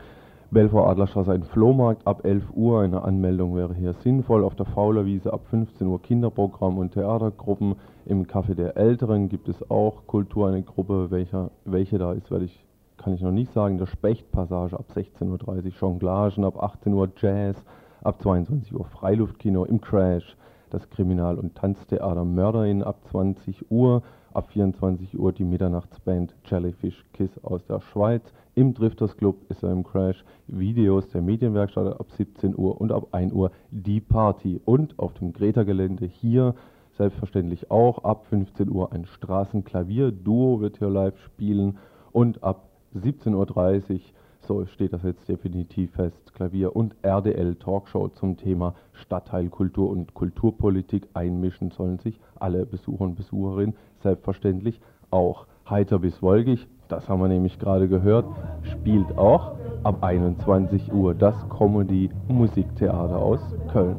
Belfort 0.51 0.89
Adlerstraße 0.89 1.31
ein 1.31 1.43
Flohmarkt 1.43 2.07
ab 2.07 2.25
11 2.25 2.43
Uhr. 2.55 2.81
Eine 2.81 3.03
Anmeldung 3.03 3.55
wäre 3.55 3.75
hier 3.75 3.93
sinnvoll. 3.93 4.43
Auf 4.43 4.55
der 4.55 4.65
Faulerwiese 4.65 5.31
ab 5.31 5.41
15 5.51 5.85
Uhr 5.85 6.01
Kinderprogramm 6.01 6.79
und 6.79 6.93
Theatergruppen. 6.93 7.75
Im 8.07 8.25
Café 8.25 8.55
der 8.55 8.75
Älteren 8.75 9.29
gibt 9.29 9.47
es 9.47 9.69
auch 9.69 10.07
Kultur, 10.07 10.47
eine 10.47 10.63
Gruppe, 10.63 11.11
welcher, 11.11 11.51
welche 11.65 11.99
da 11.99 12.13
ist, 12.13 12.31
werde 12.31 12.45
ich, 12.45 12.65
kann 12.97 13.13
ich 13.13 13.21
noch 13.21 13.31
nicht 13.31 13.53
sagen. 13.53 13.77
Der 13.77 13.85
Spechtpassage 13.85 14.75
ab 14.75 14.85
16.30 14.95 15.65
Uhr, 15.65 15.71
Jonglagen 15.79 16.43
ab 16.43 16.63
18 16.63 16.93
Uhr, 16.93 17.09
Jazz, 17.15 17.63
ab 18.01 18.19
22 18.19 18.73
Uhr 18.73 18.85
Freiluftkino 18.85 19.65
im 19.65 19.79
Crash, 19.79 20.35
das 20.71 20.89
Kriminal- 20.89 21.37
und 21.37 21.53
Tanztheater 21.53 22.25
Mörderin 22.25 22.81
ab 22.81 22.97
20 23.11 23.69
Uhr, 23.69 24.01
ab 24.33 24.49
24 24.49 25.19
Uhr 25.19 25.31
die 25.31 25.45
Mitternachtsband 25.45 26.33
Jellyfish 26.45 27.05
Kiss 27.13 27.31
aus 27.43 27.63
der 27.67 27.81
Schweiz, 27.81 28.23
im 28.59 28.73
Drifters 28.73 29.15
Club 29.15 29.37
ist 29.47 29.63
er 29.63 29.71
im 29.71 29.85
Crash, 29.85 30.25
Videos 30.47 31.07
der 31.07 31.21
Medienwerkstatt 31.21 31.97
ab 31.97 32.11
17 32.11 32.57
Uhr 32.57 32.81
und 32.81 32.91
ab 32.91 33.07
1 33.13 33.31
Uhr 33.31 33.51
die 33.71 34.01
Party. 34.01 34.59
Und 34.65 34.99
auf 34.99 35.13
dem 35.13 35.31
Greta-Gelände 35.31 36.05
hier 36.05 36.55
selbstverständlich 36.97 37.71
auch 37.71 38.03
ab 38.03 38.25
15 38.25 38.69
Uhr 38.69 38.91
ein 38.91 39.05
Straßenklavier-Duo 39.05 40.59
wird 40.59 40.77
hier 40.77 40.89
live 40.89 41.17
spielen. 41.21 41.77
Und 42.11 42.43
ab 42.43 42.67
17.30 42.97 43.93
Uhr 43.93 43.99
so 44.41 44.65
steht 44.65 44.91
das 44.91 45.03
jetzt 45.03 45.29
definitiv 45.29 45.91
fest, 45.91 46.33
Klavier 46.33 46.75
und 46.75 46.95
RDL 47.01 47.55
Talkshow 47.55 48.09
zum 48.09 48.35
Thema 48.35 48.75
Stadtteilkultur 48.91 49.89
und 49.89 50.13
Kulturpolitik 50.15 51.07
einmischen 51.13 51.71
sollen 51.71 51.99
sich 51.99 52.19
alle 52.35 52.65
Besucher 52.65 53.05
und 53.05 53.15
Besucherinnen 53.15 53.75
selbstverständlich 54.01 54.81
auch. 55.11 55.45
Heiter 55.69 55.99
bis 55.99 56.21
wolkig, 56.21 56.67
das 56.89 57.07
haben 57.07 57.21
wir 57.21 57.27
nämlich 57.27 57.57
gerade 57.59 57.87
gehört, 57.87 58.25
spielt 58.63 59.17
auch 59.17 59.53
ab 59.83 60.03
21 60.03 60.91
Uhr 60.91 61.13
das 61.13 61.35
Comedy 61.49 62.09
Musiktheater 62.27 63.17
aus 63.17 63.39
Köln. 63.71 63.95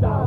Da 0.00 0.26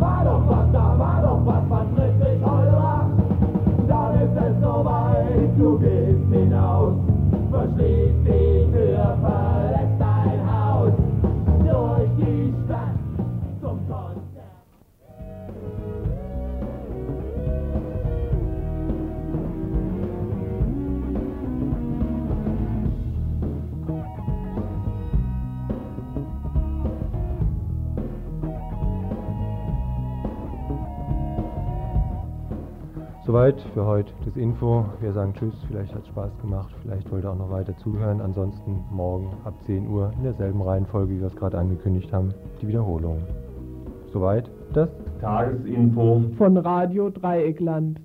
Soweit 33.34 33.60
für 33.74 33.84
heute 33.84 34.14
das 34.26 34.36
Info. 34.36 34.86
Wir 35.02 35.12
sagen 35.12 35.34
Tschüss, 35.34 35.56
vielleicht 35.68 35.92
hat 35.92 36.04
es 36.04 36.08
Spaß 36.10 36.38
gemacht, 36.40 36.72
vielleicht 36.84 37.12
wollt 37.12 37.24
ihr 37.24 37.32
auch 37.32 37.36
noch 37.36 37.50
weiter 37.50 37.76
zuhören. 37.78 38.22
Ansonsten 38.22 38.84
morgen 38.92 39.32
ab 39.44 39.56
10 39.66 39.88
Uhr 39.88 40.14
in 40.18 40.22
derselben 40.22 40.62
Reihenfolge, 40.62 41.16
wie 41.16 41.20
wir 41.20 41.26
es 41.26 41.36
gerade 41.36 41.58
angekündigt 41.58 42.14
haben, 42.14 42.32
die 42.62 42.68
Wiederholung. 42.68 43.24
Soweit 44.12 44.52
das 44.74 44.90
Tagesinfo 45.20 46.22
von 46.38 46.58
Radio 46.58 47.10
Dreieckland. 47.10 48.00